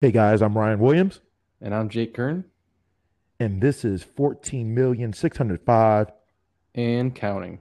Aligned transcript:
Hey 0.00 0.12
guys, 0.12 0.42
I'm 0.42 0.56
Ryan 0.56 0.78
Williams, 0.78 1.20
And 1.60 1.74
I'm 1.74 1.88
Jake 1.88 2.14
Kern 2.14 2.44
and 3.40 3.60
this 3.60 3.84
is 3.84 4.02
14,605. 4.02 6.08
and 6.74 7.14
counting. 7.14 7.60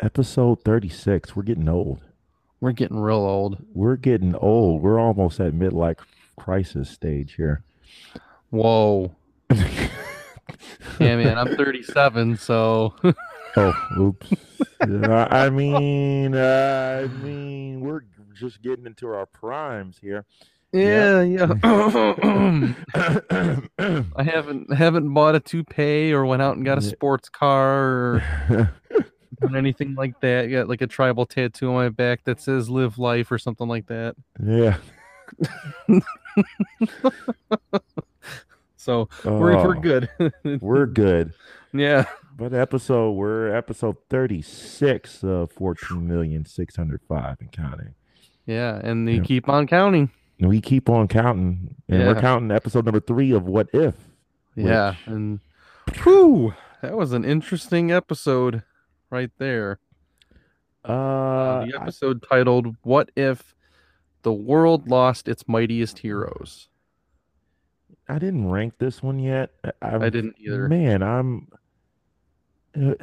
Episode 0.00 0.62
36. 0.64 1.36
We're 1.36 1.42
getting 1.42 1.68
old. 1.68 2.00
We're 2.60 2.72
getting 2.72 2.98
real 2.98 3.16
old. 3.16 3.64
We're 3.72 3.96
getting 3.96 4.34
old. 4.34 4.82
We're 4.82 4.98
almost 4.98 5.40
at 5.40 5.52
midlife 5.52 5.98
crisis 6.36 6.90
stage 6.90 7.34
here. 7.34 7.62
Whoa. 8.50 9.14
Yeah, 11.00 11.16
man, 11.16 11.38
I'm 11.38 11.56
37, 11.56 12.36
so 12.36 12.94
Oh, 13.56 13.72
oops. 13.98 14.32
I 14.80 15.48
mean, 15.50 16.34
uh, 16.34 17.04
I 17.04 17.24
mean, 17.24 17.80
we're 17.80 18.02
just 18.34 18.60
getting 18.62 18.86
into 18.86 19.06
our 19.08 19.26
primes 19.26 19.96
here. 20.00 20.24
yeah, 20.72 21.22
yeah. 21.22 21.52
I 24.16 24.22
haven't 24.24 24.72
haven't 24.74 25.14
bought 25.14 25.36
a 25.36 25.40
toupee 25.40 26.12
or 26.12 26.26
went 26.26 26.42
out 26.42 26.56
and 26.56 26.64
got 26.64 26.78
a 26.78 26.82
sports 26.82 27.28
car 27.28 28.20
or 28.50 28.74
anything 29.56 29.94
like 29.94 30.18
that. 30.20 30.46
Got 30.46 30.68
like 30.68 30.82
a 30.82 30.88
tribal 30.88 31.26
tattoo 31.26 31.68
on 31.68 31.74
my 31.74 31.90
back 31.90 32.24
that 32.24 32.40
says 32.40 32.68
"Live 32.68 32.98
Life" 32.98 33.30
or 33.30 33.38
something 33.38 33.68
like 33.68 33.86
that. 33.86 34.16
yeah. 34.44 34.78
So 38.84 39.08
we're 39.24 39.38
we're 39.56 39.76
Oh, 39.76 39.80
good. 39.80 40.08
We're 40.60 40.86
good. 41.04 41.32
yeah. 41.72 42.04
But 42.36 42.52
episode, 42.52 43.12
we're 43.12 43.54
episode 43.54 43.96
36 44.10 45.22
of 45.24 45.52
14,605 45.52 47.36
and 47.40 47.52
counting. 47.52 47.94
Yeah, 48.44 48.80
and 48.82 49.06
they 49.08 49.14
Yeah. 49.14 49.22
keep 49.22 49.48
on 49.48 49.66
counting. 49.66 50.10
And 50.40 50.48
we 50.48 50.60
keep 50.60 50.90
on 50.90 51.06
counting, 51.08 51.76
and 51.88 52.02
we're 52.06 52.20
counting 52.20 52.50
episode 52.50 52.84
number 52.84 53.00
three 53.00 53.30
of 53.30 53.44
What 53.46 53.68
If. 53.72 53.94
Yeah, 54.56 54.96
and 55.06 55.40
whew, 56.02 56.54
that 56.82 56.96
was 56.96 57.12
an 57.12 57.24
interesting 57.24 57.90
episode 57.92 58.62
right 59.10 59.30
there. 59.38 59.78
Uh, 60.84 61.64
the 61.64 61.72
I- 61.78 61.82
episode 61.82 62.24
titled 62.28 62.76
"What 62.82 63.10
If 63.16 63.54
the 64.22 64.32
World 64.32 64.88
Lost 64.90 65.28
Its 65.28 65.46
Mightiest 65.48 66.00
Heroes." 66.00 66.68
I, 68.08 68.18
didn't 68.18 68.48
rank 68.50 68.74
this 68.78 69.02
one 69.02 69.18
yet. 69.18 69.50
I, 69.82 69.96
I 69.96 70.08
didn't 70.10 70.36
either. 70.38 70.68
Man, 70.68 71.02
I'm. 71.02 71.48
uh, 72.76 72.94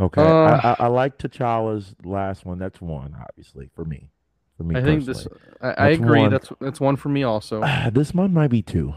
Okay, 0.00 0.22
Uh, 0.22 0.24
I, 0.26 0.70
I, 0.70 0.76
I 0.80 0.86
like 0.88 1.18
T'Challa's 1.18 1.94
last 2.02 2.44
one. 2.44 2.58
That's 2.58 2.80
one, 2.80 3.14
obviously, 3.28 3.70
for 3.74 3.84
me. 3.84 4.08
For 4.56 4.64
me, 4.64 4.74
I 4.76 4.82
think 4.82 5.04
this. 5.04 5.28
I, 5.60 5.68
I 5.70 5.74
That's 5.90 5.98
agree. 6.00 6.20
one. 6.20 6.30
That's 6.30 6.48
that's 6.60 6.80
one 6.80 6.96
for 6.96 7.08
me 7.08 7.22
also. 7.22 7.60
Ah, 7.62 7.88
this 7.92 8.12
one 8.12 8.32
might 8.34 8.48
be 8.48 8.62
two. 8.62 8.94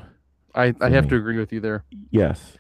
I 0.56 0.74
I 0.82 0.90
have 0.90 1.04
me. 1.06 1.10
to 1.12 1.16
agree 1.18 1.38
with 1.38 1.52
you 1.54 1.60
there. 1.60 1.84
Yes. 2.12 2.54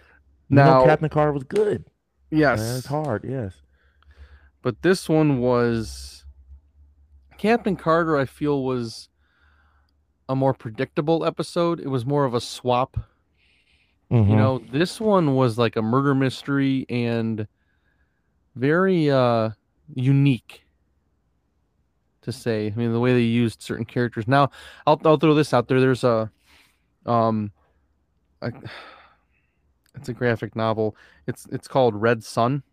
You 0.49 0.57
know, 0.57 0.63
Now, 0.65 0.85
Captain 0.85 1.09
Carter 1.09 1.31
was 1.31 1.43
good. 1.43 1.85
yes, 2.29 2.77
it's 2.77 2.87
hard. 2.87 3.23
Yes. 3.27 3.53
but 4.61 4.81
this 4.81 5.09
one 5.09 5.39
was 5.39 6.25
Captain 7.37 7.75
Carter. 7.75 8.15
I 8.17 8.25
feel 8.25 8.63
was 8.63 9.09
a 10.27 10.35
more 10.35 10.53
predictable 10.53 11.25
episode. 11.25 11.79
It 11.79 11.87
was 11.87 12.05
more 12.05 12.25
of 12.25 12.33
a 12.33 12.41
swap 12.41 12.97
You 14.09 14.17
Mhm. 14.21 14.37
know, 14.37 14.57
this 14.59 15.01
one 15.01 15.33
was 15.35 15.57
like 15.57 15.75
a 15.75 15.81
murder 15.81 16.13
mystery 16.13 16.85
and 16.89 17.47
very 18.55 19.09
uh 19.09 19.49
unique 19.93 20.65
to 22.21 22.31
say. 22.31 22.67
I 22.67 22.75
mean, 22.75 22.91
the 22.93 22.99
way 22.99 23.13
they 23.13 23.21
used 23.21 23.61
certain 23.61 23.85
characters. 23.85 24.27
Now, 24.27 24.49
I'll 24.87 25.01
I'll 25.05 25.17
throw 25.17 25.33
this 25.33 25.53
out 25.53 25.67
there. 25.67 25.79
There's 25.79 26.03
a 26.03 26.31
um 27.05 27.51
a, 28.41 28.51
it's 29.95 30.09
a 30.09 30.13
graphic 30.13 30.55
novel. 30.55 30.95
It's 31.27 31.47
it's 31.51 31.67
called 31.67 31.95
Red 31.95 32.23
Sun. 32.23 32.63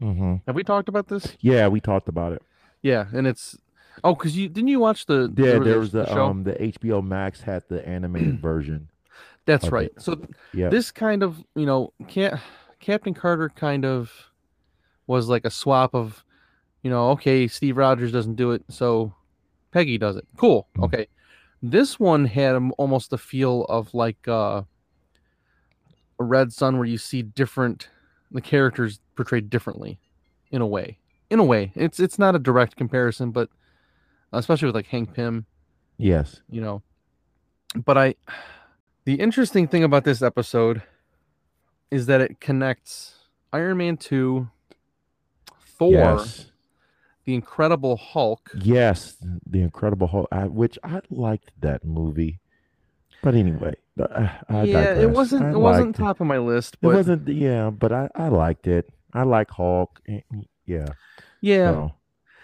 Mhm. 0.00 0.42
Have 0.46 0.54
we 0.54 0.62
talked 0.62 0.88
about 0.88 1.08
this? 1.08 1.36
Yeah, 1.40 1.66
we 1.68 1.80
talked 1.80 2.08
about 2.08 2.32
it. 2.32 2.42
Yeah, 2.82 3.06
and 3.12 3.26
it's 3.26 3.58
oh, 4.04 4.14
cuz 4.14 4.36
you 4.36 4.48
didn't 4.48 4.68
you 4.68 4.80
watch 4.80 5.06
the 5.06 5.32
Yeah, 5.36 5.58
the- 5.58 5.64
there 5.64 5.78
was 5.78 5.92
the 5.92 6.06
show? 6.06 6.26
um 6.26 6.44
the 6.44 6.54
HBO 6.54 7.02
Max 7.04 7.40
had 7.42 7.62
the 7.68 7.86
animated 7.88 8.40
version. 8.50 8.88
That's 9.46 9.70
right. 9.70 9.90
So 9.98 10.20
Yeah. 10.52 10.68
this 10.68 10.90
kind 10.90 11.22
of 11.22 11.42
you 11.54 11.66
know 11.66 11.92
Cap- 12.06 12.40
captain 12.80 13.14
carter 13.14 13.48
kind 13.48 13.84
of 13.84 14.12
was 15.06 15.28
like 15.28 15.44
a 15.44 15.50
swap 15.50 15.94
of 15.94 16.24
you 16.82 16.90
know 16.90 17.10
okay 17.10 17.48
steve 17.48 17.76
rogers 17.76 18.12
doesn't 18.12 18.36
do 18.36 18.52
it 18.52 18.62
so 18.68 19.12
peggy 19.72 19.98
does 19.98 20.16
it 20.16 20.24
cool 20.36 20.68
Mm. 20.76 20.84
okay 20.84 21.06
this 21.60 21.98
one 21.98 22.26
had 22.26 22.54
almost 22.78 23.10
the 23.10 23.18
feel 23.18 23.64
of 23.64 23.92
like 23.94 24.28
uh 24.28 24.62
a 26.20 26.24
red 26.24 26.52
sun 26.52 26.76
where 26.76 26.86
you 26.86 26.98
see 26.98 27.22
different 27.22 27.88
the 28.30 28.40
characters 28.40 29.00
portrayed 29.16 29.48
differently 29.50 29.98
in 30.50 30.60
a 30.60 30.66
way 30.66 30.98
in 31.30 31.38
a 31.38 31.44
way 31.44 31.72
it's 31.74 31.98
it's 31.98 32.18
not 32.18 32.34
a 32.36 32.38
direct 32.38 32.76
comparison 32.76 33.30
but 33.30 33.48
especially 34.32 34.66
with 34.66 34.74
like 34.74 34.86
hank 34.86 35.14
pym 35.14 35.46
yes. 35.96 36.40
you 36.50 36.60
know. 36.60 36.82
But 37.84 37.98
I 37.98 38.14
the 39.04 39.14
interesting 39.14 39.68
thing 39.68 39.84
about 39.84 40.04
this 40.04 40.22
episode 40.22 40.82
is 41.90 42.06
that 42.06 42.20
it 42.20 42.40
connects 42.40 43.14
Iron 43.52 43.78
Man 43.78 43.96
2, 43.96 44.48
Thor, 45.78 45.90
Yes. 45.92 46.46
the 47.24 47.34
Incredible 47.34 47.96
Hulk. 47.96 48.50
Yes, 48.60 49.16
the 49.46 49.60
Incredible 49.62 50.06
Hulk, 50.06 50.28
I, 50.30 50.44
which 50.44 50.78
I 50.84 51.00
liked 51.10 51.52
that 51.60 51.84
movie. 51.84 52.40
But 53.22 53.34
anyway, 53.34 53.74
uh, 53.98 54.28
I 54.48 54.62
yeah, 54.64 54.94
it 54.94 55.10
wasn't 55.10 55.44
I 55.46 55.50
it 55.52 55.58
wasn't 55.58 55.86
liked 55.88 55.98
it. 55.98 56.02
top 56.02 56.20
of 56.20 56.26
my 56.26 56.38
list, 56.38 56.76
It 56.80 56.86
wasn't. 56.86 57.26
Yeah, 57.28 57.70
but 57.70 57.92
I 57.92 58.08
I 58.14 58.28
liked 58.28 58.66
it. 58.66 58.88
I 59.12 59.22
like 59.24 59.50
Hulk. 59.50 60.00
eh, 60.06 60.20
Yeah. 60.66 60.86
yeah, 61.40 61.70
So 61.72 61.92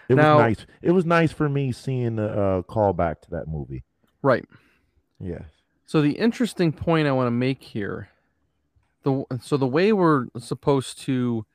it 0.09 0.15
Now- 0.15 0.35
was 0.35 0.41
nice. 0.57 0.65
It 0.81 0.91
was 0.91 1.05
nice 1.05 1.31
for 1.31 1.49
me 1.49 1.71
seeing 1.71 2.15
the 2.17 2.29
uh, 2.29 2.61
callback 2.63 3.21
to 3.21 3.31
that 3.31 3.47
movie. 3.47 3.83
right. 4.21 4.45
Yes. 5.19 5.43
So 5.85 6.01
the 6.01 6.11
interesting 6.13 6.71
point 6.73 7.07
I 7.07 7.11
want 7.13 7.27
to 7.27 7.31
make 7.31 7.61
here, 7.61 8.09
the 9.03 9.23
so 9.41 9.55
the 9.55 9.67
way 9.67 9.93
we're 9.93 10.25
supposed 10.39 10.99
to 11.01 11.45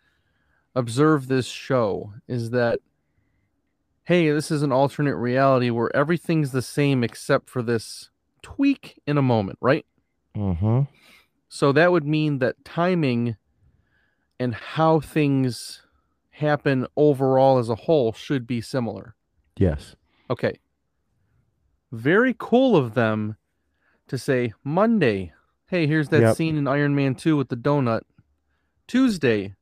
observe 0.74 1.26
this 1.28 1.46
show 1.46 2.14
is 2.28 2.50
that 2.50 2.78
hey, 4.04 4.30
this 4.30 4.50
is 4.50 4.62
an 4.62 4.72
alternate 4.72 5.16
reality 5.16 5.70
where 5.70 5.94
everything's 5.94 6.52
the 6.52 6.62
same 6.62 7.04
except 7.04 7.48
for 7.50 7.62
this 7.62 8.10
tweak 8.42 9.00
in 9.06 9.18
a 9.18 9.22
moment, 9.22 9.58
right? 9.60 9.84
Mm-hmm. 10.36 10.82
So 11.48 11.70
that 11.72 11.92
would 11.92 12.06
mean 12.06 12.38
that 12.38 12.64
timing 12.64 13.36
and 14.40 14.54
how 14.54 15.00
things 15.00 15.82
happen 16.40 16.86
overall 16.96 17.58
as 17.58 17.68
a 17.68 17.74
whole 17.74 18.12
should 18.12 18.46
be 18.46 18.60
similar. 18.60 19.14
Yes. 19.56 19.94
Okay. 20.28 20.58
Very 21.92 22.34
cool 22.38 22.76
of 22.76 22.94
them 22.94 23.36
to 24.08 24.18
say 24.18 24.52
Monday, 24.64 25.32
hey, 25.66 25.86
here's 25.86 26.08
that 26.10 26.20
Yep. 26.20 26.36
scene 26.36 26.56
in 26.56 26.66
Iron 26.68 26.94
Man 26.94 27.14
2 27.14 27.36
with 27.36 27.48
the 27.48 27.56
donut. 27.56 28.02
Tuesday, 28.86 29.54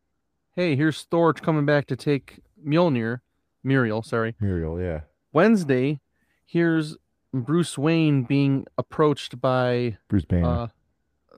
hey, 0.55 0.75
here's 0.77 1.03
Thor 1.05 1.33
coming 1.35 1.67
back 1.67 1.87
to 1.87 1.97
take 1.97 2.41
Mjolnir, 2.65 3.21
Muriel, 3.63 4.03
sorry. 4.03 4.35
Muriel. 4.41 4.81
Yeah. 4.81 5.03
Wednesday, 5.33 6.01
here's 6.47 6.97
Bruce 7.33 7.77
Wayne 7.77 8.23
being 8.25 8.67
approached 8.79 9.41
by 9.41 9.99
Bruce 10.09 10.25
Banner. 10.25 10.47
uh 10.47 10.69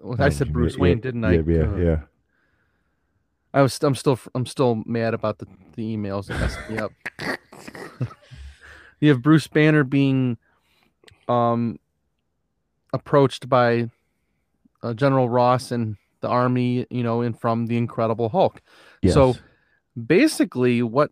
well, 0.03 0.23
I 0.23 0.31
said 0.31 0.47
yeah, 0.49 0.53
Bruce 0.55 0.77
yeah, 0.77 0.81
Wayne, 0.83 1.01
didn't 1.01 1.25
I? 1.25 1.33
Yeah. 1.35 1.43
Yeah. 1.47 1.77
Yeah. 1.77 2.01
I 3.53 3.63
was 3.63 3.83
I'm 3.83 3.95
still 3.95 4.19
I'm 4.35 4.47
still 4.47 4.83
mad 4.87 5.15
about 5.15 5.39
the, 5.39 5.47
the 5.75 5.97
emails 5.97 6.27
that 6.27 6.41
messed 6.41 6.71
me 6.71 6.79
up. 6.79 6.93
you 9.01 9.09
have 9.09 9.23
Bruce 9.23 9.47
Banner 9.49 9.85
being 9.85 10.39
um 11.29 11.79
approached 12.93 13.49
by 13.49 13.91
uh, 14.83 14.95
General 14.95 15.29
Ross 15.29 15.71
and 15.71 15.97
the 16.21 16.29
army, 16.29 16.87
you 16.91 17.03
know, 17.03 17.23
and 17.23 17.39
from 17.39 17.67
the 17.67 17.77
Incredible 17.77 18.29
Hulk. 18.29 18.61
Yes. 19.03 19.15
So 19.15 19.37
basically 20.07 20.83
what 20.83 21.11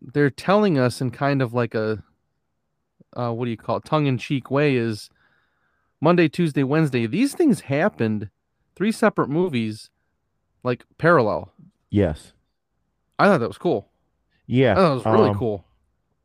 they're 0.00 0.30
telling 0.30 0.78
us 0.78 1.00
in 1.00 1.10
kind 1.10 1.42
of 1.42 1.52
like 1.52 1.74
a 1.74 2.02
uh, 3.16 3.32
what 3.32 3.46
do 3.46 3.50
you 3.50 3.56
call 3.56 3.78
it 3.78 3.84
tongue-in-cheek 3.84 4.50
way 4.50 4.76
is 4.76 5.10
monday 6.00 6.28
tuesday 6.28 6.62
wednesday 6.62 7.06
these 7.06 7.34
things 7.34 7.62
happened 7.62 8.30
three 8.76 8.92
separate 8.92 9.28
movies 9.28 9.90
like 10.62 10.84
parallel 10.98 11.52
yes. 11.90 12.32
i 13.18 13.26
thought 13.26 13.38
that 13.38 13.48
was 13.48 13.58
cool 13.58 13.88
Yeah. 14.46 14.72
it 14.72 14.94
was 14.94 15.04
really 15.06 15.30
um, 15.30 15.36
cool 15.38 15.64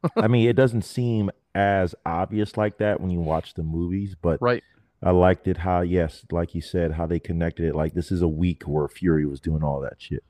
I 0.17 0.27
mean, 0.27 0.49
it 0.49 0.53
doesn't 0.57 0.81
seem 0.81 1.31
as 1.55 1.95
obvious 2.05 2.57
like 2.57 2.77
that 2.79 2.99
when 2.99 3.09
you 3.09 3.21
watch 3.21 3.53
the 3.53 3.63
movies, 3.63 4.15
but 4.21 4.41
right 4.41 4.61
I 5.01 5.11
liked 5.11 5.47
it 5.47 5.57
how 5.57 5.81
yes, 5.81 6.25
like 6.31 6.53
you 6.55 6.61
said, 6.61 6.93
how 6.93 7.05
they 7.05 7.19
connected 7.19 7.65
it. 7.67 7.75
Like 7.75 7.93
this 7.93 8.11
is 8.11 8.21
a 8.21 8.27
week 8.27 8.63
where 8.63 8.87
Fury 8.87 9.25
was 9.25 9.39
doing 9.41 9.61
all 9.63 9.79
that 9.81 9.95
shit. 10.01 10.23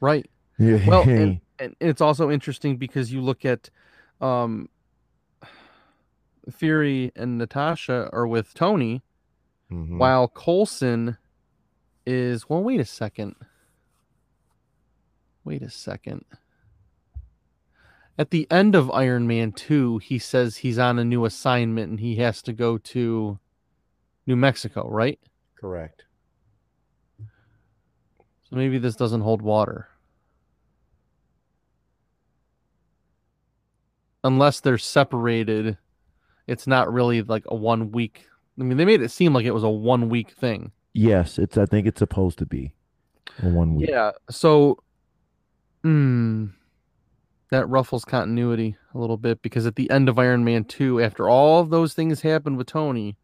Right. 0.00 0.28
Yeah. 0.58 0.78
Well, 0.86 1.02
and, 1.08 1.40
and 1.58 1.74
it's 1.80 2.00
also 2.00 2.30
interesting 2.30 2.76
because 2.76 3.12
you 3.12 3.20
look 3.20 3.44
at 3.44 3.70
um 4.20 4.68
Fury 6.50 7.12
and 7.16 7.38
Natasha 7.38 8.08
are 8.12 8.26
with 8.26 8.54
Tony 8.54 9.02
Mhm. 9.72 9.98
while 9.98 10.28
Coulson 10.28 11.18
is 12.06 12.48
well 12.48 12.62
wait 12.62 12.80
a 12.80 12.84
second. 12.84 13.34
Wait 15.44 15.62
a 15.62 15.70
second. 15.70 16.24
At 18.18 18.30
the 18.30 18.50
end 18.50 18.74
of 18.74 18.90
Iron 18.92 19.26
Man 19.26 19.52
2, 19.52 19.98
he 19.98 20.18
says 20.18 20.56
he's 20.56 20.78
on 20.78 20.98
a 20.98 21.04
new 21.04 21.24
assignment 21.24 21.90
and 21.90 22.00
he 22.00 22.16
has 22.16 22.40
to 22.42 22.52
go 22.52 22.78
to 22.78 23.38
New 24.26 24.36
Mexico, 24.36 24.88
right? 24.88 25.20
correct. 25.66 26.04
So 27.18 28.54
maybe 28.56 28.78
this 28.78 28.94
doesn't 28.94 29.22
hold 29.22 29.42
water. 29.42 29.88
Unless 34.22 34.60
they're 34.60 34.78
separated, 34.78 35.76
it's 36.46 36.66
not 36.66 36.92
really 36.92 37.22
like 37.22 37.44
a 37.48 37.56
one 37.56 37.90
week. 37.90 38.26
I 38.58 38.62
mean, 38.62 38.76
they 38.76 38.84
made 38.84 39.02
it 39.02 39.10
seem 39.10 39.34
like 39.34 39.44
it 39.44 39.54
was 39.54 39.64
a 39.64 39.68
one 39.68 40.08
week 40.08 40.30
thing. 40.30 40.70
Yes, 40.96 41.38
it's. 41.38 41.58
I 41.58 41.66
think 41.66 41.86
it's 41.86 41.98
supposed 41.98 42.38
to 42.38 42.46
be 42.46 42.72
one 43.42 43.74
week. 43.74 43.90
Yeah. 43.90 44.12
So, 44.30 44.78
hmm, 45.82 46.46
that 47.50 47.68
ruffles 47.68 48.04
continuity 48.04 48.76
a 48.94 48.98
little 48.98 49.18
bit 49.18 49.42
because 49.42 49.66
at 49.66 49.76
the 49.76 49.90
end 49.90 50.08
of 50.08 50.18
Iron 50.18 50.42
Man 50.42 50.64
2, 50.64 51.02
after 51.02 51.28
all 51.28 51.60
of 51.60 51.68
those 51.68 51.92
things 51.92 52.22
happened 52.22 52.56
with 52.56 52.68
Tony, 52.68 53.18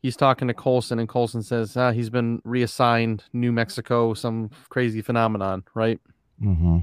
he's 0.00 0.16
talking 0.16 0.48
to 0.48 0.54
Coulson, 0.54 0.98
and 0.98 1.08
Coulson 1.08 1.42
says 1.42 1.76
ah, 1.76 1.92
he's 1.92 2.08
been 2.08 2.40
reassigned 2.44 3.24
New 3.34 3.52
Mexico, 3.52 4.14
some 4.14 4.50
crazy 4.70 5.02
phenomenon, 5.02 5.64
right? 5.74 6.00
Mm-hmm. 6.42 6.78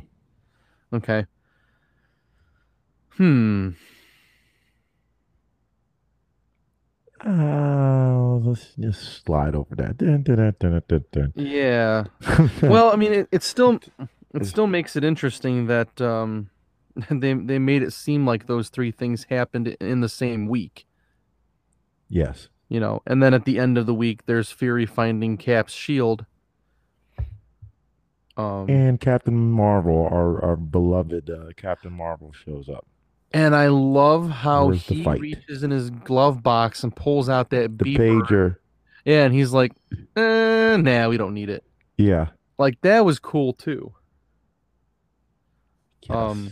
Okay. 0.93 1.25
Hmm. 3.17 3.71
Uh, 7.25 8.35
let's 8.43 8.73
just 8.75 9.23
slide 9.23 9.55
over 9.55 9.75
that. 9.75 9.97
Dun, 9.97 10.23
dun, 10.23 10.53
dun. 11.11 11.33
Yeah. 11.35 12.05
Well, 12.61 12.91
I 12.91 12.95
mean, 12.97 13.13
it, 13.13 13.29
it 13.31 13.43
still 13.43 13.79
it 14.33 14.45
still 14.45 14.67
makes 14.67 14.95
it 14.95 15.03
interesting 15.03 15.67
that 15.67 16.01
um 16.01 16.49
they 17.09 17.33
they 17.33 17.59
made 17.59 17.81
it 17.83 17.93
seem 17.93 18.25
like 18.25 18.47
those 18.47 18.69
three 18.69 18.91
things 18.91 19.25
happened 19.29 19.67
in 19.79 20.01
the 20.01 20.09
same 20.09 20.47
week. 20.47 20.85
yes. 22.09 22.49
you 22.69 22.79
know 22.79 23.01
and 23.05 23.21
then 23.21 23.33
at 23.33 23.45
the 23.45 23.57
end 23.59 23.77
of 23.77 23.85
the 23.85 23.93
week 23.93 24.25
there's 24.25 24.51
fury 24.51 24.85
finding 24.85 25.37
cap's 25.37 25.73
shield 25.73 26.25
um 28.37 28.67
And 28.69 28.99
Captain 28.99 29.51
Marvel, 29.51 30.07
our, 30.11 30.43
our 30.43 30.55
beloved 30.55 31.29
uh, 31.29 31.49
Captain 31.55 31.93
Marvel, 31.93 32.31
shows 32.33 32.67
up. 32.69 32.85
And 33.33 33.55
i 33.55 33.67
love 33.67 34.29
how 34.29 34.67
Where's 34.67 34.83
he 34.83 35.03
reaches 35.07 35.63
in 35.63 35.71
his 35.71 35.89
glove 35.89 36.43
box 36.43 36.83
and 36.83 36.95
pulls 36.95 37.29
out 37.29 37.49
that 37.49 37.77
The 37.77 37.97
beeper. 37.97 38.21
pager. 38.21 38.55
yeah 39.05 39.25
and 39.25 39.33
he's 39.33 39.51
like 39.51 39.71
eh, 40.15 40.77
nah 40.77 41.07
we 41.09 41.17
don't 41.17 41.33
need 41.33 41.49
it 41.49 41.63
Yeah. 41.97 42.27
like 42.57 42.79
that 42.81 43.03
was 43.05 43.19
cool 43.19 43.53
too 43.53 43.93
Yes. 46.09 46.15
Um, 46.17 46.51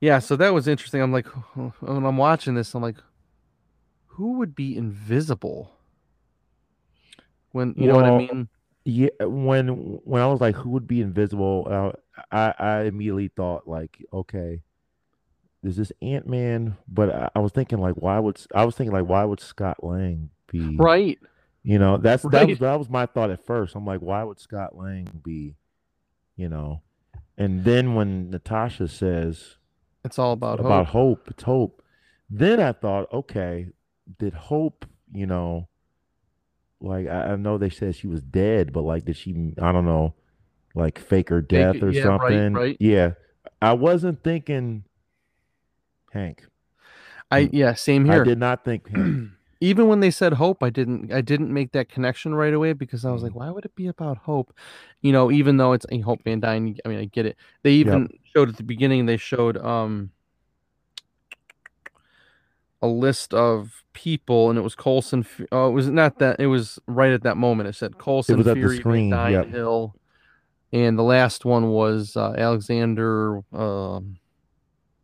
yeah 0.00 0.18
so 0.18 0.34
that 0.36 0.52
was 0.52 0.66
interesting 0.68 1.00
i'm 1.00 1.12
like 1.12 1.26
when 1.54 2.04
i'm 2.04 2.16
watching 2.16 2.54
this 2.54 2.74
i'm 2.74 2.82
like 2.82 2.96
who 4.06 4.38
would 4.38 4.54
be 4.54 4.76
invisible 4.76 5.70
when 7.52 7.74
you 7.76 7.86
know 7.88 7.94
what 7.94 8.04
i 8.06 8.10
mean 8.10 8.48
yeah. 8.86 9.08
When 9.20 9.68
when 10.04 10.20
I 10.20 10.26
was 10.26 10.42
like, 10.42 10.54
who 10.56 10.68
would 10.70 10.86
be 10.86 11.00
invisible? 11.00 11.66
Uh, 11.70 11.92
I 12.30 12.54
I 12.58 12.80
immediately 12.82 13.28
thought 13.28 13.66
like, 13.66 14.04
okay, 14.12 14.62
is 15.62 15.76
this 15.76 15.92
Ant 16.02 16.26
Man? 16.26 16.76
But 16.88 17.14
I, 17.14 17.30
I 17.36 17.38
was 17.40 17.52
thinking 17.52 17.78
like, 17.78 17.94
why 17.94 18.18
would 18.18 18.40
I 18.54 18.64
was 18.64 18.74
thinking 18.74 18.92
like, 18.92 19.06
why 19.06 19.24
would 19.24 19.40
Scott 19.40 19.82
Lang 19.82 20.30
be? 20.50 20.76
right 20.76 21.18
You 21.62 21.78
know, 21.78 21.96
that's 21.96 22.22
that 22.24 22.46
was 22.46 22.58
that 22.58 22.78
was 22.78 22.90
my 22.90 23.06
thought 23.06 23.30
at 23.30 23.44
first. 23.44 23.74
I'm 23.74 23.86
like, 23.86 24.00
why 24.00 24.22
would 24.22 24.38
Scott 24.38 24.76
Lang 24.76 25.08
be? 25.24 25.56
You 26.36 26.48
know, 26.48 26.82
and 27.38 27.64
then 27.64 27.94
when 27.94 28.30
Natasha 28.30 28.88
says 28.88 29.56
it's 30.04 30.18
all 30.18 30.32
about, 30.32 30.60
about 30.60 30.86
hope. 30.88 31.20
hope. 31.20 31.30
It's 31.30 31.42
hope. 31.42 31.82
Then 32.28 32.60
I 32.60 32.72
thought, 32.72 33.10
okay, 33.12 33.68
did 34.18 34.34
hope, 34.34 34.84
you 35.12 35.26
know, 35.26 35.68
like 36.80 37.06
I, 37.06 37.32
I 37.32 37.36
know 37.36 37.56
they 37.56 37.70
said 37.70 37.96
she 37.96 38.06
was 38.06 38.20
dead, 38.20 38.72
but 38.72 38.82
like 38.82 39.04
did 39.06 39.16
she 39.16 39.54
I 39.60 39.72
don't 39.72 39.86
know, 39.86 40.14
like 40.74 40.98
fake 40.98 41.28
her 41.28 41.40
death 41.40 41.82
or 41.82 41.90
yeah, 41.90 42.02
right, 42.02 42.20
something? 42.20 42.52
right. 42.54 42.76
Yeah. 42.80 43.12
I 43.62 43.72
wasn't 43.72 44.22
thinking 44.22 44.84
Hank. 46.12 46.44
I 47.30 47.48
yeah, 47.52 47.74
same 47.74 48.04
here. 48.04 48.22
I 48.22 48.24
did 48.24 48.38
not 48.38 48.64
think 48.64 48.88
Hank. 48.94 49.30
Even 49.60 49.88
when 49.88 50.00
they 50.00 50.10
said 50.10 50.34
hope, 50.34 50.62
I 50.62 50.68
didn't 50.68 51.12
I 51.12 51.20
didn't 51.22 51.52
make 51.52 51.72
that 51.72 51.88
connection 51.88 52.34
right 52.34 52.52
away 52.52 52.72
because 52.74 53.04
I 53.04 53.12
was 53.12 53.22
like, 53.22 53.32
Mhm. 53.32 53.36
why 53.36 53.50
would 53.50 53.64
it 53.64 53.74
be 53.74 53.86
about 53.86 54.18
hope? 54.18 54.52
You 55.00 55.12
know, 55.12 55.30
even 55.30 55.56
though 55.56 55.72
it's 55.72 55.86
a 55.90 56.00
Hope 56.00 56.22
Van 56.24 56.40
Dyne, 56.40 56.76
I 56.84 56.88
mean, 56.88 56.98
I 56.98 57.04
get 57.06 57.24
it. 57.24 57.36
They 57.62 57.72
even 57.72 58.08
showed 58.34 58.50
at 58.50 58.56
the 58.56 58.62
beginning. 58.62 59.06
They 59.06 59.16
showed 59.16 59.56
um 59.58 60.10
a 62.82 62.86
list 62.86 63.32
of 63.32 63.84
people, 63.94 64.50
and 64.50 64.58
it 64.58 64.62
was 64.62 64.74
Coulson. 64.74 65.24
Oh, 65.50 65.68
it 65.68 65.72
was 65.72 65.88
not 65.88 66.18
that. 66.18 66.38
It 66.38 66.48
was 66.48 66.78
right 66.86 67.12
at 67.12 67.22
that 67.22 67.38
moment. 67.38 67.68
It 67.68 67.74
said 67.74 67.96
Coulson, 67.98 68.36
was 68.36 68.46
at 68.46 68.54
the 68.56 68.60
Fury, 68.60 68.76
screen, 68.78 69.10
Van 69.10 69.18
Dyne, 69.18 69.32
yep. 69.32 69.46
Hill, 69.48 69.94
and 70.74 70.98
the 70.98 71.02
last 71.02 71.44
one 71.46 71.70
was 71.70 72.16
uh, 72.16 72.34
Alexander 72.36 73.40
um, 73.54 74.18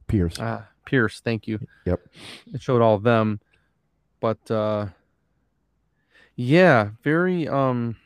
Pierce. 0.07 0.37
ah, 0.39 0.67
Pierce. 0.85 1.21
Thank 1.21 1.47
you. 1.49 1.59
Yep. 1.87 2.01
it 2.53 2.61
showed 2.61 2.83
all 2.83 2.95
of 2.97 3.03
them 3.05 3.41
but 4.21 4.51
uh 4.51 4.87
yeah 6.37 6.91
very 7.03 7.49
um 7.49 7.97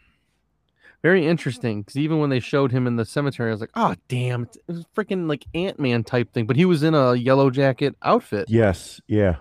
very 1.02 1.26
interesting 1.26 1.82
because 1.82 1.96
even 1.96 2.18
when 2.18 2.30
they 2.30 2.40
showed 2.40 2.72
him 2.72 2.86
in 2.86 2.96
the 2.96 3.04
cemetery 3.04 3.50
i 3.50 3.52
was 3.52 3.60
like 3.60 3.70
oh 3.74 3.94
damn 4.08 4.42
it's- 4.44 4.56
it 4.68 4.72
was 4.72 4.86
freaking 4.96 5.28
like 5.28 5.44
ant-man 5.54 6.04
type 6.04 6.32
thing 6.32 6.46
but 6.46 6.56
he 6.56 6.64
was 6.64 6.82
in 6.82 6.94
a 6.94 7.14
yellow 7.14 7.50
jacket 7.50 7.94
outfit 8.02 8.46
Yes, 8.48 9.00
yeah. 9.06 9.36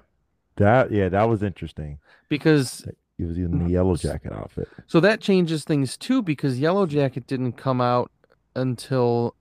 That 0.58 0.92
yeah, 0.92 1.10
that 1.10 1.28
was 1.30 1.42
interesting. 1.42 1.98
because 2.30 2.86
He 3.18 3.26
was 3.26 3.38
in 3.38 3.64
the 3.64 3.70
yellow 3.70 3.96
jacket 3.96 4.34
outfit. 4.34 4.68
so 4.88 5.00
that 5.00 5.22
changes 5.22 5.64
things 5.64 5.98
too 5.98 6.22
because 6.22 6.60
yellow 6.60 6.86
jacket 6.86 7.28
didn't 7.28 7.54
come 7.54 7.80
out 7.80 8.12
until 8.56 9.36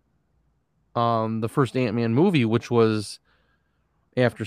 um 0.95 1.41
the 1.41 1.49
first 1.49 1.77
ant-man 1.77 2.15
movie 2.15 2.45
which 2.45 2.71
was 2.71 3.19
after 4.17 4.45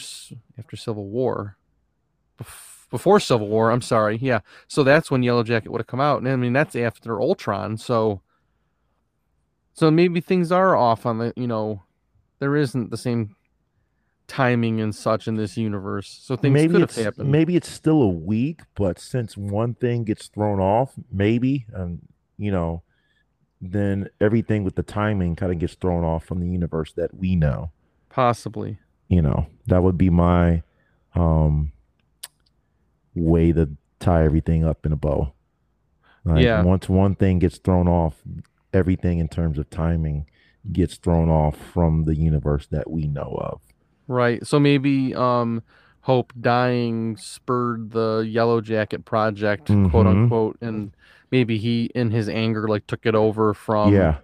after 0.60 0.76
civil 0.76 1.08
war. 1.10 1.58
Before 2.92 3.20
civil 3.20 3.48
war 3.48 3.72
i'm 3.72 3.82
sorry 3.82 4.18
yeah. 4.22 4.40
So 4.68 4.84
that's 4.84 5.10
when 5.10 5.24
yellow 5.24 5.44
jacket 5.44 5.72
would 5.72 5.82
have 5.82 5.88
come 5.88 6.02
out 6.02 6.20
and 6.20 6.28
i 6.30 6.36
mean 6.36 6.54
that's 6.54 6.76
after 6.76 7.20
ultron 7.20 7.78
so 7.78 8.22
so 9.74 9.90
maybe 9.90 10.22
things 10.22 10.52
are 10.52 10.76
off 10.76 11.06
on 11.06 11.18
the 11.18 11.34
you 11.36 11.48
know 11.48 11.84
there 12.40 12.56
isn't 12.56 12.92
the 12.92 12.98
same 12.98 13.36
timing 14.28 14.82
and 14.82 14.96
such 14.96 15.28
in 15.28 15.36
this 15.36 15.56
universe 15.56 16.20
so 16.22 16.36
things 16.36 16.54
maybe 16.54 16.74
could 16.74 16.82
have 16.82 16.96
happened 16.96 17.32
maybe 17.32 17.56
it's 17.56 17.70
still 17.70 18.02
a 18.02 18.10
week, 18.10 18.62
but 18.76 18.98
since 19.00 19.38
one 19.38 19.76
thing 19.76 20.04
gets 20.04 20.28
thrown 20.28 20.60
off, 20.60 20.94
maybe 21.12 21.66
um, 21.76 22.00
you 22.38 22.52
know, 22.52 22.82
then 23.62 24.10
everything 24.20 24.64
with 24.64 24.76
the 24.76 24.84
timing 24.84 25.36
kind 25.36 25.52
of 25.52 25.60
gets 25.60 25.76
thrown 25.76 26.04
off 26.04 26.26
from 26.26 26.40
the 26.40 26.48
universe 26.48 26.92
that 26.94 27.14
we 27.16 27.36
know. 27.36 27.72
possibly 28.10 28.78
You 29.08 29.22
know, 29.22 29.48
that 29.68 29.84
would 29.84 29.98
be 29.98 30.10
my 30.10 30.64
um 31.14 31.72
way 33.14 33.52
to 33.54 33.70
tie 34.00 34.26
everything 34.26 34.66
up 34.66 34.86
in 34.86 34.92
a 34.92 34.96
bow. 34.98 35.34
Like, 36.26 36.44
Yeah. 36.44 36.64
Once 36.64 36.90
one 36.90 37.16
thing 37.16 37.40
gets 37.40 37.58
thrown 37.58 37.88
off, 37.88 38.22
everything 38.74 39.20
in 39.20 39.30
terms 39.30 39.58
of 39.58 39.70
timing 39.70 40.26
gets 40.72 40.98
thrown 40.98 41.30
off 41.30 41.56
from 41.58 42.06
the 42.06 42.16
universe 42.16 42.68
that 42.68 42.90
we 42.90 43.08
know 43.08 43.38
of. 43.40 43.62
Right. 44.08 44.46
So 44.46 44.60
maybe 44.60 45.14
um 45.16 45.64
Hope 46.02 46.34
dying 46.40 47.18
spurred 47.18 47.90
the 47.90 48.20
Yellow 48.30 48.62
Jacket 48.62 49.06
project, 49.06 49.66
quote 49.66 50.06
Mhm. 50.06 50.08
unquote, 50.08 50.58
and 50.62 50.92
maybe 51.32 51.58
he 51.58 51.86
in 51.96 52.12
his 52.12 52.30
anger 52.30 52.68
like 52.68 52.86
took 52.86 53.08
it 53.08 53.16
over 53.16 53.56
from 53.56 53.92
yeah. 53.92 54.18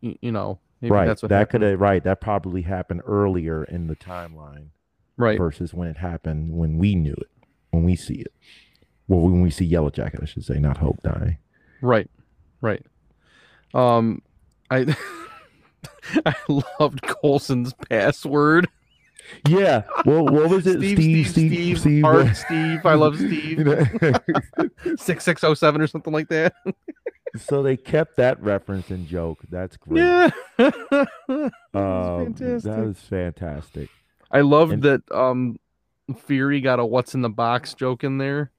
you 0.00 0.30
know, 0.30 0.60
maybe 0.80 0.92
right. 0.92 1.06
that's 1.06 1.22
what 1.22 1.30
that 1.30 1.50
could 1.50 1.62
have 1.62 1.80
right. 1.80 2.04
That 2.04 2.20
probably 2.20 2.62
happened 2.62 3.02
earlier 3.04 3.64
in 3.64 3.88
the 3.88 3.96
timeline 3.96 4.68
right. 5.16 5.36
versus 5.36 5.74
when 5.74 5.88
it 5.88 5.96
happened 5.96 6.52
when 6.52 6.78
we 6.78 6.94
knew 6.94 7.14
it, 7.14 7.30
when 7.70 7.82
we 7.82 7.96
see 7.96 8.14
it. 8.20 8.32
Well, 9.08 9.20
when 9.20 9.40
we 9.40 9.50
see 9.50 9.64
Yellow 9.64 9.90
Jacket, 9.90 10.20
I 10.22 10.26
should 10.26 10.44
say, 10.44 10.60
not 10.60 10.76
Hope 10.76 11.02
dying. 11.02 11.38
Right. 11.82 12.08
Right. 12.60 12.86
Um 13.74 14.22
I 14.70 14.94
I 16.24 16.34
loved 16.78 17.02
Coulson's 17.02 17.74
password. 17.88 18.68
Yeah. 19.48 19.82
Well, 20.04 20.24
what 20.26 20.48
was 20.50 20.66
it? 20.66 20.78
Steve, 20.78 21.28
Steve, 21.28 21.78
Steve, 21.80 22.04
Art, 22.04 22.36
Steve. 22.36 22.84
I 22.84 22.94
love 22.94 23.16
Steve. 23.16 23.66
Six 24.96 25.24
six 25.24 25.44
oh 25.44 25.54
seven 25.54 25.80
or 25.80 25.86
something 25.86 26.12
like 26.12 26.28
that. 26.28 26.54
so 27.36 27.62
they 27.62 27.76
kept 27.76 28.16
that 28.16 28.42
reference 28.42 28.90
and 28.90 29.06
joke. 29.06 29.38
That's 29.50 29.76
great. 29.76 30.00
Yeah. 30.02 30.30
Um, 31.72 32.34
fantastic. 32.34 32.62
That 32.72 32.80
is 32.84 32.98
fantastic. 32.98 33.88
I 34.32 34.40
loved 34.40 34.72
And- 34.72 34.82
that 34.82 35.02
um 35.12 35.58
Fury 36.26 36.60
got 36.60 36.80
a 36.80 36.84
what's 36.84 37.14
in 37.14 37.22
the 37.22 37.28
box 37.30 37.74
joke 37.74 38.02
in 38.02 38.18
there. 38.18 38.50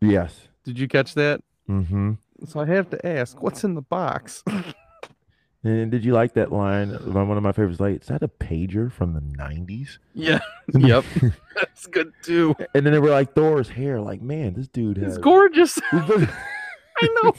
Yes. 0.00 0.46
Did 0.64 0.78
you 0.78 0.86
catch 0.86 1.14
that? 1.14 1.40
Mm-hmm. 1.68 2.12
So 2.46 2.60
I 2.60 2.66
have 2.66 2.88
to 2.90 3.04
ask, 3.06 3.42
what's 3.42 3.64
in 3.64 3.74
the 3.74 3.82
box? 3.82 4.44
And 5.66 5.90
did 5.90 6.04
you 6.04 6.12
like 6.12 6.34
that 6.34 6.52
line? 6.52 6.90
One 7.12 7.36
of 7.36 7.42
my 7.42 7.52
favorites. 7.52 7.80
Like, 7.80 8.02
is 8.02 8.06
that 8.08 8.22
a 8.22 8.28
pager 8.28 8.90
from 8.92 9.14
the 9.14 9.20
'90s? 9.20 9.98
yeah. 10.14 10.38
Yep. 10.74 11.04
That's 11.56 11.86
good 11.86 12.12
too. 12.22 12.54
And 12.74 12.84
then 12.86 12.92
they 12.92 12.98
were 12.98 13.10
like 13.10 13.34
Thor's 13.34 13.68
hair. 13.68 14.00
Like, 14.00 14.20
man, 14.22 14.54
this 14.54 14.68
dude 14.68 14.98
It's 14.98 15.06
has. 15.06 15.18
gorgeous. 15.18 15.78
I 15.92 17.08
know. 17.22 17.34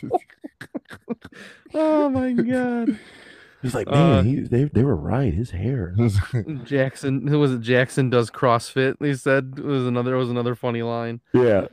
Oh 1.73 2.09
my 2.09 2.31
god. 2.33 2.99
He's 3.61 3.73
like, 3.73 3.87
man, 3.89 4.19
Uh, 4.19 4.23
he, 4.23 4.35
they 4.41 4.65
they 4.65 4.83
were 4.83 4.95
right. 4.95 5.33
His 5.33 5.51
hair. 5.51 5.95
Jackson 6.63 7.27
who 7.27 7.39
was 7.39 7.53
it? 7.53 7.61
Jackson 7.61 8.09
does 8.09 8.29
CrossFit. 8.29 8.95
He 8.99 9.13
said 9.15 9.55
it 9.57 9.63
was 9.63 9.85
another 9.85 10.15
it 10.15 10.19
was 10.19 10.29
another 10.29 10.55
funny 10.55 10.83
line. 10.83 11.21
yeah. 11.33 11.67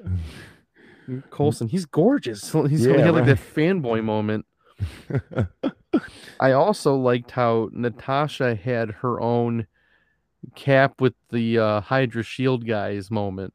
Coulson, 1.31 1.69
he's 1.69 1.85
gorgeous. 1.85 2.51
He's 2.53 2.85
he 2.85 2.91
Yeah, 2.91 2.99
had 3.05 3.15
like 3.15 3.27
right. 3.27 3.37
that 3.37 3.55
fanboy 3.55 4.03
moment. 4.03 4.47
I 6.41 6.53
also 6.53 6.97
liked 6.97 7.31
how 7.31 7.71
Natasha 7.73 8.55
had 8.55 8.91
her 8.91 9.21
own 9.21 9.67
cap 10.55 11.01
with 11.01 11.15
the 11.31 11.59
uh, 11.59 11.81
Hydra 11.81 12.23
Shield 12.23 12.67
guys 12.67 13.11
moment 13.11 13.55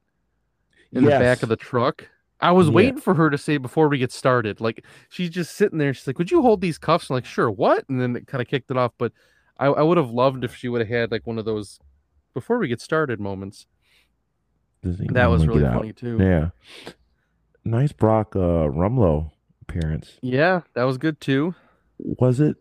in 0.91 1.03
the 1.03 1.11
back 1.11 1.43
of 1.43 1.49
the 1.49 1.55
truck. 1.55 2.07
I 2.41 2.51
was 2.53 2.67
Yeah. 2.67 2.73
waiting 2.73 2.99
for 3.01 3.13
her 3.15 3.29
to 3.29 3.37
say 3.37 3.57
before 3.57 3.89
we 3.89 3.97
get 3.97 4.11
started. 4.11 4.61
Like 4.61 4.85
she's 5.09 5.29
just 5.29 5.55
sitting 5.55 5.77
there. 5.77 5.93
She's 5.93 6.07
like, 6.07 6.17
"Would 6.17 6.31
you 6.31 6.41
hold 6.41 6.61
these 6.61 6.77
cuffs?" 6.77 7.09
I'm 7.09 7.15
like, 7.15 7.25
"Sure." 7.25 7.51
What? 7.51 7.83
And 7.89 7.99
then 8.01 8.15
it 8.15 8.27
kind 8.27 8.41
of 8.41 8.47
kicked 8.47 8.71
it 8.71 8.77
off. 8.77 8.93
But 8.97 9.11
I, 9.57 9.65
I 9.67 9.81
would 9.81 9.97
have 9.97 10.09
loved 10.11 10.43
if 10.45 10.55
she 10.55 10.69
would 10.69 10.79
have 10.81 10.87
had 10.89 11.11
like 11.11 11.27
one 11.27 11.37
of 11.37 11.43
those 11.45 11.79
before 12.33 12.57
we 12.57 12.69
get 12.69 12.79
started 12.79 13.19
moments. 13.19 13.67
That 14.81 15.29
was 15.29 15.45
really 15.45 15.59
get 15.61 15.71
out? 15.71 15.75
funny 15.79 15.91
too. 15.93 16.17
Yeah. 16.19 16.49
Nice 17.65 17.91
Brock 17.91 18.35
uh, 18.37 18.39
Rumlow 18.71 19.31
appearance. 19.69 20.17
Yeah, 20.21 20.61
that 20.73 20.83
was 20.83 20.97
good 20.97 21.21
too. 21.21 21.55
Was 21.97 22.39
it? 22.39 22.57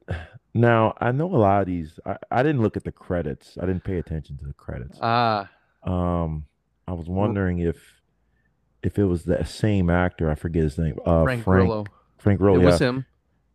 Now 0.55 0.95
I 1.01 1.13
know 1.13 1.27
a 1.27 1.37
lot 1.37 1.61
of 1.61 1.67
these. 1.67 2.01
I, 2.05 2.17
I 2.31 2.43
didn't 2.43 2.63
look 2.63 2.77
at 2.77 2.85
the 2.85 2.93
credits. 2.93 3.57
I 3.61 3.67
didn't 3.67 3.85
pay 3.85 3.99
attention 3.99 4.39
to 4.39 4.45
the 4.47 4.55
credits. 4.55 4.99
Ah, 5.01 5.49
Um, 5.85 6.47
I 6.87 6.93
was 6.93 7.09
wondering 7.09 7.59
if 7.59 7.77
if 8.83 8.99
it 8.99 9.05
was 9.05 9.25
the 9.25 9.45
same 9.45 9.91
actor. 9.91 10.31
I 10.31 10.35
forget 10.35 10.63
his 10.65 10.79
name. 10.79 10.99
Uh, 11.05 11.23
Frank, 11.23 11.45
Frank 11.45 11.67
Grillo. 11.67 11.85
Frank 12.19 12.39
Grillo. 12.41 12.59
it 12.59 12.63
yeah. 12.63 12.71
was 12.71 12.79
him. 12.81 13.07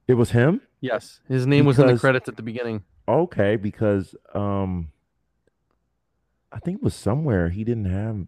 It 0.07 0.13
was 0.13 0.31
him. 0.31 0.61
Yes, 0.81 1.19
his 1.27 1.47
name 1.47 1.65
was 1.65 1.79
in 1.79 1.87
the 1.87 1.97
credits 1.97 2.29
at 2.29 2.37
the 2.37 2.43
beginning. 2.43 2.83
Okay, 3.07 3.55
because 3.55 4.15
um, 4.33 4.91
I 6.51 6.59
think 6.59 6.77
it 6.77 6.83
was 6.83 6.95
somewhere 6.95 7.49
he 7.49 7.63
didn't 7.63 7.85
have 7.85 8.27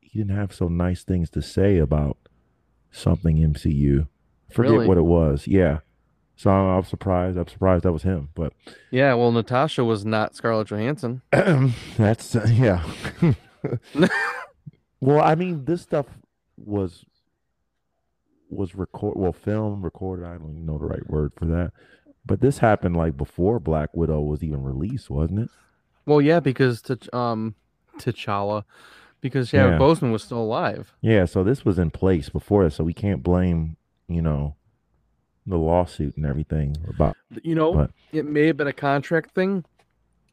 he 0.00 0.18
didn't 0.18 0.36
have 0.36 0.54
so 0.54 0.68
nice 0.68 1.04
things 1.04 1.28
to 1.30 1.42
say 1.42 1.78
about 1.78 2.16
something 2.90 3.36
MCU. 3.36 4.08
Forget 4.50 4.72
Really? 4.72 4.86
what 4.88 4.98
it 4.98 5.04
was. 5.04 5.46
Yeah. 5.46 5.78
So 6.36 6.50
I'm, 6.50 6.78
I'm 6.78 6.84
surprised. 6.84 7.38
I'm 7.38 7.46
surprised 7.48 7.84
that 7.84 7.92
was 7.92 8.02
him. 8.02 8.28
But 8.34 8.52
Yeah, 8.90 9.14
well, 9.14 9.32
Natasha 9.32 9.84
was 9.84 10.04
not 10.04 10.34
Scarlett 10.34 10.68
Johansson. 10.68 11.22
that's 11.96 12.36
uh, 12.36 12.46
yeah. 12.50 12.82
well, 15.00 15.20
I 15.20 15.34
mean, 15.34 15.64
this 15.64 15.82
stuff 15.82 16.06
was 16.56 17.04
was 18.48 18.74
record 18.74 19.16
well 19.16 19.32
filmed, 19.32 19.82
recorded. 19.82 20.24
I 20.26 20.32
don't 20.36 20.50
even 20.50 20.66
know 20.66 20.78
the 20.78 20.86
right 20.86 21.08
word 21.08 21.32
for 21.36 21.46
that. 21.46 21.72
But 22.24 22.40
this 22.40 22.58
happened 22.58 22.96
like 22.96 23.16
before 23.16 23.58
Black 23.60 23.90
Widow 23.94 24.20
was 24.20 24.42
even 24.42 24.62
released, 24.62 25.10
wasn't 25.10 25.40
it? 25.40 25.48
Well, 26.06 26.20
yeah, 26.20 26.40
because 26.40 26.82
T'Ch- 26.82 27.12
um 27.14 27.54
T'Challa, 27.98 28.64
because 29.20 29.52
yeah, 29.52 29.70
Yeah. 29.70 29.78
Boseman 29.78 30.12
was 30.12 30.22
still 30.22 30.40
alive. 30.40 30.92
Yeah, 31.00 31.24
so 31.24 31.42
this 31.42 31.64
was 31.64 31.78
in 31.78 31.90
place 31.90 32.28
before 32.28 32.68
so 32.70 32.84
we 32.84 32.92
can't 32.94 33.22
blame, 33.22 33.76
you 34.08 34.22
know, 34.22 34.56
the 35.46 35.56
lawsuit 35.56 36.16
and 36.16 36.26
everything 36.26 36.76
about. 36.88 37.16
You 37.42 37.54
know, 37.54 37.72
But- 37.74 37.90
it 38.12 38.24
may 38.26 38.46
have 38.46 38.56
been 38.56 38.66
a 38.66 38.72
contract 38.72 39.32
thing. 39.34 39.64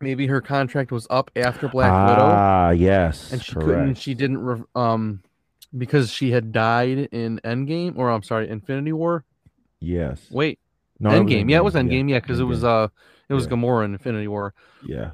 Maybe 0.02 0.28
her 0.28 0.42
contract 0.42 0.92
was 0.92 1.08
up 1.10 1.32
after 1.36 1.68
Black 1.70 1.92
Widow, 2.10 2.24
ah, 2.26 2.70
yes, 2.72 3.32
and 3.32 3.42
she 3.42 3.54
correct. 3.54 3.68
couldn't. 3.68 3.96
She 3.96 4.14
didn't. 4.14 4.40
Re- 4.40 4.64
um, 4.76 5.22
because 5.78 6.12
she 6.12 6.32
had 6.32 6.52
died 6.52 7.08
in 7.12 7.40
Endgame, 7.44 7.98
or 7.98 8.10
I'm 8.12 8.22
sorry, 8.24 8.50
Infinity 8.50 8.92
War. 8.94 9.24
Yes. 9.80 10.28
Wait, 10.30 10.60
No, 11.00 11.10
was 11.10 11.20
Endgame. 11.20 11.50
Yeah, 11.50 11.58
it 11.58 11.64
was 11.64 11.74
Endgame, 11.76 12.04
Endgame. 12.06 12.10
Yeah, 12.10 12.20
because 12.20 12.40
it 12.40 12.44
was 12.44 12.64
uh, 12.64 12.90
it 13.30 13.34
was 13.34 13.46
Yeah. 13.46 13.52
Gamora 13.52 13.86
in 13.86 13.94
Infinity 13.94 14.28
War. 14.28 14.54
Yeah. 14.86 15.12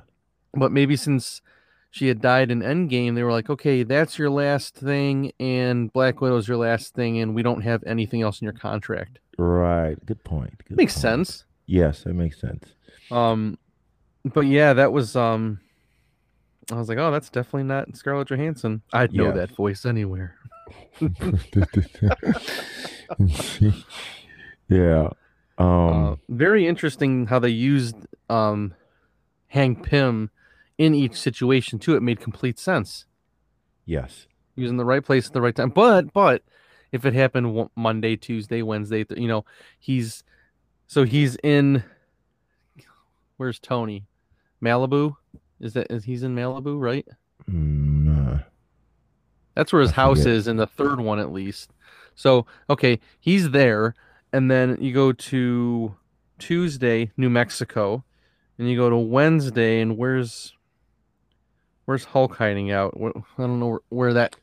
But 0.54 0.72
maybe 0.72 0.96
since 0.96 1.42
she 1.92 2.08
had 2.08 2.22
died 2.22 2.52
in 2.52 2.60
Endgame, 2.62 3.16
they 3.16 3.24
were 3.24 3.32
like, 3.32 3.50
okay, 3.50 3.84
that's 3.84 4.18
your 4.20 4.30
last 4.30 4.76
thing, 4.76 5.32
and 5.40 5.92
Black 5.92 6.22
Widow's 6.22 6.48
your 6.48 6.58
last 6.58 6.94
thing, 6.94 7.20
and 7.20 7.34
we 7.34 7.42
don't 7.44 7.62
have 7.62 7.84
anything 7.88 8.22
else 8.22 8.42
in 8.42 8.46
your 8.46 8.54
contract. 8.54 9.20
Right. 9.38 9.96
Good 10.06 10.24
point. 10.24 10.54
Good 10.68 10.78
Makes 10.78 10.94
point. 10.96 11.02
sense. 11.02 11.46
Yes, 11.66 12.06
it 12.06 12.14
makes 12.14 12.40
sense. 12.40 12.74
Um, 13.12 13.58
but 14.26 14.42
yeah, 14.42 14.74
that 14.74 14.92
was 14.92 15.16
um, 15.16 15.60
I 16.72 16.76
was 16.76 16.90
like, 16.90 16.98
oh, 16.98 17.12
that's 17.12 17.30
definitely 17.30 17.64
not 17.64 17.96
Scarlett 17.96 18.28
Johansson. 18.30 18.82
I'd 18.94 19.14
know 19.14 19.28
Yes. 19.28 19.36
that 19.36 19.52
voice 19.56 19.86
anywhere. 19.86 20.36
yeah. 24.70 25.10
Um. 25.58 25.68
uh, 25.68 26.16
very 26.30 26.68
interesting 26.68 27.26
how 27.26 27.40
they 27.40 27.50
used 27.50 27.96
um, 28.30 28.74
Hank 29.48 29.84
Pym 29.84 30.30
in 30.80 30.96
each 30.96 31.16
situation 31.16 31.78
too. 31.78 31.96
It 31.96 32.02
made 32.02 32.20
complete 32.20 32.58
sense. 32.58 33.06
yes. 33.86 34.26
He 34.56 34.64
was 34.64 34.72
in 34.72 34.78
the 34.78 34.84
right 34.86 35.06
place 35.06 35.28
at 35.28 35.32
the 35.34 35.42
right 35.42 35.56
time. 35.56 35.70
But 35.70 36.12
but 36.12 36.44
if 36.92 37.06
it 37.06 37.14
happened 37.14 37.70
Monday, 37.78 38.18
Tuesday, 38.18 38.62
Wednesday, 38.62 39.06
th- 39.06 39.18
you 39.18 39.28
know, 39.28 39.46
he's 39.80 40.24
so 40.88 41.04
he's 41.06 41.38
in. 41.44 41.84
Where's 43.38 43.58
Tony? 43.60 44.06
Malibu. 44.62 45.16
Is 45.62 45.74
that 45.74 45.88
is 45.90 46.04
he's 46.04 46.24
in 46.24 46.36
Malibu, 46.36 46.78
right? 46.78 47.08
Mm, 47.50 48.40
uh, 48.40 48.44
That's 49.56 49.72
where 49.72 49.82
his 49.82 49.92
I 49.92 49.96
house 49.96 50.20
forget. 50.20 50.34
is 50.34 50.48
in 50.50 50.58
the 50.58 50.68
third 50.68 51.00
one 51.00 51.20
at 51.20 51.32
least. 51.32 51.72
So 52.16 52.46
okay, 52.70 53.00
he's 53.20 53.52
there, 53.52 53.96
and 54.34 54.52
then 54.52 54.78
you 54.82 54.94
go 54.94 55.14
to 55.14 55.96
Tuesday, 56.38 57.12
New 57.16 57.30
Mexico, 57.30 58.04
and 58.58 58.70
you 58.70 58.76
go 58.76 58.90
to 58.90 58.98
Wednesday, 58.98 59.80
and 59.80 59.98
where's 59.98 60.54
where's 61.90 62.06
Hulk 62.06 62.36
hiding 62.36 62.70
out? 62.70 62.96
I 62.96 63.42
don't 63.42 63.60
know 63.60 63.68
where, 63.68 63.80
where 63.90 64.14
that 64.14 64.36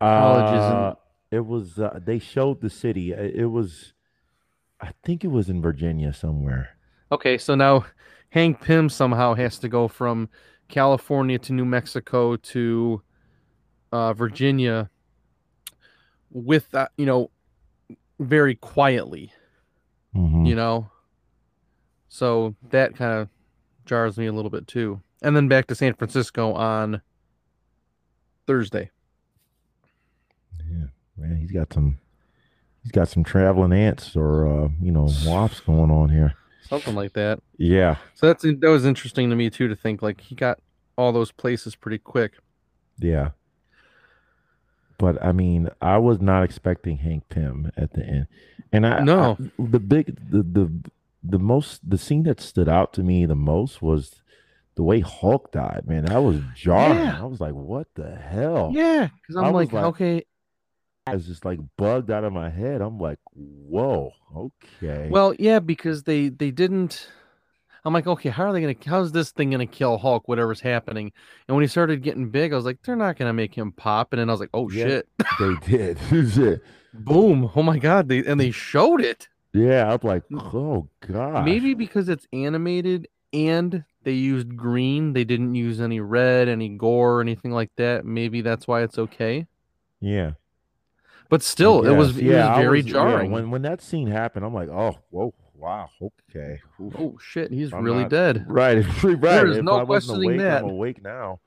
College 0.00 0.54
is 0.58 0.64
in- 0.64 0.72
uh, 0.72 0.94
it 1.30 1.44
was. 1.46 1.78
Uh, 1.78 2.00
they 2.02 2.18
showed 2.18 2.62
the 2.62 2.70
city. 2.70 3.12
It, 3.12 3.50
was. 3.50 3.92
I 4.80 4.92
think 5.02 5.24
it 5.24 5.28
was 5.28 5.50
in 5.50 5.60
Virginia 5.60 6.14
somewhere. 6.14 6.70
Okay, 7.12 7.36
so 7.36 7.54
now 7.54 7.84
Hank 8.30 8.62
Pym 8.62 8.88
somehow 8.88 9.34
has 9.34 9.58
to 9.58 9.68
go 9.68 9.88
from 9.88 10.30
California 10.68 11.38
to 11.40 11.52
New 11.52 11.66
Mexico 11.66 12.36
to 12.36 13.02
uh, 13.92 14.14
Virginia 14.14 14.88
with 16.30 16.70
that, 16.70 16.92
you 16.96 17.04
know, 17.04 17.30
very 18.18 18.54
quietly, 18.54 19.32
Mhm. 20.16 20.46
you 20.48 20.54
know. 20.54 20.90
So 22.08 22.54
that 22.70 22.94
kind 22.96 23.12
of 23.20 23.28
jars 23.84 24.16
me 24.16 24.26
a 24.26 24.32
little 24.32 24.50
bit 24.50 24.66
too. 24.66 25.02
And 25.24 25.34
then 25.34 25.48
back 25.48 25.66
to 25.68 25.74
San 25.74 25.94
Francisco 25.94 26.52
on 26.52 27.00
Thursday. 28.46 28.90
Yeah, 30.70 30.86
man, 31.16 31.36
he's 31.38 31.50
got 31.50 31.72
some. 31.72 31.98
He's 32.82 32.92
got 32.92 33.08
some 33.08 33.24
traveling 33.24 33.72
ants 33.72 34.14
or 34.14 34.46
uh, 34.46 34.68
you 34.82 34.92
know 34.92 35.08
wops 35.24 35.60
going 35.60 35.90
on 35.90 36.10
here. 36.10 36.34
Something 36.68 36.94
like 36.94 37.14
that. 37.14 37.40
Yeah, 37.56 37.96
So 38.14 38.26
that's 38.26 38.42
that 38.42 38.60
was 38.62 38.84
interesting 38.84 39.30
to 39.30 39.36
me 39.36 39.48
too 39.50 39.68
to 39.68 39.76
think 39.76 40.02
like 40.02 40.20
he 40.20 40.34
got 40.34 40.58
all 40.96 41.12
those 41.12 41.32
places 41.32 41.74
pretty 41.74 41.98
quick. 41.98 42.32
yeah. 42.98 43.30
But 44.98 45.22
I 45.24 45.32
mean, 45.32 45.70
I 45.80 45.98
was 45.98 46.20
not 46.20 46.44
expecting 46.44 46.98
Hank 46.98 47.28
Pym 47.28 47.72
at 47.76 47.94
the 47.94 48.04
end, 48.04 48.26
and 48.72 48.86
I 48.86 49.02
No. 49.02 49.38
I- 49.40 49.50
the 49.58 49.80
big 49.80 50.30
the 50.30 50.42
the 50.42 50.70
the 51.22 51.38
most 51.38 51.88
the 51.88 51.96
scene 51.98 52.22
that 52.24 52.40
stood 52.40 52.68
out 52.68 52.92
to 52.94 53.02
me 53.02 53.24
the 53.26 53.34
most 53.34 53.80
was 53.82 54.20
the 54.76 54.82
way 54.82 55.00
Hulk 55.00 55.52
died. 55.52 55.82
Man, 55.86 56.04
that 56.06 56.18
was 56.18 56.40
jarring. 56.56 56.98
Yeah. 56.98 57.20
I 57.22 57.24
was 57.24 57.40
like, 57.40 57.54
what 57.54 57.86
the 57.94 58.14
hell? 58.14 58.70
Yeah, 58.74 59.08
because 59.20 59.36
I'm 59.36 59.52
like, 59.52 59.72
like- 59.72 59.84
okay, 59.86 60.24
I 61.06 61.14
was 61.14 61.26
just 61.26 61.44
like 61.44 61.58
bugged 61.76 62.10
out 62.10 62.24
of 62.24 62.32
my 62.32 62.48
head. 62.50 62.80
I'm 62.80 62.98
like, 62.98 63.18
whoa, 63.34 64.12
okay. 64.34 65.08
Well, 65.10 65.34
yeah, 65.38 65.58
because 65.58 66.04
they 66.04 66.28
they 66.28 66.50
didn't. 66.50 67.08
I'm 67.86 67.92
like, 67.92 68.06
okay, 68.06 68.30
how 68.30 68.44
are 68.44 68.52
they 68.54 68.62
gonna? 68.62 68.74
How's 68.86 69.12
this 69.12 69.30
thing 69.30 69.50
gonna 69.50 69.66
kill 69.66 69.98
Hulk? 69.98 70.26
Whatever's 70.26 70.60
happening. 70.62 71.12
And 71.46 71.54
when 71.54 71.62
he 71.62 71.68
started 71.68 72.02
getting 72.02 72.30
big, 72.30 72.54
I 72.54 72.56
was 72.56 72.64
like, 72.64 72.78
they're 72.82 72.96
not 72.96 73.18
gonna 73.18 73.34
make 73.34 73.54
him 73.54 73.72
pop. 73.72 74.12
And 74.14 74.20
then 74.20 74.30
I 74.30 74.32
was 74.32 74.40
like, 74.40 74.48
oh 74.54 74.70
Yeah. 74.70 74.86
shit, 74.86 75.08
They 75.38 75.54
did. 75.66 75.98
Shit. 76.32 76.62
boom! 76.94 77.50
Oh 77.54 77.62
my 77.62 77.78
god! 77.78 78.08
They 78.08 78.24
and 78.24 78.40
they 78.40 78.50
showed 78.52 79.02
it. 79.02 79.28
yeah, 79.52 79.92
I'm 79.92 79.98
like, 80.02 80.22
oh 80.32 80.88
god. 81.06 81.44
Maybe 81.44 81.74
because 81.74 82.08
it's 82.08 82.26
animated 82.32 83.08
and 83.34 83.84
they 84.04 84.12
used 84.12 84.56
green, 84.56 85.12
they 85.12 85.24
didn't 85.24 85.54
use 85.54 85.80
any 85.80 86.00
red, 86.00 86.48
any 86.48 86.68
gore, 86.70 87.20
anything 87.20 87.50
like 87.50 87.70
that. 87.76 88.04
Maybe 88.04 88.40
that's 88.40 88.66
why 88.68 88.82
it's 88.82 88.98
okay. 88.98 89.46
Yeah. 90.00 90.32
But 91.30 91.42
still, 91.42 91.84
it 91.86 91.96
was, 91.96 92.16
Yes, 92.16 92.46
it 92.46 92.48
was 92.48 92.58
very 92.64 92.80
yeah, 92.82 92.92
jarring. 92.92 93.30
when 93.32 93.50
when 93.50 93.62
that 93.62 93.80
scene 93.82 94.06
happened, 94.06 94.44
I'm 94.44 94.54
like, 94.54 94.68
oh, 94.68 94.98
whoa, 95.10 95.34
wow, 95.56 95.88
okay. 96.30 96.60
Oof. 96.80 96.94
Oh 96.98 97.18
shit, 97.20 97.50
he's 97.50 97.72
I'm 97.72 97.82
really 97.82 98.02
not- 98.02 98.10
dead. 98.10 98.44
Right, 98.48 98.84
right. 99.02 99.20
There's 99.20 99.62
no 99.62 99.80
I 99.80 99.84
questioning 99.84 100.24
awake, 100.32 100.38
that. 100.40 100.62
I'm 100.64 100.70
awake 100.70 101.02
now. 101.02 101.40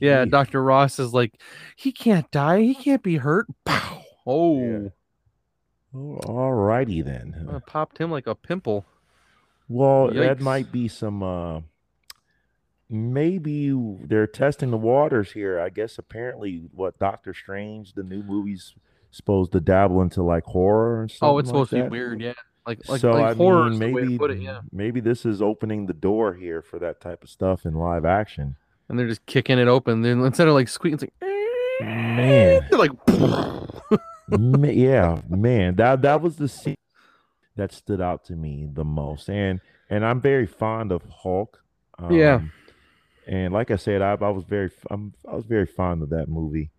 Yeah, 0.00 0.24
Jeez. 0.24 0.30
Dr. 0.30 0.62
Ross 0.62 0.98
is 0.98 1.12
like, 1.14 1.40
he 1.76 1.90
can't 1.92 2.30
die, 2.30 2.60
he 2.62 2.74
can't 2.74 3.02
be 3.02 3.16
hurt. 3.16 3.46
Pow! 3.64 4.02
Oh, 4.26 4.58
Yeah. 4.60 4.88
Oh, 5.92 6.16
all 6.26 6.52
righty 6.52 7.02
then. 7.02 7.48
I 7.52 7.58
popped 7.58 7.98
him 7.98 8.10
like 8.12 8.28
a 8.28 8.34
pimple. 8.36 8.84
Well, 9.70 10.10
that 10.12 10.40
might 10.40 10.72
be 10.72 10.88
some. 10.88 11.22
uh 11.22 11.60
Maybe 12.92 13.70
they're 14.02 14.26
testing 14.26 14.72
the 14.72 14.76
waters 14.76 15.30
here. 15.30 15.60
I 15.60 15.68
guess 15.68 15.96
apparently, 15.96 16.64
what 16.74 16.98
Doctor 16.98 17.32
Strange, 17.32 17.92
the 17.92 18.02
new 18.02 18.24
movie's 18.24 18.74
supposed 19.12 19.52
to 19.52 19.60
dabble 19.60 20.02
into 20.02 20.24
like 20.24 20.42
horror 20.42 21.02
and 21.02 21.10
stuff. 21.10 21.30
Oh, 21.30 21.38
it's 21.38 21.48
supposed 21.48 21.70
to 21.70 21.84
be 21.84 21.88
weird, 21.88 22.20
yeah. 22.20 22.32
Like 22.66 22.80
like, 22.88 23.00
so 23.00 23.12
like 23.12 23.24
I 23.24 23.34
horror 23.34 23.70
mean, 23.70 23.72
is 23.74 23.78
the 23.78 23.92
way 23.92 24.02
maybe 24.02 24.24
it, 24.24 24.42
yeah. 24.42 24.60
maybe 24.72 24.98
this 24.98 25.24
is 25.24 25.40
opening 25.40 25.86
the 25.86 25.92
door 25.92 26.34
here 26.34 26.62
for 26.62 26.80
that 26.80 27.00
type 27.00 27.22
of 27.22 27.30
stuff 27.30 27.64
in 27.64 27.74
live 27.74 28.04
action. 28.04 28.56
And 28.88 28.98
they're 28.98 29.06
just 29.06 29.24
kicking 29.26 29.60
it 29.60 29.68
open. 29.68 30.02
Then 30.02 30.20
instead 30.24 30.48
of 30.48 30.54
like 30.54 30.66
squeaking, 30.66 30.94
it's 30.94 31.02
like 31.04 31.14
Man. 31.80 32.66
they're 32.70 32.78
like 32.78 32.90
yeah, 34.76 35.20
man, 35.28 35.76
that 35.76 36.02
that 36.02 36.20
was 36.20 36.36
the 36.36 36.48
scene 36.48 36.74
that 37.60 37.72
stood 37.72 38.00
out 38.00 38.24
to 38.24 38.34
me 38.34 38.66
the 38.72 38.84
most, 38.84 39.28
and 39.28 39.60
and 39.90 40.04
I'm 40.04 40.20
very 40.20 40.46
fond 40.46 40.92
of 40.92 41.02
Hulk. 41.22 41.62
Yeah. 42.10 42.36
um, 42.36 42.52
and 43.26 43.52
like 43.52 43.70
I 43.70 43.76
said, 43.76 44.00
I, 44.02 44.12
I 44.12 44.30
was 44.30 44.44
very 44.44 44.70
I'm, 44.90 45.12
I 45.30 45.34
was 45.36 45.44
very 45.44 45.66
fond 45.66 46.02
of 46.02 46.08
that 46.10 46.28
movie, 46.28 46.70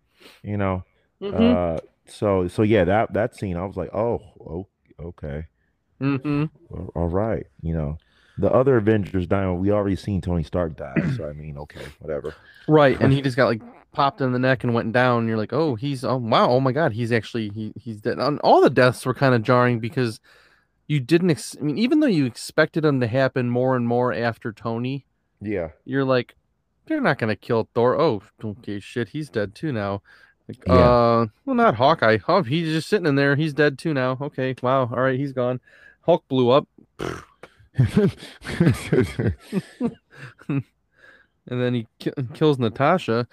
you 0.42 0.56
know. 0.56 0.84
Mhm. 1.20 1.34
Uh, 1.76 1.80
so 2.06 2.48
so 2.48 2.62
yeah, 2.62 2.84
that 2.84 3.12
that 3.14 3.36
scene, 3.36 3.56
I 3.56 3.64
was 3.64 3.76
like, 3.76 3.94
oh, 3.94 4.20
oh 4.40 4.66
okay, 5.00 5.46
Mhm. 6.00 6.50
all- 6.70 6.90
all 6.94 7.08
right, 7.08 7.46
you 7.62 7.74
know. 7.74 7.98
The 8.38 8.50
other 8.50 8.78
Avengers 8.78 9.26
dying, 9.26 9.58
we 9.60 9.70
already 9.70 9.94
seen 9.94 10.20
Tony 10.22 10.42
Stark 10.42 10.76
die, 10.76 10.96
so 11.16 11.28
I 11.28 11.32
mean, 11.34 11.58
okay, 11.58 11.84
whatever. 12.00 12.34
Right, 12.66 12.98
and 13.00 13.12
he 13.12 13.20
just 13.22 13.36
got 13.36 13.46
like 13.46 13.60
popped 13.92 14.22
in 14.22 14.32
the 14.32 14.38
neck 14.38 14.64
and 14.64 14.72
went 14.72 14.90
down. 14.92 15.20
And 15.20 15.28
you're 15.28 15.36
like, 15.36 15.52
oh, 15.52 15.74
he's 15.76 16.02
oh 16.02 16.16
wow, 16.16 16.50
oh 16.50 16.58
my 16.58 16.72
god, 16.72 16.92
he's 16.92 17.12
actually 17.12 17.50
he 17.50 17.72
he's 17.76 18.00
dead. 18.00 18.18
And 18.18 18.40
all 18.40 18.60
the 18.62 18.70
deaths 18.70 19.04
were 19.06 19.14
kind 19.14 19.34
of 19.34 19.42
jarring 19.42 19.78
because 19.80 20.18
you 20.86 21.00
didn't. 21.00 21.30
Ex- 21.30 21.56
I 21.58 21.62
mean, 21.62 21.78
even 21.78 22.00
though 22.00 22.06
you 22.06 22.24
expected 22.26 22.82
them 22.84 23.00
to 23.00 23.06
happen 23.06 23.48
more 23.50 23.76
and 23.76 23.86
more 23.86 24.12
after 24.12 24.52
Tony, 24.52 25.06
Yeah, 25.40 25.70
you're 25.84 26.04
like, 26.04 26.34
they're 26.86 27.00
not 27.00 27.18
gonna 27.18 27.36
kill 27.36 27.68
Thor. 27.74 27.98
Oh, 28.00 28.22
okay, 28.44 28.80
shit, 28.80 29.08
he's 29.08 29.28
dead 29.30 29.54
too 29.54 29.72
now. 29.72 30.02
Like, 30.48 30.58
Yeah. 30.66 30.74
uh, 30.74 31.26
well, 31.44 31.56
not 31.56 31.76
Hawkeye. 31.76 32.18
Oh, 32.28 32.42
he's 32.42 32.68
just 32.72 32.88
sitting 32.88 33.06
in 33.06 33.14
there. 33.14 33.36
He's 33.36 33.54
dead 33.54 33.78
too 33.78 33.94
now. 33.94 34.18
Okay, 34.20 34.54
wow. 34.62 34.82
All 34.92 35.00
right, 35.00 35.18
he's 35.18 35.32
gone. 35.32 35.60
Hulk 36.02 36.26
blew 36.28 36.50
up, 36.50 36.66
and 40.48 40.62
then 41.46 41.74
he 41.74 41.86
ki- 41.98 42.12
kills 42.34 42.58
Natasha. 42.58 43.26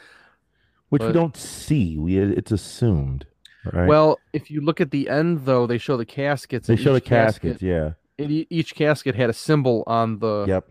which 0.89 1.01
we 1.03 1.11
don't 1.11 1.35
see. 1.37 1.97
We 1.97 2.17
it's 2.17 2.51
assumed, 2.51 3.25
right? 3.73 3.87
Well, 3.87 4.19
if 4.33 4.49
you 4.51 4.61
look 4.61 4.79
at 4.81 4.91
the 4.91 5.09
end, 5.09 5.45
though, 5.45 5.65
they 5.67 5.77
show 5.77 5.97
the 5.97 6.05
caskets. 6.05 6.67
they 6.67 6.75
show 6.75 6.93
the 6.93 7.01
casket- 7.01 7.41
caskets. 7.53 7.61
Yeah. 7.61 7.91
and 8.17 8.45
each 8.49 8.75
casket 8.75 9.15
had 9.15 9.29
a 9.29 9.33
symbol 9.33 9.83
on 9.87 10.19
the 10.19 10.45
Yep. 10.47 10.65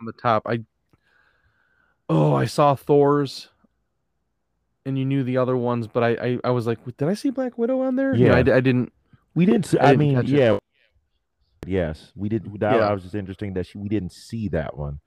on 0.00 0.06
the 0.06 0.12
top. 0.12 0.42
I 0.46 0.60
oh, 2.08 2.34
I 2.34 2.44
saw 2.46 2.74
Thor's, 2.74 3.48
and 4.86 4.98
you 4.98 5.04
knew 5.04 5.22
the 5.24 5.36
other 5.36 5.56
ones, 5.56 5.86
but 5.86 6.02
I 6.02 6.10
I, 6.10 6.38
I 6.44 6.50
was 6.50 6.66
like, 6.66 6.78
did 6.96 7.08
I 7.08 7.14
see 7.14 7.30
Black 7.30 7.58
Widow 7.58 7.80
on 7.80 7.96
there? 7.96 8.14
Yeah, 8.14 8.34
I 8.34 8.40
Yeah. 8.42 8.54
I, 8.56 8.60
didn't. 8.60 8.92
We 9.34 9.46
didn't. 9.46 9.66
See, 9.66 9.78
I 9.78 9.84
I, 9.84 9.86
didn't 9.90 9.98
mean, 10.00 10.14
catch 10.16 10.24
it. 10.26 10.30
yeah. 10.30 10.58
Yes, 11.66 12.12
we 12.16 12.28
did. 12.28 12.44
That 12.60 12.74
Yeah. 12.76 12.92
Was 12.92 13.02
just 13.04 13.14
interesting 13.14 13.54
that 13.54 13.66
she, 13.66 13.78
we 13.78 13.88
didn't 13.88 14.12
see 14.12 14.48
that 14.48 14.76
one. 14.76 14.98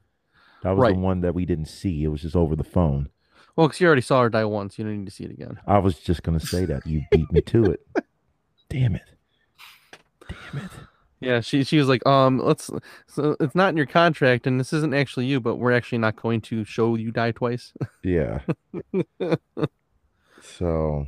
That 0.64 0.72
was 0.72 0.80
Right. 0.80 0.94
the 0.96 1.00
one 1.00 1.22
that 1.22 1.36
we 1.36 1.46
didn't 1.46 1.66
see. 1.68 2.04
It 2.04 2.08
was 2.08 2.22
just 2.22 2.36
over 2.36 2.56
the 2.56 2.64
phone. 2.64 3.10
Well, 3.56 3.68
because 3.68 3.80
you 3.80 3.88
already 3.88 4.02
saw 4.02 4.22
her 4.22 4.30
die 4.30 4.46
once, 4.46 4.78
you 4.78 4.84
don't 4.84 4.98
need 5.00 5.06
to 5.06 5.12
see 5.12 5.24
it 5.24 5.32
again. 5.32 5.60
I 5.66 5.80
was 5.80 5.98
just 6.00 6.24
gonna 6.24 6.40
say 6.40 6.66
that 6.66 6.86
you 6.86 7.04
beat 7.12 7.32
me 7.32 7.42
to 7.42 7.66
it. 7.66 7.80
Damn 8.70 8.96
it! 8.96 9.10
Damn 10.28 10.66
it! 10.66 10.72
Yeah, 11.22 11.40
she 11.40 11.64
she 11.64 11.78
was 11.78 11.88
like, 11.88 12.06
um, 12.06 12.40
let's. 12.40 12.70
So 13.08 13.36
it's 13.40 13.56
not 13.56 13.70
in 13.70 13.78
your 13.78 13.86
contract, 13.86 14.46
and 14.46 14.60
this 14.60 14.74
isn't 14.74 14.94
actually 14.94 15.26
you, 15.26 15.40
but 15.40 15.56
we're 15.56 15.72
actually 15.72 16.00
not 16.00 16.16
going 16.22 16.42
to 16.42 16.66
show 16.66 16.96
you 16.96 17.12
die 17.12 17.32
twice. 17.32 17.74
Yeah. 18.04 18.42
so, 20.42 21.08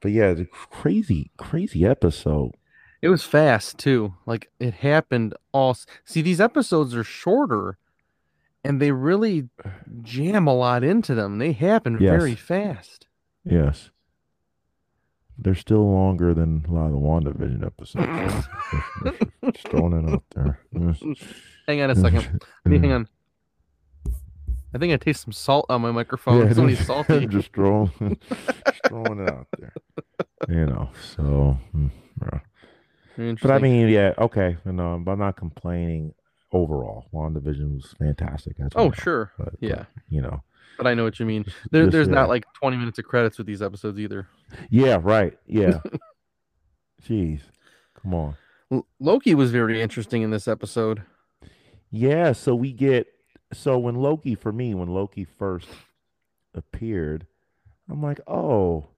but 0.00 0.12
yeah, 0.12 0.32
the 0.32 0.46
crazy, 0.46 1.30
crazy 1.36 1.84
episode. 1.84 2.52
It 3.02 3.08
was 3.08 3.22
fast 3.24 3.76
too. 3.76 4.14
Like 4.24 4.50
it 4.60 4.74
happened 4.74 5.34
all. 5.52 5.76
See, 6.06 6.22
these 6.22 6.40
episodes 6.40 6.94
are 6.94 7.04
shorter, 7.04 7.76
and 8.64 8.80
they 8.80 8.90
really 8.90 9.48
jam 10.02 10.46
a 10.46 10.54
lot 10.54 10.82
into 10.82 11.14
them. 11.14 11.38
They 11.38 11.52
happen 11.52 11.98
very 11.98 12.34
fast. 12.34 13.06
Yes. 13.44 13.90
They're 15.36 15.54
still 15.54 15.90
longer 15.90 16.32
than 16.32 16.64
a 16.68 16.72
lot 16.72 16.86
of 16.86 16.92
the 16.92 16.98
WandaVision 16.98 17.66
episodes. 17.66 18.46
just 19.52 19.68
throwing 19.68 20.06
it 20.08 20.12
out 20.12 20.22
there. 20.34 20.60
Hang 21.66 21.82
on 21.82 21.90
a 21.90 21.96
second. 21.96 22.42
Hang 22.64 22.92
on. 22.92 23.08
I 24.72 24.78
think 24.78 24.92
I 24.92 24.96
taste 24.96 25.22
some 25.22 25.32
salt 25.32 25.66
on 25.68 25.82
my 25.82 25.90
microphone. 25.92 26.46
Yeah, 26.46 26.52
Somebody's 26.52 26.86
salty. 26.86 27.26
just 27.26 27.52
throwing, 27.52 27.90
just 28.28 28.80
throwing 28.88 29.20
it 29.20 29.30
out 29.30 29.46
there. 29.58 29.72
You 30.48 30.66
know, 30.66 30.90
so. 31.14 31.58
mm, 31.74 31.90
yeah. 32.22 33.34
But 33.40 33.50
I 33.52 33.58
mean, 33.58 33.88
yeah, 33.88 34.14
okay. 34.18 34.56
No, 34.64 35.00
but 35.04 35.12
I'm 35.12 35.18
not 35.20 35.36
complaining 35.36 36.14
overall. 36.54 37.04
WandaVision 37.12 37.74
was 37.74 37.94
fantastic. 37.98 38.56
As 38.60 38.70
oh 38.76 38.90
sure, 38.92 39.32
but- 39.36 39.52
but, 39.52 39.54
yeah, 39.60 39.84
you 40.08 40.22
know. 40.22 40.42
but 40.78 40.86
I 40.86 40.94
know 40.94 41.04
what 41.04 41.20
you 41.20 41.26
mean. 41.26 41.44
There, 41.70 41.82
just, 41.84 41.92
there's 41.92 42.08
yeah. 42.08 42.14
not 42.14 42.28
like 42.30 42.44
20 42.54 42.76
minutes 42.78 42.98
of 42.98 43.04
credits 43.04 43.36
with 43.36 43.46
these 43.46 43.60
episodes 43.60 43.98
either. 43.98 44.26
Yeah, 44.70 44.98
right. 45.02 45.36
Yeah. 45.46 45.80
Jeez. 47.06 47.40
Come 48.02 48.14
on. 48.14 48.36
L- 48.72 48.86
Loki 49.00 49.34
was 49.34 49.50
very 49.50 49.80
interesting 49.82 50.22
in 50.22 50.30
this 50.30 50.48
episode. 50.48 51.02
Yeah, 51.90 52.32
so 52.32 52.54
we 52.54 52.72
get 52.72 53.06
so 53.52 53.78
when 53.78 53.94
Loki 53.96 54.34
for 54.34 54.52
me, 54.52 54.74
when 54.74 54.88
Loki 54.88 55.24
first 55.24 55.68
appeared, 56.54 57.26
I'm 57.90 58.02
like, 58.02 58.20
oh, 58.26 58.88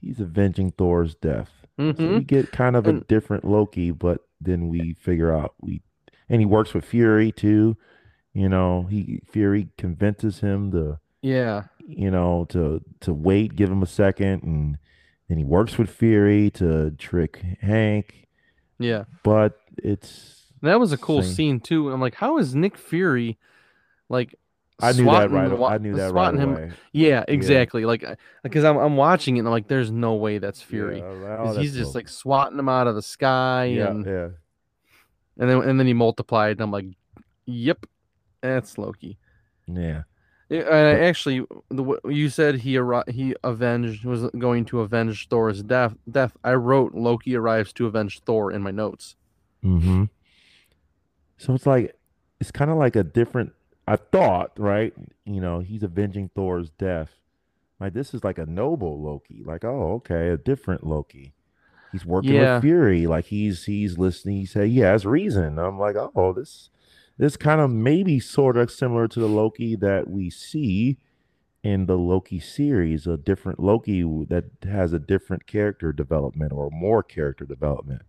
he's 0.00 0.20
avenging 0.20 0.70
Thor's 0.72 1.14
death. 1.14 1.50
So 1.78 1.92
hmm 1.92 2.14
we 2.16 2.20
get 2.24 2.52
kind 2.52 2.76
of 2.76 2.86
a 2.86 2.90
And- 2.90 3.06
different 3.06 3.44
Loki, 3.44 3.90
but 3.90 4.20
then 4.40 4.68
we 4.68 4.94
figure 4.94 5.34
out 5.34 5.54
we 5.60 5.82
and 6.28 6.40
he 6.40 6.46
works 6.46 6.74
with 6.74 6.84
Fury 6.84 7.32
too. 7.32 7.76
You 8.34 8.48
know, 8.48 8.86
he 8.88 9.20
Fury 9.30 9.68
convinces 9.76 10.40
him 10.40 10.70
to, 10.72 10.98
Yeah, 11.20 11.64
you 11.86 12.10
know, 12.10 12.46
to 12.50 12.80
to 13.00 13.12
wait, 13.12 13.56
give 13.56 13.70
him 13.70 13.82
a 13.82 13.86
second, 13.86 14.42
and 14.42 14.78
then 15.28 15.38
he 15.38 15.44
works 15.44 15.76
with 15.78 15.90
Fury 15.90 16.50
to 16.52 16.90
trick 16.92 17.42
Hank. 17.60 18.28
yeah. 18.78 19.04
But 19.22 19.58
it's 19.76 20.46
that 20.62 20.78
was 20.80 20.92
a 20.92 20.96
cool 20.98 21.22
Same. 21.22 21.34
scene 21.34 21.60
too. 21.60 21.90
I'm 21.90 22.00
like, 22.00 22.14
how 22.14 22.38
is 22.38 22.54
Nick 22.54 22.76
Fury, 22.78 23.36
like, 24.08 24.34
I 24.80 24.92
knew 24.92 25.04
that 25.04 25.30
right. 25.30 25.50
wa- 25.58 25.68
I 25.68 25.78
knew 25.78 25.94
that 25.96 26.12
right 26.12 26.34
him? 26.34 26.52
away. 26.52 26.72
Yeah, 26.92 27.24
exactly. 27.28 27.84
Like, 27.84 28.02
uh, 28.04 28.14
because 28.42 28.64
I'm 28.64 28.76
I'm 28.78 28.96
watching 28.96 29.36
it 29.36 29.40
and 29.40 29.48
I'm 29.48 29.52
like, 29.52 29.68
there's 29.68 29.90
no 29.90 30.14
way 30.14 30.38
that's 30.38 30.62
Fury. 30.62 30.98
Yeah, 30.98 31.04
I 31.04 31.10
was 31.10 31.20
like, 31.20 31.38
'Cause 31.38 31.56
oh, 31.56 31.60
he's 31.60 31.74
that's 31.74 31.84
just 31.86 31.94
like 31.94 32.08
swatting 32.08 32.58
him 32.58 32.68
out 32.68 32.86
of 32.86 32.94
the 32.94 33.02
sky, 33.02 33.66
yeah, 33.66 33.90
and 33.90 34.06
yeah. 34.06 34.28
And 35.38 35.48
then 35.48 35.62
and 35.62 35.78
then 35.78 35.86
he 35.86 35.94
multiplied. 35.94 36.52
And 36.52 36.62
I'm 36.62 36.70
like, 36.70 36.86
yep, 37.46 37.86
that's 38.40 38.78
Loki. 38.78 39.18
Yeah. 39.66 40.02
Yeah, 40.48 40.64
And 40.70 40.88
I 40.98 41.06
actually, 41.06 41.46
the 41.70 41.98
you 42.04 42.28
said 42.28 42.56
he 42.56 42.78
he 43.08 43.34
avenged 43.42 44.04
was 44.04 44.28
going 44.38 44.66
to 44.66 44.80
avenge 44.80 45.28
Thor's 45.28 45.62
death. 45.62 45.96
Death. 46.10 46.36
I 46.44 46.52
wrote 46.52 46.94
Loki 46.94 47.34
arrives 47.34 47.72
to 47.74 47.86
avenge 47.86 48.20
Thor 48.20 48.52
in 48.52 48.60
my 48.60 48.70
notes. 48.70 49.16
Mm-hmm. 49.64 50.04
So 51.38 51.54
it's 51.54 51.64
like 51.64 51.96
it's 52.38 52.50
kind 52.50 52.70
of 52.70 52.76
like 52.76 52.96
a 52.96 53.02
different. 53.02 53.54
I 53.88 53.96
thought, 53.96 54.52
right? 54.58 54.92
You 55.24 55.40
know, 55.40 55.60
he's 55.60 55.82
avenging 55.82 56.30
Thor's 56.34 56.68
death. 56.68 57.10
Like 57.80 57.94
this 57.94 58.12
is 58.12 58.22
like 58.22 58.36
a 58.36 58.44
noble 58.44 59.02
Loki. 59.02 59.42
Like, 59.44 59.64
oh, 59.64 59.94
okay, 59.94 60.28
a 60.28 60.36
different 60.36 60.86
Loki. 60.86 61.32
He's 61.92 62.04
working 62.06 62.32
Yeah. 62.34 62.54
with 62.56 62.62
Fury. 62.64 63.06
Like 63.06 63.26
he's 63.26 63.64
he's 63.64 63.98
listening. 63.98 64.38
He 64.38 64.46
say 64.46 64.68
he 64.68 64.78
has 64.80 65.04
reason. 65.06 65.58
I'm 65.58 65.78
like, 65.78 65.94
oh, 65.96 66.32
this 66.32 66.70
this 67.18 67.36
kind 67.36 67.60
of 67.60 67.70
maybe 67.70 68.18
sort 68.18 68.56
of 68.56 68.70
similar 68.70 69.06
to 69.08 69.20
the 69.20 69.28
Loki 69.28 69.76
that 69.76 70.08
we 70.08 70.30
see 70.30 70.96
in 71.62 71.86
the 71.86 71.96
Loki 71.98 72.40
series, 72.40 73.06
a 73.06 73.16
different 73.16 73.60
Loki 73.60 74.02
that 74.28 74.46
has 74.64 74.92
a 74.92 74.98
different 74.98 75.46
character 75.46 75.92
development 75.92 76.52
or 76.52 76.70
more 76.72 77.02
character 77.02 77.44
development. 77.44 78.02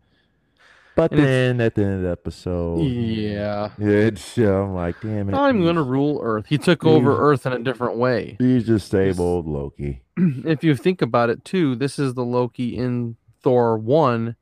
But 0.95 1.11
And 1.11 1.23
then 1.23 1.61
at 1.61 1.73
the 1.75 1.83
end 1.83 1.93
of 1.97 2.01
the 2.03 2.09
episode, 2.11 2.77
Yeah. 2.81 3.71
it's 3.79 4.37
uh, 4.37 4.43
I'm 4.63 4.75
like, 4.75 5.01
damn 5.01 5.27
it. 5.29 5.33
I'm 5.35 5.61
going 5.63 5.75
to 5.75 5.81
rule 5.83 6.19
Earth. 6.23 6.45
He 6.47 6.57
took 6.59 6.85
over 6.85 7.17
Earth 7.31 7.45
in 7.47 7.53
a 7.53 7.59
different 7.59 7.97
way. 7.97 8.35
He's 8.39 8.65
just 8.67 8.89
same 8.91 9.19
old 9.19 9.47
Loki. 9.47 10.01
if 10.17 10.63
you 10.63 10.75
think 10.75 11.01
about 11.01 11.29
it 11.31 11.43
too, 11.43 11.75
this 11.75 11.97
is 11.97 12.13
the 12.13 12.23
Loki 12.25 12.77
in 12.77 13.15
Thor 13.43 13.77
1 13.77 14.35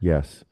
Yes. 0.00 0.44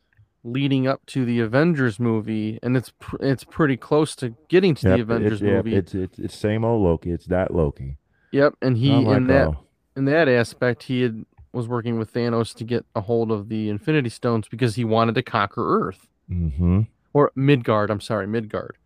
leading 0.42 0.86
up 0.86 1.04
to 1.06 1.24
the 1.24 1.40
Avengers 1.40 2.00
movie 2.00 2.58
and 2.62 2.76
it's 2.76 2.92
pr- 2.98 3.16
it's 3.20 3.44
pretty 3.44 3.76
close 3.76 4.16
to 4.16 4.34
getting 4.48 4.74
to 4.76 4.88
Yep, 4.88 4.96
the 4.96 5.02
Avengers 5.02 5.32
it's, 5.32 5.42
yep, 5.42 5.64
movie. 5.64 5.76
it's 5.76 5.94
it's 5.94 6.18
it's 6.18 6.34
same 6.34 6.64
old 6.64 6.82
Loki. 6.82 7.10
It's 7.10 7.26
that 7.26 7.52
Loki. 7.52 7.98
yep, 8.30 8.54
and 8.62 8.76
he 8.76 8.92
like, 8.92 9.16
in 9.16 9.26
that 9.26 9.48
oh, 9.48 9.58
in 9.96 10.04
that 10.06 10.28
aspect 10.28 10.84
he 10.84 11.02
had 11.02 11.24
was 11.52 11.66
working 11.66 11.98
with 11.98 12.12
Thanos 12.12 12.54
to 12.54 12.64
get 12.64 12.84
a 12.94 13.00
hold 13.00 13.32
of 13.32 13.48
the 13.48 13.68
Infinity 13.70 14.10
Stones 14.10 14.46
because 14.46 14.74
he 14.74 14.84
wanted 14.84 15.14
to 15.14 15.22
conquer 15.22 15.86
Earth 15.86 16.06
mm-hmm. 16.30 16.82
or 17.14 17.32
Midgard, 17.34 17.90
I'm 17.90 18.00
sorry, 18.00 18.26
Midgard. 18.26 18.76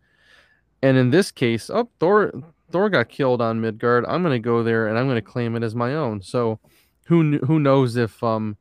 And 0.81 0.97
in 0.97 1.11
this 1.11 1.31
case, 1.31 1.69
oh 1.69 1.89
Thor 1.99 2.31
Thor 2.71 2.89
got 2.89 3.09
killed 3.09 3.41
on 3.41 3.61
Midgard. 3.61 4.05
I'm 4.07 4.23
going 4.23 4.33
to 4.33 4.43
go 4.43 4.63
there 4.63 4.87
and 4.87 4.97
I'm 4.97 5.05
going 5.05 5.15
to 5.15 5.21
claim 5.21 5.55
it 5.55 5.63
as 5.63 5.75
my 5.75 5.93
own. 5.93 6.21
So 6.21 6.59
who 7.05 7.37
who 7.39 7.59
knows 7.59 7.95
if 7.95 8.23
um 8.23 8.57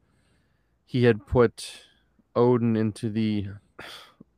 he 0.90 1.05
had 1.05 1.24
put 1.24 1.83
Odin 2.35 2.74
into 2.74 3.09
the 3.11 3.46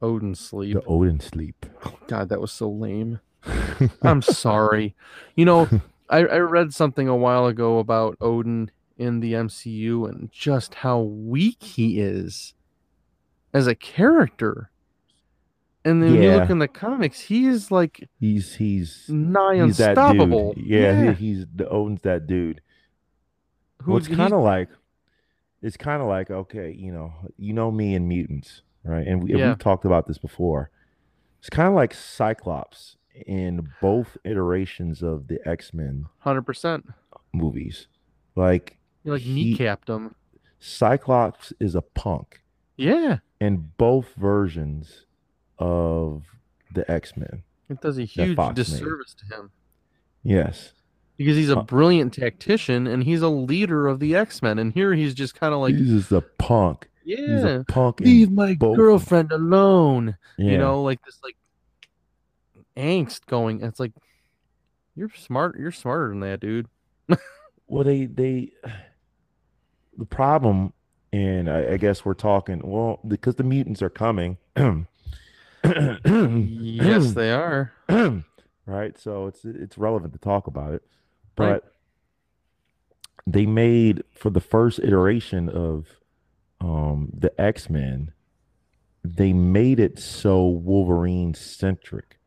Odin 0.02 0.34
sleep. 0.34 0.74
The 0.74 0.84
Odin 0.84 1.18
sleep. 1.18 1.64
God, 2.08 2.28
that 2.28 2.42
was 2.42 2.52
so 2.52 2.68
lame. 2.68 3.20
I'm 4.02 4.20
sorry. 4.20 4.94
You 5.34 5.46
know, 5.46 5.68
I, 6.10 6.18
I 6.26 6.36
read 6.40 6.74
something 6.74 7.08
a 7.08 7.16
while 7.16 7.46
ago 7.46 7.78
about 7.78 8.18
Odin 8.20 8.70
in 8.98 9.20
the 9.20 9.32
MCU 9.32 10.06
and 10.06 10.30
just 10.30 10.74
how 10.74 11.00
weak 11.00 11.62
he 11.62 11.98
is 12.00 12.52
as 13.54 13.66
a 13.66 13.74
character. 13.74 14.70
And 15.86 16.02
then 16.02 16.12
when 16.12 16.22
you 16.22 16.30
look 16.40 16.50
in 16.50 16.58
the 16.58 16.68
comics, 16.68 17.20
he 17.20 17.46
is 17.46 17.70
like 17.70 18.08
he's 18.20 18.56
he's 18.56 19.06
nigh 19.08 19.54
he's 19.64 19.80
unstoppable. 19.80 20.52
dude. 20.52 20.66
Yeah, 20.66 21.12
he- 21.14 21.26
he's 21.32 21.46
the 21.54 21.66
Odin's 21.68 22.02
that 22.02 22.26
dude. 22.26 22.60
Who- 23.82 23.92
well, 23.92 24.00
kind 24.02 24.34
of 24.34 24.42
like 24.42 24.68
it's 25.62 25.77
kind 25.77 26.03
of 26.03 26.09
like 26.09 26.31
okay, 26.31 26.72
you 26.72 26.92
know, 26.92 27.12
you 27.38 27.53
know 27.53 27.70
me 27.70 27.94
and 27.94 28.09
mutants, 28.09 28.62
right? 28.85 29.07
And 29.07 29.22
we, 29.22 29.35
Yeah. 29.35 29.48
we've 29.48 29.59
talked 29.59 29.85
about 29.85 30.07
this 30.07 30.18
before. 30.18 30.70
It's 31.38 31.51
kind 31.51 31.68
of 31.68 31.75
like 31.75 31.92
Cyclops 31.94 32.96
in 33.27 33.68
both 33.81 34.16
iterations 34.25 35.03
of 35.03 35.29
the 35.29 35.38
X 35.48 35.72
Men 35.75 36.07
100%. 36.25 36.92
movies. 37.33 37.87
Like 38.37 38.79
You 39.05 39.12
like 39.12 39.22
He- 39.22 39.57
kneecapped 39.57 39.88
him. 39.88 40.14
Cyclops 40.59 41.53
is 41.59 41.75
a 41.75 41.83
punk 41.83 42.42
Yeah. 42.77 43.18
in 43.40 43.72
both 43.77 44.14
versions 44.14 45.07
of 45.59 46.22
the 46.72 46.88
X 46.90 47.16
Men. 47.16 47.42
It 47.68 47.81
does 47.81 47.98
a 47.98 48.05
huge 48.05 48.37
Fox 48.37 48.51
made. 48.51 48.55
disservice 48.57 49.14
to 49.14 49.27
him. 49.37 49.51
Yes, 50.22 50.72
Because 51.22 51.37
he's 51.37 51.50
a 51.50 51.62
brilliant 51.62 52.12
tactician 52.14 52.87
and 52.87 53.04
he's 53.04 53.22
a 53.22 53.28
leader 53.28 53.87
of 53.87 54.00
the 54.00 54.16
X 54.16 54.42
Men. 54.42 54.58
And 54.58 54.72
here 54.72 54.94
he's 54.94 55.14
just 55.14 55.35
kind 55.35 55.54
of 55.54 55.61
like, 55.61 55.74
he's 55.74 55.88
just 55.88 56.12
a 56.12 56.20
punk. 56.20 56.88
He's 57.04 57.18
yeah, 57.18 57.46
a 57.48 57.64
punk. 57.64 58.00
leave 58.00 58.30
my 58.30 58.54
both- 58.54 58.76
girlfriend 58.76 59.32
alone. 59.32 60.16
yeah. 60.38 60.52
You 60.52 60.58
know, 60.58 60.82
like 60.82 61.04
this 61.04 61.18
like 61.22 61.37
angst 62.76 63.26
going. 63.26 63.62
It's 63.62 63.80
like 63.80 63.92
you're 64.94 65.11
smart. 65.16 65.58
You're 65.58 65.72
smarter 65.72 66.08
than 66.08 66.20
that, 66.20 66.40
dude. 66.40 66.68
Well, 67.68 67.85
they 67.85 68.04
they 68.04 68.52
the 69.96 70.04
problem, 70.04 70.74
and 71.11 71.48
I, 71.48 71.72
I 71.72 71.76
guess 71.78 72.04
we're 72.04 72.12
talking 72.12 72.61
well 72.62 73.00
because 73.08 73.37
the 73.37 73.44
mutants 73.44 73.80
are 73.80 73.88
coming. 73.88 74.37
yes, 75.64 77.12
they 77.14 77.32
are. 77.32 77.72
right. 78.66 78.98
So 78.98 79.26
it's 79.26 79.44
it's 79.44 79.78
relevant 79.78 80.12
to 80.12 80.18
talk 80.18 80.46
about 80.46 80.74
it. 80.74 80.82
But 81.36 81.72
they 83.26 83.46
made 83.46 84.02
for 84.12 84.30
the 84.30 84.40
first 84.40 84.78
iteration 84.80 85.48
of 85.48 85.86
um 86.60 87.10
the 87.16 87.32
X 87.40 87.68
Men, 87.70 88.12
they 89.04 89.32
made 89.32 89.80
it 89.80 89.98
so 89.98 90.46
Wolverine 90.46 91.34
centric. 91.34 92.18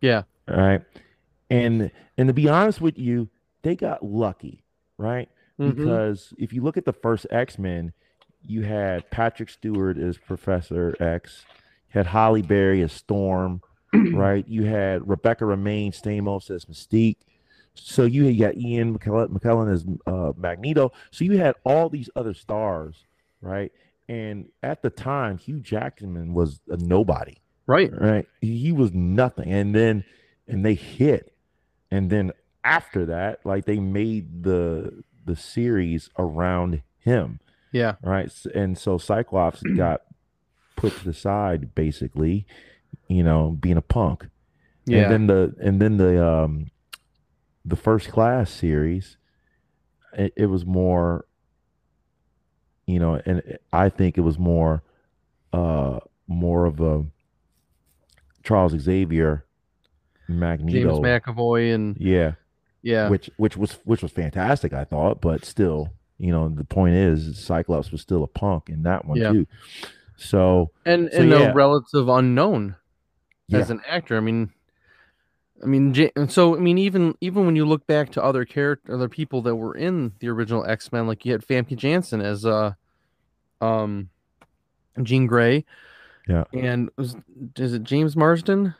Yeah. 0.00 0.22
Right. 0.48 0.82
And 1.50 1.90
and 2.18 2.28
to 2.28 2.34
be 2.34 2.48
honest 2.48 2.80
with 2.80 2.98
you, 2.98 3.28
they 3.62 3.76
got 3.76 4.04
lucky, 4.04 4.64
right? 4.98 5.28
Mhm. 5.58 5.74
because 5.76 6.34
if 6.38 6.52
you 6.52 6.62
look 6.62 6.76
at 6.76 6.84
the 6.84 6.92
first 6.92 7.26
X 7.30 7.58
Men, 7.58 7.92
you 8.42 8.62
had 8.62 9.10
Patrick 9.10 9.48
Stewart 9.48 9.96
as 9.98 10.18
Professor 10.18 10.94
X, 11.00 11.44
you 11.88 11.98
had 11.98 12.06
Halle 12.06 12.42
Berry 12.42 12.82
as 12.82 12.92
Storm, 12.92 13.62
right? 14.12 14.46
You 14.46 14.64
had 14.64 15.08
Rebecca 15.08 15.44
Romijn 15.44 15.92
Stamos 15.98 16.50
as 16.50 16.66
Mystique. 16.66 17.16
So 17.76 18.04
you 18.04 18.24
had 18.26 18.38
got 18.38 18.56
Ian 18.56 18.98
McKellen, 18.98 19.28
McKellen 19.28 19.72
as 19.72 19.84
uh, 20.06 20.32
Magneto. 20.36 20.92
So 21.10 21.24
you 21.24 21.38
had 21.38 21.54
all 21.64 21.88
these 21.88 22.08
other 22.16 22.34
stars, 22.34 23.04
right? 23.40 23.70
And 24.08 24.46
at 24.62 24.82
the 24.82 24.90
time, 24.90 25.38
Hugh 25.38 25.60
Jackman 25.60 26.32
was 26.34 26.60
a 26.68 26.76
nobody 26.76 27.36
Right. 27.66 27.90
right? 27.92 28.28
He 28.40 28.70
was 28.72 28.92
nothing, 28.92 29.52
and 29.52 29.74
then 29.74 30.04
and 30.46 30.64
they 30.64 30.74
hit, 30.74 31.32
and 31.90 32.08
then 32.10 32.30
after 32.62 33.06
that, 33.06 33.44
like 33.44 33.64
they 33.64 33.78
made 33.80 34.44
the 34.44 35.02
the 35.24 35.34
series 35.34 36.08
around 36.16 36.82
him, 37.00 37.40
Yeah. 37.72 37.94
right? 38.02 38.32
And 38.54 38.78
so 38.78 38.96
Cyclops 38.98 39.60
got 39.76 40.02
put 40.76 40.96
to 40.98 41.04
the 41.04 41.12
side, 41.12 41.74
basically, 41.74 42.46
you 43.08 43.24
know, 43.24 43.56
being 43.60 43.76
a 43.76 43.82
punk. 43.82 44.28
Yeah. 44.84 45.10
And 45.10 45.12
then 45.12 45.26
the 45.26 45.54
and 45.60 45.82
then 45.82 45.96
the 45.96 46.24
um 46.24 46.70
the 47.66 47.76
first 47.76 48.08
class 48.10 48.50
series, 48.50 49.16
it, 50.12 50.32
it 50.36 50.46
was 50.46 50.64
more, 50.64 51.26
you 52.86 52.98
know, 53.00 53.20
and 53.26 53.58
I 53.72 53.88
think 53.88 54.16
it 54.16 54.22
was 54.22 54.38
more, 54.38 54.82
uh, 55.52 55.98
more 56.28 56.64
of 56.64 56.80
a 56.80 57.04
Charles 58.44 58.72
Xavier, 58.78 59.44
Magneto, 60.28 60.90
James 60.90 60.98
McAvoy 61.00 61.74
and 61.74 61.96
yeah, 61.98 62.32
yeah. 62.82 63.08
which 63.08 63.28
which 63.36 63.56
was 63.56 63.72
which 63.84 64.02
was 64.02 64.12
fantastic, 64.12 64.72
I 64.72 64.84
thought, 64.84 65.20
but 65.20 65.44
still, 65.44 65.92
you 66.18 66.30
know, 66.30 66.48
the 66.48 66.64
point 66.64 66.94
is 66.94 67.38
Cyclops 67.38 67.90
was 67.90 68.00
still 68.00 68.22
a 68.22 68.28
punk 68.28 68.68
in 68.68 68.84
that 68.84 69.04
one 69.04 69.18
Yeah. 69.18 69.32
too. 69.32 69.46
So 70.16 70.70
and 70.84 71.10
so 71.12 71.18
and 71.20 71.30
yeah. 71.30 71.50
a 71.50 71.54
relative 71.54 72.08
unknown 72.08 72.76
as 73.52 73.70
an 73.70 73.82
actor. 73.86 74.16
I 74.16 74.20
mean, 74.20 74.50
I 75.62 75.66
mean, 75.66 75.94
and 76.16 76.30
so 76.30 76.54
I 76.56 76.60
mean, 76.60 76.76
even 76.78 77.14
even 77.20 77.46
when 77.46 77.56
you 77.56 77.64
look 77.64 77.86
back 77.86 78.10
to 78.12 78.22
other 78.22 78.44
character, 78.44 78.92
other 78.94 79.08
people 79.08 79.40
that 79.42 79.56
were 79.56 79.74
in 79.74 80.12
the 80.20 80.28
original 80.28 80.64
X 80.66 80.92
Men, 80.92 81.06
like 81.06 81.24
you 81.24 81.32
had 81.32 81.46
Famke 81.46 81.76
Janssen 81.76 82.20
as 82.20 82.44
uh, 82.44 82.72
um, 83.60 84.10
Jean 85.02 85.26
Grey, 85.26 85.64
Yeah. 86.28 86.44
and 86.52 86.90
was 86.96 87.16
is 87.56 87.72
it 87.72 87.84
James 87.84 88.16
Marsden, 88.16 88.74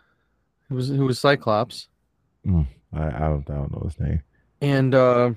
who 0.68 0.74
was 0.74 0.88
who 0.88 1.06
was 1.06 1.18
Cyclops, 1.18 1.88
I, 2.46 2.66
I 2.92 3.10
don't 3.20 3.48
I 3.50 3.54
don't 3.54 3.72
know 3.72 3.82
his 3.84 3.98
name. 3.98 4.22
and 4.60 4.94
uh, 4.94 5.30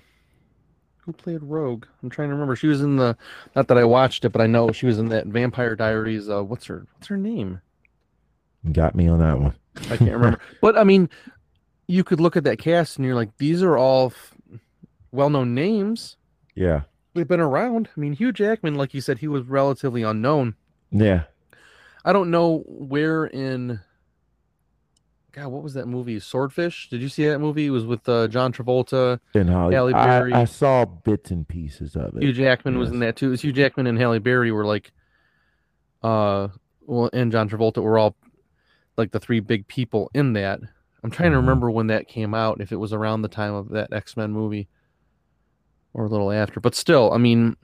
who 0.97 1.13
played 1.13 1.41
Rogue? 1.41 1.85
I'm 2.03 2.09
trying 2.09 2.27
to 2.29 2.33
remember. 2.33 2.55
She 2.57 2.67
was 2.67 2.81
in 2.81 2.97
the 2.97 3.15
not 3.55 3.67
that 3.69 3.77
I 3.77 3.85
watched 3.85 4.25
it, 4.25 4.29
but 4.29 4.41
I 4.41 4.47
know 4.47 4.71
she 4.73 4.85
was 4.87 4.99
in 4.99 5.07
that 5.09 5.25
Vampire 5.27 5.75
Diaries. 5.77 6.29
Uh, 6.29 6.43
what's 6.43 6.65
her 6.65 6.85
what's 6.95 7.07
her 7.07 7.17
name? 7.17 7.61
Got 8.73 8.93
me 8.93 9.07
on 9.07 9.19
that 9.19 9.39
one. 9.39 9.55
I 9.89 9.97
can't 9.97 10.11
remember. 10.11 10.39
but 10.61 10.77
I 10.77 10.83
mean, 10.83 11.09
you 11.87 12.03
could 12.03 12.19
look 12.19 12.37
at 12.37 12.43
that 12.43 12.59
cast 12.59 12.97
and 12.97 13.05
you're 13.05 13.15
like, 13.15 13.37
these 13.37 13.63
are 13.63 13.77
all 13.77 14.07
f- 14.07 14.35
well-known 15.11 15.53
names. 15.55 16.17
Yeah, 16.55 16.81
They've 17.13 17.27
been 17.27 17.39
around. 17.39 17.89
I 17.95 17.99
mean, 17.99 18.13
Hugh 18.13 18.31
Jackman, 18.31 18.75
like 18.75 18.93
you 18.93 19.01
said, 19.01 19.19
he 19.19 19.27
was 19.27 19.43
relatively 19.45 20.03
unknown. 20.03 20.55
yeah. 20.91 21.23
I 22.05 22.13
don't 22.13 22.31
know 22.31 22.63
where 22.65 23.25
in. 23.25 23.81
God, 25.33 25.47
what 25.49 25.63
was 25.63 25.73
that 25.73 25.85
movie? 25.85 26.17
Swordfish. 26.19 26.89
Did 26.89 27.01
you 27.01 27.09
see 27.09 27.27
that 27.27 27.39
movie? 27.39 27.65
It 27.67 27.71
was 27.71 27.85
with 27.85 28.07
uh, 28.07 28.29
John 28.29 28.53
Travolta. 28.53 29.19
And 29.35 29.49
Holly, 29.49 29.75
Halle 29.75 29.91
Berry. 29.91 30.33
I, 30.33 30.41
I 30.41 30.45
saw 30.45 30.85
bits 30.85 31.29
and 31.29 31.45
pieces 31.45 31.97
of 31.97 32.15
it. 32.15 32.23
Hugh 32.23 32.31
Jackman 32.31 32.79
was 32.79 32.89
in 32.89 32.99
that 32.99 33.17
too. 33.17 33.33
It 33.33 33.41
Hugh 33.41 33.51
Jackman 33.51 33.85
and 33.85 33.97
Halle 33.99 34.19
Berry 34.19 34.51
were 34.51 34.65
like, 34.65 34.91
uh, 36.01 36.47
well, 36.87 37.09
and 37.11 37.33
John 37.33 37.49
Travolta 37.49 37.83
were 37.83 37.97
all 37.99 38.15
like 38.99 39.11
the 39.11 39.19
three 39.19 39.39
big 39.39 39.67
people 39.67 40.11
in 40.13 40.33
that. 40.33 40.59
I'm 41.03 41.09
trying 41.09 41.31
to 41.31 41.37
Mhm. 41.37 41.41
remember 41.41 41.71
when 41.71 41.87
that 41.87 42.07
came 42.07 42.33
out, 42.35 42.61
if 42.61 42.71
it 42.71 42.75
was 42.75 42.93
around 42.93 43.21
the 43.23 43.27
time 43.29 43.53
of 43.55 43.69
that 43.69 43.91
X 43.91 44.15
Men 44.15 44.31
movie 44.31 44.67
or 45.93 46.05
a 46.05 46.09
little 46.09 46.31
after. 46.31 46.59
But 46.59 46.75
still, 46.75 47.11
I 47.13 47.17
mean, 47.17 47.55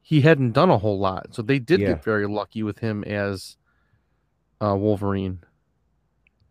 he 0.00 0.22
hadn't 0.22 0.52
done 0.52 0.70
a 0.70 0.78
whole 0.78 0.98
lot, 0.98 1.34
so 1.34 1.42
they 1.42 1.58
did 1.58 1.80
Yeah. 1.80 1.88
get 1.92 2.04
very 2.04 2.26
lucky 2.26 2.62
with 2.62 2.80
him 2.80 3.04
as 3.04 3.56
uh, 4.60 4.74
Wolverine. 4.76 5.40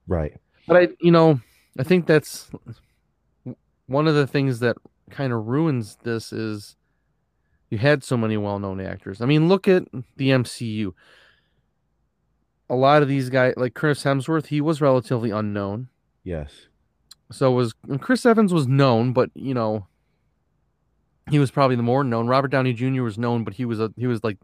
Right. 0.08 0.40
But 0.68 0.78
I, 0.78 0.88
you 1.02 1.12
know, 1.12 1.42
I 1.80 1.84
think 1.84 2.06
that's 2.06 2.52
one 3.88 4.08
of 4.08 4.16
the 4.16 4.28
things 4.28 4.60
that 4.60 4.78
kind 5.10 5.34
of 5.34 5.48
ruins 5.48 5.98
this 6.04 6.32
is 6.32 6.76
you 7.70 7.78
had 7.80 8.04
so 8.04 8.16
many 8.18 8.38
well-known 8.38 8.80
actors. 8.80 9.20
I 9.22 9.26
mean, 9.26 9.48
look 9.48 9.68
at 9.68 9.84
the 10.18 10.30
MCU. 10.30 10.94
A 12.70 12.76
lot 12.76 13.02
of 13.02 13.08
these 13.08 13.30
guys, 13.30 13.54
like 13.58 13.74
Chris 13.74 14.04
Hemsworth, 14.04 14.48
he 14.48 14.62
was 14.62 14.82
relatively 14.82 15.32
unknown. 15.32 15.90
Yes. 16.24 16.68
So 17.32 17.52
was 17.52 17.74
Chris 18.00 18.26
Evans 18.26 18.54
was 18.54 18.68
known, 18.68 19.14
but 19.14 19.30
you 19.34 19.54
know, 19.54 19.88
he 21.30 21.40
was 21.40 21.52
probably 21.52 21.76
the 21.76 21.84
more 21.84 22.04
known. 22.04 22.28
Robert 22.28 22.50
Downey 22.50 22.74
Jr. 22.74 23.02
was 23.02 23.18
known, 23.18 23.44
but 23.44 23.54
he 23.54 23.66
was 23.66 23.80
a 23.80 23.92
he 23.98 24.08
was 24.08 24.24
like 24.24 24.38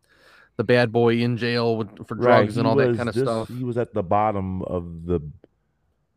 the 0.58 0.64
bad 0.64 0.92
boy 0.92 1.16
in 1.16 1.38
jail 1.38 1.78
with, 1.78 2.08
for 2.08 2.16
drugs 2.16 2.56
Right, 2.56 2.58
and 2.58 2.68
all 2.68 2.76
that 2.76 2.98
kind 2.98 3.10
of 3.10 3.16
just- 3.16 3.26
stuff. 3.26 3.48
He 3.48 3.64
was 3.64 3.78
at 3.78 3.94
the 3.94 4.04
bottom 4.04 4.62
of 4.64 5.06
the 5.06 5.22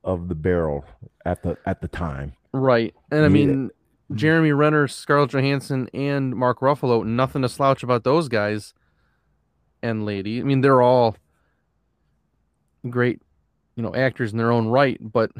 of 0.04 0.28
the 0.28 0.34
barrel 0.34 0.84
at 1.24 1.42
the 1.42 1.56
at 1.66 1.80
the 1.80 1.88
time. 1.88 2.32
Right. 2.52 2.94
And 3.10 3.24
I 3.24 3.28
mean, 3.28 3.70
mm. 3.70 4.16
Jeremy 4.16 4.52
Renner, 4.52 4.88
Scarlett 4.88 5.30
Johansson, 5.30 5.88
and 5.94 6.34
Mark 6.34 6.60
Ruffalo, 6.60 7.04
nothing 7.04 7.42
to 7.42 7.48
slouch 7.48 7.82
about 7.82 8.04
those 8.04 8.28
guys 8.28 8.74
and 9.82 10.04
lady. 10.04 10.40
I 10.40 10.42
mean, 10.42 10.60
they're 10.60 10.82
all 10.82 11.16
great, 12.90 13.20
you 13.76 13.82
know, 13.82 13.94
actors 13.94 14.32
in 14.32 14.38
their 14.38 14.52
own 14.52 14.68
right, 14.68 14.98
but 15.00 15.30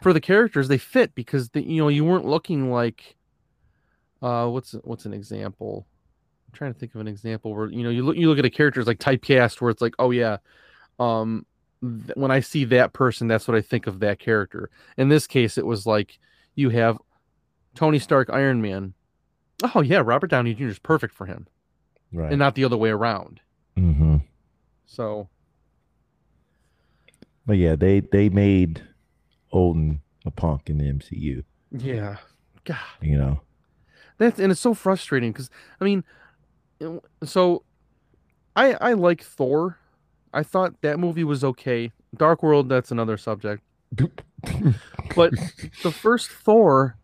for 0.00 0.12
the 0.12 0.20
characters, 0.20 0.68
they 0.68 0.78
fit 0.78 1.14
because 1.14 1.48
the, 1.50 1.62
you 1.62 1.80
know, 1.80 1.88
you 1.88 2.04
weren't 2.04 2.26
looking 2.26 2.70
like 2.70 3.16
uh 4.22 4.46
what's 4.48 4.72
what's 4.84 5.04
an 5.06 5.12
example? 5.12 5.86
I'm 6.48 6.52
trying 6.56 6.72
to 6.72 6.78
think 6.78 6.94
of 6.94 7.00
an 7.00 7.08
example 7.08 7.54
where 7.54 7.68
you 7.70 7.82
know 7.82 7.90
you 7.90 8.02
look 8.04 8.16
you 8.16 8.28
look 8.28 8.38
at 8.38 8.44
a 8.44 8.50
character 8.50 8.80
as 8.80 8.86
like 8.86 8.98
typecast 8.98 9.60
where 9.60 9.70
it's 9.70 9.82
like, 9.82 9.94
oh 9.98 10.10
yeah, 10.10 10.38
um 10.98 11.44
th- 11.82 12.16
when 12.16 12.30
I 12.30 12.40
see 12.40 12.64
that 12.66 12.92
person, 12.92 13.28
that's 13.28 13.46
what 13.48 13.56
I 13.56 13.60
think 13.60 13.86
of 13.86 14.00
that 14.00 14.18
character. 14.18 14.70
In 14.96 15.08
this 15.08 15.26
case, 15.26 15.58
it 15.58 15.66
was 15.66 15.86
like 15.86 16.18
you 16.54 16.70
have 16.70 16.98
Tony 17.74 17.98
Stark, 17.98 18.30
Iron 18.30 18.60
Man. 18.62 18.94
Oh 19.74 19.80
yeah, 19.82 20.02
Robert 20.04 20.28
Downey 20.30 20.54
Jr. 20.54 20.64
is 20.68 20.78
perfect 20.78 21.14
for 21.14 21.26
him, 21.26 21.46
Right. 22.12 22.30
and 22.30 22.38
not 22.38 22.54
the 22.54 22.64
other 22.64 22.76
way 22.76 22.90
around. 22.90 23.40
hmm 23.76 24.16
So 24.86 25.28
But 27.46 27.58
yeah, 27.58 27.76
they 27.76 28.00
they 28.00 28.28
made 28.28 28.82
Odin 29.52 30.00
a 30.24 30.30
punk 30.30 30.70
in 30.70 30.78
the 30.78 30.84
MCU. 30.84 31.44
yeah, 31.70 32.16
God, 32.64 32.76
You 33.02 33.18
know. 33.18 33.40
that's 34.18 34.38
and 34.40 34.50
it's 34.50 34.60
so 34.60 34.72
frustrating 34.74 35.32
because 35.32 35.50
I 35.80 35.84
mean, 35.84 36.04
so 37.22 37.62
I 38.56 38.74
I 38.80 38.92
like 38.94 39.22
Thor. 39.22 39.78
I 40.32 40.42
thought 40.42 40.80
that 40.82 40.98
movie 40.98 41.24
was 41.24 41.44
okay. 41.44 41.92
Dark 42.16 42.42
World, 42.42 42.68
that's 42.68 42.90
another 42.90 43.16
subject. 43.16 43.62
But 45.14 45.32
the 45.82 45.92
first 45.92 46.28
Thor, 46.28 46.96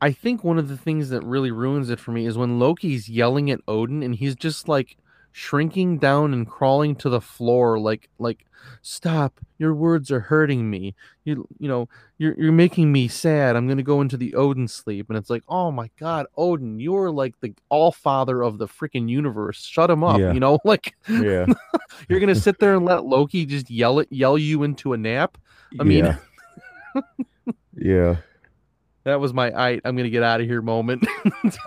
I 0.00 0.12
think 0.12 0.44
one 0.44 0.58
of 0.58 0.68
the 0.68 0.76
things 0.76 1.08
that 1.10 1.22
really 1.24 1.50
ruins 1.50 1.90
it 1.90 1.98
for 2.00 2.12
me 2.12 2.24
is 2.26 2.38
when 2.38 2.58
Loki's 2.58 3.08
yelling 3.08 3.50
at 3.50 3.60
Odin 3.66 4.02
and 4.02 4.14
he's 4.14 4.34
just 4.36 4.68
like 4.68 4.96
shrinking 5.32 5.98
down 5.98 6.32
and 6.32 6.46
crawling 6.46 6.94
to 6.94 7.08
the 7.08 7.20
floor 7.20 7.78
like 7.80 8.08
like 8.18 8.44
stop 8.82 9.40
your 9.58 9.74
words 9.74 10.10
are 10.10 10.20
hurting 10.20 10.68
me 10.70 10.94
you 11.24 11.48
you 11.58 11.66
know 11.66 11.88
you're 12.18 12.34
you're 12.38 12.52
making 12.52 12.92
me 12.92 13.08
sad 13.08 13.56
i'm 13.56 13.66
going 13.66 13.76
to 13.78 13.82
go 13.82 14.00
into 14.00 14.16
the 14.16 14.34
odin 14.34 14.68
sleep 14.68 15.08
and 15.08 15.16
it's 15.18 15.30
like 15.30 15.42
oh 15.48 15.70
my 15.72 15.90
god 15.98 16.26
odin 16.36 16.78
you're 16.78 17.10
like 17.10 17.34
the 17.40 17.52
all 17.70 17.90
father 17.90 18.42
of 18.42 18.58
the 18.58 18.68
freaking 18.68 19.08
universe 19.08 19.64
shut 19.64 19.90
him 19.90 20.04
up 20.04 20.20
Yeah. 20.20 20.32
you 20.32 20.38
know 20.40 20.58
like 20.64 20.94
yeah. 21.08 21.46
you're 22.08 22.20
going 22.20 22.32
to 22.32 22.40
sit 22.40 22.58
there 22.60 22.74
and 22.76 22.84
let 22.84 23.04
loki 23.04 23.46
just 23.46 23.68
yell 23.70 23.98
it 23.98 24.08
yell 24.10 24.36
you 24.38 24.62
into 24.62 24.92
a 24.92 24.96
nap 24.96 25.38
I 25.80 25.84
mean- 25.84 26.04
yeah. 26.04 26.16
yeah. 27.76 28.16
that 29.04 29.18
was 29.18 29.32
my 29.32 29.50
I, 29.50 29.70
i'm 29.84 29.96
going 29.96 30.04
to 30.04 30.10
get 30.10 30.22
out 30.22 30.40
of 30.40 30.46
here 30.46 30.62
moment 30.62 31.04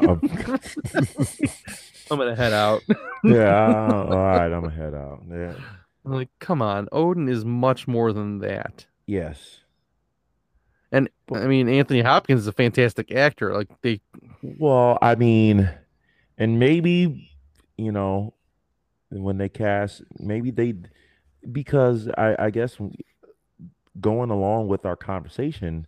Um, 0.07 0.21
i'm 2.11 2.17
going 2.17 2.29
to 2.29 2.35
head 2.35 2.53
out 2.53 2.81
yeah. 3.23 3.87
All 3.91 4.07
right. 4.09 4.45
I'm 4.51 4.61
gonna 4.61 4.69
head 4.69 4.93
out. 4.93 5.23
Yeah. 5.29 5.55
I'm 6.05 6.11
like 6.13 6.29
come 6.39 6.61
on 6.61 6.87
odin 6.91 7.27
is 7.27 7.43
much 7.45 7.87
more 7.87 8.13
than 8.13 8.39
that 8.39 8.85
Yes. 9.07 9.59
and 10.91 11.09
i 11.33 11.45
mean 11.47 11.67
anthony 11.67 12.01
hopkins 12.01 12.41
is 12.41 12.47
a 12.47 12.51
fantastic 12.51 13.11
actor 13.11 13.53
like 13.53 13.69
they 13.81 14.01
Well, 14.41 14.97
I 15.01 15.15
mean, 15.15 15.69
and 16.37 16.59
maybe 16.59 17.29
you 17.77 17.91
know, 17.91 18.33
when 19.09 19.37
they 19.37 19.49
cast, 19.49 20.01
maybe 20.19 20.49
they 20.51 20.75
because 21.51 22.07
I 22.17 22.35
I 22.39 22.49
guess 22.51 22.77
going 23.99 24.29
along 24.29 24.67
with 24.67 24.85
our 24.85 24.95
conversation, 24.95 25.87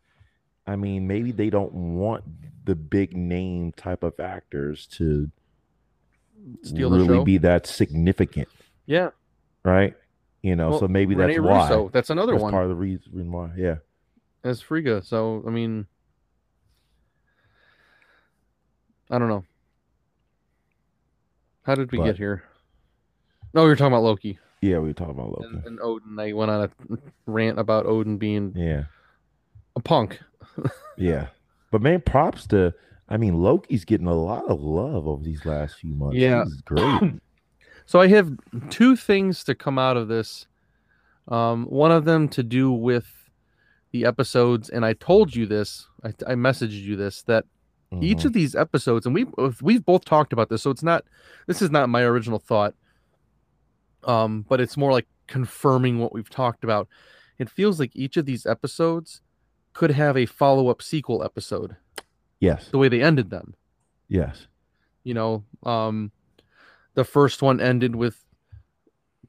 I 0.66 0.76
mean, 0.76 1.08
maybe 1.08 1.32
they 1.32 1.50
don't 1.50 1.74
want 1.74 2.24
the 2.66 2.76
big 2.76 3.16
name 3.16 3.72
type 3.74 4.04
of 4.04 4.20
actors 4.20 4.86
to 4.98 5.30
steal 6.64 6.90
the 6.90 6.98
really 6.98 7.08
show 7.20 7.24
be 7.24 7.38
that 7.40 7.66
significant, 7.68 8.48
yeah 8.86 9.10
right? 9.64 9.96
You 10.42 10.56
know, 10.56 10.70
Well, 10.70 10.80
so 10.80 10.88
maybe 10.88 11.14
Rene 11.16 11.34
that's 11.34 11.46
why. 11.46 11.64
Russo, 11.70 11.90
that's 11.92 12.10
another 12.10 12.34
that's 12.34 12.44
one 12.44 12.52
part 12.52 12.64
of 12.64 12.70
the 12.70 12.76
reason 12.76 13.32
why. 13.32 13.50
Yeah. 13.58 13.76
as 14.44 14.62
Frigga. 14.62 15.02
So 15.04 15.44
I 15.46 15.50
mean, 15.50 15.88
I 19.10 19.18
don't 19.20 19.30
know. 19.30 19.44
How 21.64 21.76
did 21.76 21.92
we 21.92 21.98
But- 21.98 22.06
get 22.06 22.18
here? 22.18 22.44
No, 23.54 23.64
we 23.64 23.70
were 23.70 23.76
talking 23.76 23.94
about 23.94 24.04
Loki 24.04 24.38
Yeah, 24.62 24.80
we 24.80 24.88
were 24.90 24.94
talking 24.94 25.16
about 25.16 25.32
Loki. 25.32 25.46
and, 25.56 25.66
and 25.66 25.80
Odin. 25.82 26.20
I 26.20 26.34
went 26.34 26.52
on 26.52 26.64
a 26.64 26.98
rant 27.26 27.58
about 27.60 27.86
Odin 27.86 28.18
being 28.18 28.54
yeah. 28.56 28.84
a 29.76 29.80
punk. 29.80 30.20
Yeah. 30.98 31.28
But 31.72 31.82
man, 31.84 32.02
props 32.02 32.48
to 32.48 32.74
I 33.10 33.18
mean 33.18 33.36
Loki's 33.42 33.86
getting 33.86 34.08
a 34.08 34.14
lot 34.14 34.46
of 34.46 34.62
love 34.62 35.08
over 35.08 35.24
these 35.24 35.46
last 35.46 35.76
few 35.76 35.94
months. 35.94 36.18
Yeah. 36.18 36.44
He's 36.44 36.62
great. 36.62 37.14
So 37.90 38.02
I 38.02 38.08
have 38.08 38.30
two 38.70 38.98
things 38.98 39.46
to 39.46 39.56
come 39.56 39.80
out 39.80 39.96
of 39.96 40.10
this. 40.10 40.46
Um, 41.30 41.64
one 41.68 41.90
of 41.90 42.04
them 42.04 42.28
to 42.30 42.44
do 42.44 42.70
with 42.70 43.06
the 43.94 44.04
episodes, 44.04 44.68
and 44.70 44.86
I 44.86 44.92
told 44.92 45.34
you 45.34 45.46
this. 45.46 45.88
I, 46.04 46.10
I 46.28 46.34
messaged 46.36 46.84
you 46.84 46.98
this 46.98 47.22
that 47.24 47.46
each 48.02 48.18
Mhm. 48.20 48.26
of 48.26 48.34
these 48.34 48.56
episodes 48.56 49.06
and 49.06 49.16
we 49.16 49.26
we've 49.62 49.86
both 49.86 50.04
talked 50.04 50.34
about 50.34 50.50
this 50.50 50.62
so 50.64 50.70
it's 50.70 50.84
not 50.84 51.06
this 51.46 51.62
is 51.62 51.72
not 51.72 51.88
my 51.88 52.02
original 52.02 52.38
thought 52.40 52.76
um 54.04 54.46
but 54.50 54.60
it's 54.60 54.76
more 54.76 54.92
like 54.92 55.08
confirming 55.28 55.98
what 55.98 56.12
we've 56.12 56.30
talked 56.30 56.66
about 56.66 56.90
it 57.40 57.50
feels 57.50 57.80
like 57.80 57.92
each 57.96 58.18
of 58.18 58.26
these 58.26 58.46
episodes 58.46 59.22
could 59.72 59.92
have 59.92 60.18
a 60.18 60.26
follow-up 60.26 60.82
sequel 60.82 61.24
episode 61.24 61.78
yes. 62.40 62.68
the 62.70 62.78
way 62.78 62.88
they 62.90 63.02
ended 63.02 63.30
them 63.30 63.54
Yes. 64.10 64.48
you 65.04 65.14
know 65.14 65.44
um 65.64 66.12
the 66.94 67.04
first 67.04 67.42
one 67.42 67.60
ended 67.60 67.96
with 67.96 68.24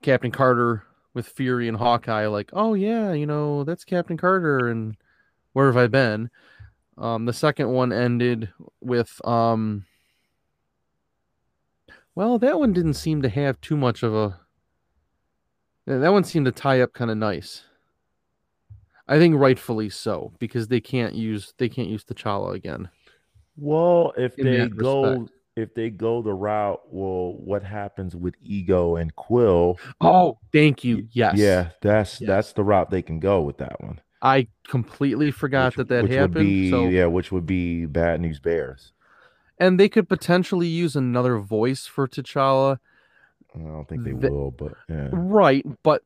captain 0.03 0.31
carter 0.31 0.85
with 1.14 1.27
fury 1.27 1.66
and 1.68 1.77
hawkeye 1.77 2.27
like 2.27 2.51
oh 2.53 2.75
yeah 2.75 3.12
you 3.12 3.27
know 3.27 3.64
that's 3.64 3.85
captain 3.85 4.16
carter 4.16 4.68
and 4.68 4.97
where 5.53 5.66
have 5.66 5.77
i 5.77 5.87
been 5.88 6.31
um 6.97 7.25
the 7.25 7.33
second 7.33 7.68
one 7.71 7.92
ended 7.92 8.51
with 8.81 9.21
um 9.27 9.85
well 12.14 12.38
that 12.38 12.59
one 12.59 12.73
didn't 12.73 12.94
seem 12.94 13.23
to 13.23 13.29
have 13.29 13.61
too 13.61 13.77
much 13.77 14.03
of 14.03 14.14
a 14.14 14.38
that 15.87 16.12
one 16.12 16.25
seemed 16.25 16.47
to 16.47 16.53
tie 16.53 16.81
up 16.81 16.92
kind 16.92 17.11
of 17.11 17.16
nice 17.16 17.64
i 19.09 19.18
think 19.18 19.35
rightfully 19.37 19.88
so 19.90 20.33
because 20.38 20.68
they 20.68 20.81
can't 20.81 21.14
use 21.14 21.55
they 21.59 21.68
can't 21.68 21.88
use 21.88 22.05
t'challa 22.05 22.55
again 22.55 22.88
Well, 23.59 24.12
if 24.16 24.37
they 24.37 24.68
go 24.68 25.11
respect. 25.11 25.31
if 25.57 25.75
they 25.75 25.90
go 25.90 26.23
the 26.23 26.33
route, 26.33 26.81
well, 26.90 27.35
what 27.38 27.62
happens 27.62 28.14
with 28.14 28.35
Ego 28.42 28.97
and 28.97 29.14
Quill? 29.16 29.79
oh 30.01 30.38
thank 30.53 30.85
you 30.85 31.09
yes 31.12 31.37
Yeah, 31.37 31.71
that's 31.83 32.21
Yes. 32.21 32.29
that's 32.29 32.53
the 32.53 32.64
route 32.64 32.90
they 32.90 33.03
can 33.03 33.18
go 33.21 33.42
with 33.42 33.59
that 33.59 33.81
one. 33.83 34.01
I 34.23 34.49
completely 34.66 35.31
forgot 35.31 35.77
which- 35.77 35.88
that 35.88 35.94
that 35.94 36.03
which 36.05 36.12
happened. 36.12 36.35
Would 36.37 36.44
be, 36.44 36.71
so, 36.71 36.87
yeah, 36.88 37.07
which 37.07 37.31
would 37.33 37.47
be 37.47 37.87
Bad 37.87 38.21
News 38.21 38.40
Bears. 38.40 38.92
and 39.59 39.79
they 39.79 39.88
could 39.88 40.09
potentially 40.09 40.68
use 40.68 40.94
another 40.97 41.38
voice 41.38 41.87
for 41.87 42.07
T'Challa, 42.07 42.79
I 43.55 43.59
don't 43.59 43.88
think 43.88 44.05
they 44.05 44.12
The- 44.12 44.31
will, 44.31 44.51
but 44.53 44.75
yeah. 44.88 45.09
right? 45.12 45.64
But 45.83 46.03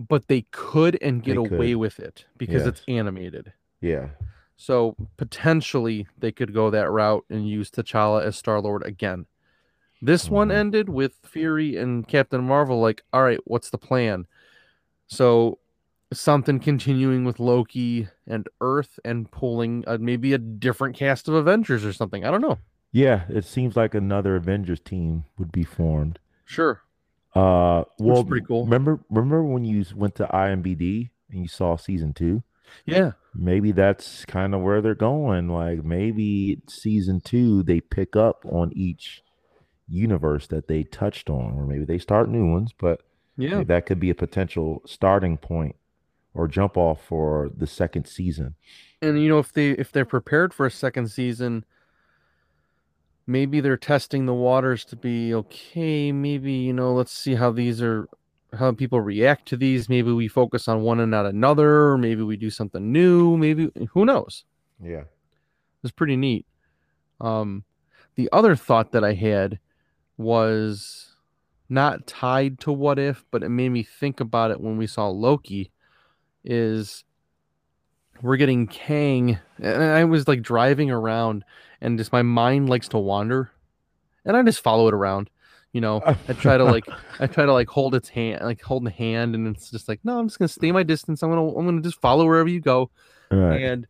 but 0.00 0.26
they 0.28 0.42
could 0.50 0.98
and 1.02 1.22
get 1.22 1.32
They 1.34 1.36
away 1.56 1.70
could. 1.72 1.76
with 1.76 2.00
it 2.00 2.24
because 2.36 2.66
it's 2.66 2.82
animated. 2.88 3.52
Yeah. 3.80 4.08
So 4.56 4.96
potentially 5.16 6.06
they 6.18 6.32
could 6.32 6.54
go 6.54 6.70
that 6.70 6.90
route 6.90 7.24
and 7.28 7.48
use 7.48 7.70
T'Challa 7.70 8.22
as 8.24 8.36
Star 8.36 8.60
Lord 8.60 8.84
again. 8.84 9.26
This 10.00 10.28
one 10.30 10.48
Mhm. 10.48 10.54
ended 10.54 10.88
with 10.88 11.14
Fury 11.24 11.76
and 11.76 12.06
Captain 12.06 12.44
Marvel. 12.44 12.80
Like, 12.80 13.02
all 13.12 13.22
right, 13.22 13.40
what's 13.44 13.70
the 13.70 13.78
plan? 13.78 14.26
So 15.06 15.58
something 16.12 16.60
continuing 16.60 17.24
with 17.24 17.40
Loki 17.40 18.08
and 18.26 18.48
Earth 18.60 18.98
and 19.04 19.30
pulling 19.30 19.82
uh, 19.86 19.98
maybe 20.00 20.32
a 20.32 20.38
different 20.38 20.94
cast 20.96 21.26
of 21.28 21.34
Avengers 21.34 21.84
or 21.84 21.92
something. 21.92 22.24
I 22.24 22.30
don't 22.30 22.40
know. 22.42 22.58
Yeah, 22.92 23.24
it 23.28 23.44
seems 23.44 23.76
like 23.76 23.94
another 23.94 24.36
Avengers 24.36 24.78
team 24.80 25.24
would 25.38 25.50
be 25.50 25.64
formed. 25.64 26.20
Sure. 26.44 26.82
Uh, 27.34 27.82
well, 27.98 28.24
pretty 28.24 28.46
cool. 28.46 28.64
Remember, 28.64 29.00
remember 29.10 29.42
when 29.42 29.64
you 29.64 29.84
went 29.96 30.14
to 30.16 30.26
IMBD 30.32 31.10
and 31.30 31.42
you 31.42 31.48
saw 31.48 31.74
season 31.76 32.12
two, 32.12 32.44
Yeah. 32.86 33.12
Maybe 33.34 33.72
that's 33.72 34.24
kind 34.26 34.54
of 34.54 34.60
where 34.62 34.80
they're 34.80 34.94
going. 34.94 35.48
Like 35.48 35.84
maybe 35.84 36.60
season 36.68 37.20
two 37.20 37.62
they 37.62 37.80
pick 37.80 38.16
up 38.16 38.44
on 38.46 38.72
each 38.74 39.22
universe 39.88 40.46
that 40.48 40.68
they 40.68 40.82
touched 40.84 41.28
on, 41.28 41.54
or 41.54 41.66
maybe 41.66 41.84
they 41.84 41.98
start 41.98 42.28
new 42.28 42.50
ones, 42.50 42.72
but 42.78 43.02
Yeah. 43.36 43.62
that 43.64 43.86
could 43.86 44.00
be 44.00 44.10
a 44.10 44.14
potential 44.14 44.82
starting 44.86 45.36
point 45.36 45.76
or 46.32 46.48
jump 46.48 46.76
off 46.76 47.04
for 47.04 47.50
the 47.56 47.66
second 47.66 48.06
season. 48.06 48.54
And 49.02 49.20
you 49.22 49.28
know, 49.28 49.38
if 49.38 49.52
they 49.52 49.70
if 49.70 49.92
they're 49.92 50.04
prepared 50.04 50.54
for 50.54 50.64
a 50.66 50.70
second 50.70 51.08
season, 51.08 51.64
maybe 53.26 53.60
they're 53.60 53.76
testing 53.76 54.26
the 54.26 54.34
waters 54.34 54.84
to 54.86 54.96
be 54.96 55.34
okay. 55.34 56.12
Maybe 56.12 56.52
you 56.52 56.72
know, 56.72 56.94
let's 56.94 57.12
see 57.12 57.34
how 57.34 57.50
these 57.50 57.82
are, 57.82 58.08
how 58.54 58.72
people 58.72 59.00
react 59.00 59.46
to 59.48 59.56
these. 59.56 59.88
Maybe 59.88 60.12
we 60.12 60.28
focus 60.28 60.68
on 60.68 60.82
one 60.82 61.00
and 61.00 61.10
not 61.10 61.26
another. 61.26 61.90
Or 61.90 61.98
maybe 61.98 62.22
we 62.22 62.36
do 62.36 62.50
something 62.50 62.92
new. 62.92 63.36
Maybe 63.36 63.70
who 63.92 64.04
knows? 64.04 64.44
Yeah. 64.82 65.04
It's 65.82 65.92
pretty 65.92 66.16
neat. 66.16 66.46
Um, 67.20 67.64
the 68.16 68.28
other 68.32 68.56
thought 68.56 68.92
that 68.92 69.04
I 69.04 69.14
had 69.14 69.58
was 70.16 71.16
not 71.68 72.06
tied 72.06 72.60
to 72.60 72.72
what 72.72 72.98
if, 72.98 73.24
but 73.30 73.42
it 73.42 73.48
made 73.48 73.70
me 73.70 73.82
think 73.82 74.20
about 74.20 74.50
it 74.50 74.60
when 74.60 74.76
we 74.76 74.86
saw 74.86 75.08
Loki. 75.08 75.70
Is 76.44 77.04
we're 78.22 78.36
getting 78.36 78.66
Kang, 78.66 79.38
and 79.58 79.82
I 79.82 80.04
was 80.04 80.28
like 80.28 80.42
driving 80.42 80.90
around, 80.90 81.44
and 81.80 81.98
just 81.98 82.12
my 82.12 82.22
mind 82.22 82.68
likes 82.68 82.88
to 82.88 82.98
wander, 82.98 83.50
and 84.24 84.36
I 84.36 84.42
just 84.42 84.62
follow 84.62 84.88
it 84.88 84.94
around. 84.94 85.30
You 85.74 85.82
know, 85.82 86.00
I 86.06 86.32
try 86.32 86.56
to 86.56 86.64
like, 86.64 86.86
I 87.20 87.26
try 87.26 87.44
to 87.44 87.52
like 87.52 87.68
hold 87.68 87.94
its 87.94 88.08
hand, 88.08 88.42
like 88.42 88.62
hold 88.62 88.86
the 88.86 88.90
hand, 88.90 89.34
and 89.34 89.46
it's 89.46 89.70
just 89.70 89.88
like, 89.88 90.00
no, 90.04 90.18
I'm 90.18 90.28
just 90.28 90.38
gonna 90.38 90.48
stay 90.48 90.72
my 90.72 90.84
distance. 90.84 91.22
I'm 91.22 91.28
gonna, 91.28 91.46
I'm 91.48 91.66
gonna 91.66 91.82
just 91.82 92.00
follow 92.00 92.24
wherever 92.24 92.48
you 92.48 92.60
go 92.60 92.90
right. 93.30 93.62
and 93.62 93.86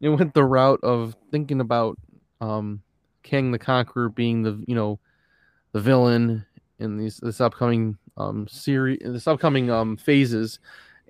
it 0.00 0.08
went 0.08 0.34
the 0.34 0.44
route 0.44 0.80
of 0.82 1.16
thinking 1.30 1.60
about 1.60 1.98
um 2.40 2.82
Kang 3.22 3.50
the 3.50 3.58
Conqueror 3.58 4.08
being 4.08 4.42
the 4.42 4.62
you 4.66 4.74
know 4.74 4.98
the 5.72 5.80
villain 5.80 6.44
in 6.78 6.96
these 6.96 7.18
this 7.18 7.40
upcoming 7.40 7.98
um 8.16 8.46
series 8.48 9.00
this 9.04 9.26
upcoming 9.26 9.70
um 9.70 9.96
phases 9.96 10.58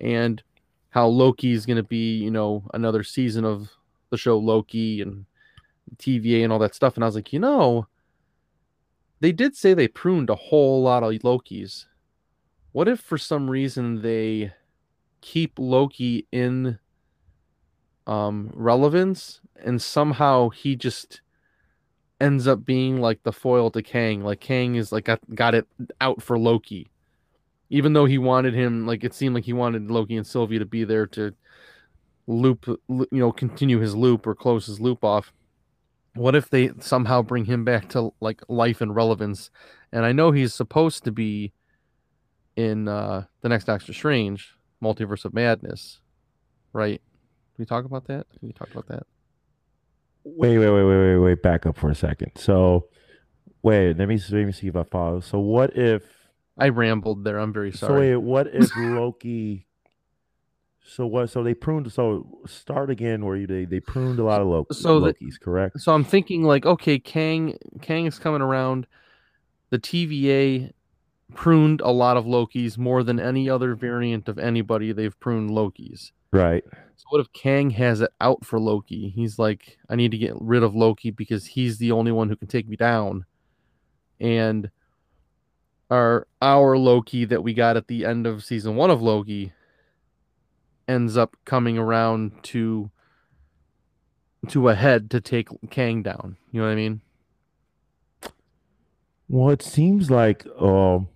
and 0.01 0.43
how 0.91 1.07
Loki 1.07 1.53
is 1.53 1.67
going 1.67 1.77
to 1.77 1.83
be 1.83 2.17
you 2.17 2.31
know 2.31 2.65
another 2.75 3.03
season 3.03 3.45
of 3.45 3.71
the 4.11 4.17
show 4.17 4.39
Loki 4.39 5.03
and 5.03 5.27
TVA 5.97 6.45
and 6.45 6.53
all 6.53 6.59
that 6.59 6.75
stuff 6.75 6.95
and 6.97 7.05
I 7.05 7.07
was 7.07 7.15
like 7.15 7.33
you 7.33 7.39
know 7.39 7.87
they 9.21 9.33
did 9.33 9.57
say 9.57 9.75
they 9.75 9.89
pruned 9.89 10.31
a 10.31 10.35
whole 10.35 10.83
lot 10.83 11.03
of 11.03 11.13
Lokis 11.23 11.87
what 12.73 12.89
if 12.89 13.01
for 13.01 13.19
some 13.19 13.51
reason 13.51 14.03
they 14.03 14.53
keep 15.21 15.59
Loki 15.59 16.27
in 16.33 16.79
um 18.07 18.51
relevance 18.55 19.41
and 19.63 19.83
somehow 19.83 20.49
he 20.49 20.77
just 20.77 21.21
ends 22.21 22.47
up 22.47 22.65
being 22.65 23.01
like 23.01 23.23
the 23.23 23.33
foil 23.33 23.71
to 23.71 23.83
Kang. 23.83 24.23
Like 24.23 24.41
Kang 24.41 24.75
is 24.75 24.93
like 24.93 25.05
got, 25.05 25.21
got 25.35 25.55
it 25.55 25.67
out 26.01 26.23
for 26.23 26.39
Loki. 26.39 26.91
Even 27.71 27.93
though 27.93 28.07
he 28.07 28.19
wanted 28.19 28.55
him 28.55 28.87
like 28.87 29.05
it 29.05 29.15
seemed 29.15 29.35
like 29.35 29.45
he 29.45 29.53
wanted 29.53 29.91
Loki 29.91 30.17
and 30.17 30.27
Sylvie 30.27 30.59
to 30.59 30.65
be 30.65 30.85
there 30.85 31.07
to 31.09 31.35
loop 32.27 32.67
you 32.89 33.07
know 33.11 33.33
continue 33.33 33.79
his 33.79 33.95
loop 33.95 34.27
or 34.27 34.35
close 34.35 34.67
his 34.67 34.81
loop 34.81 35.05
off. 35.05 35.33
What 36.19 36.35
if 36.35 36.51
they 36.51 36.71
somehow 36.81 37.23
bring 37.23 37.45
him 37.45 37.65
back 37.65 37.89
to 37.91 38.13
like 38.21 38.43
life 38.49 38.81
and 38.81 38.95
relevance? 38.95 39.51
And 39.93 40.05
I 40.05 40.13
know 40.13 40.33
he's 40.33 40.53
supposed 40.53 41.05
to 41.05 41.13
be 41.13 41.53
in 42.57 42.89
uh 42.89 43.25
the 43.41 43.49
next 43.49 43.65
Doctor 43.65 43.93
Strange, 43.93 44.55
Multiverse 44.83 45.25
of 45.25 45.33
Madness, 45.33 46.01
right? 46.73 47.01
Can 47.55 47.63
we 47.63 47.67
talk 47.67 47.85
about 47.85 48.07
that? 48.09 48.27
Can 48.39 48.49
we 48.49 48.53
talk 48.53 48.71
about 48.71 48.89
that? 48.89 49.05
Wait, 50.25 50.59
wait, 50.59 50.69
wait, 50.69 50.85
wait, 50.85 50.99
wait, 50.99 51.19
wait. 51.19 51.43
Back 51.43 51.67
up 51.67 51.77
for 51.77 51.89
a 51.91 51.95
second. 51.95 52.33
So, 52.37 52.89
wait. 53.63 53.97
Let 53.97 54.09
me 54.09 54.21
let 54.31 54.45
me 54.45 54.53
see 54.53 54.67
if 54.67 54.77
I 54.77 54.83
follow. 54.83 55.21
So, 55.21 55.39
what 55.39 55.77
if? 55.77 56.03
I 56.59 56.71
rambled 56.71 57.23
there. 57.25 57.39
I'm 57.39 57.53
very 57.53 57.71
sorry. 57.73 57.93
So 57.93 57.99
wait. 58.01 58.17
What 58.17 58.49
if 58.53 58.71
Loki? 58.77 59.68
So 60.89 61.07
what? 61.07 61.31
So 61.31 61.43
they 61.43 61.55
pruned. 61.55 61.93
So 61.93 62.41
start 62.47 62.91
again. 62.91 63.25
Where 63.25 63.37
you 63.37 63.47
they 63.47 63.65
they 63.65 63.81
pruned 63.81 64.19
a 64.19 64.25
lot 64.25 64.41
of 64.41 64.47
Loki, 64.47 64.75
So 64.75 65.01
the- 65.01 65.13
Lokis, 65.15 65.39
correct? 65.41 65.81
So 65.81 65.93
I'm 65.93 66.05
thinking 66.05 66.43
like, 66.45 66.65
okay, 66.65 66.99
Kang 66.99 67.59
Kang 67.83 68.07
is 68.07 68.19
coming 68.19 68.41
around. 68.43 68.87
The 69.71 69.79
TVA 69.79 70.73
pruned 71.35 71.83
a 71.83 71.91
lot 71.91 72.17
of 72.17 72.25
Lokis 72.25 72.79
more 72.79 73.03
than 73.03 73.21
any 73.21 73.51
other 73.51 73.75
variant 73.75 74.29
of 74.29 74.39
anybody. 74.39 74.93
They've 74.93 75.19
pruned 75.21 75.51
Lokis. 75.51 76.13
Right. 76.33 76.65
So 76.97 77.05
what 77.11 77.21
if 77.21 77.33
Kang 77.33 77.71
has 77.71 78.01
it 78.01 78.11
out 78.21 78.45
for 78.45 78.59
Loki? 78.59 79.11
He's 79.11 79.39
like, 79.39 79.79
I 79.91 79.95
need 79.95 80.11
to 80.13 80.19
get 80.19 80.33
rid 80.41 80.63
of 80.63 80.75
Loki 80.75 81.11
because 81.11 81.45
he's 81.47 81.79
the 81.79 81.93
only 81.93 82.13
one 82.13 82.29
who 82.29 82.37
can 82.37 82.49
take 82.49 82.67
me 82.67 82.77
down. 82.77 83.27
And 84.19 84.71
our 85.91 86.27
our 86.43 86.77
Loki 86.77 87.25
that 87.27 87.43
we 87.43 87.55
got 87.55 87.77
at 87.77 87.89
the 87.89 88.05
end 88.05 88.27
of 88.27 88.45
season 88.45 88.77
one 88.77 88.91
of 88.91 89.01
Loki 89.03 89.53
ends 90.89 91.17
up 91.17 91.37
coming 91.45 91.79
around 91.79 92.43
to 92.45 92.91
to 94.49 94.69
a 94.69 94.75
head 94.75 95.11
to 95.11 95.21
take 95.21 95.49
Kang 95.71 96.03
down. 96.03 96.37
You 96.51 96.61
know 96.61 96.67
what 96.67 96.73
I 96.73 96.77
mean? 96.77 97.03
Well, 99.29 99.51
it 99.51 99.63
seems 99.63 100.11
like 100.11 100.47
um. 100.61 101.09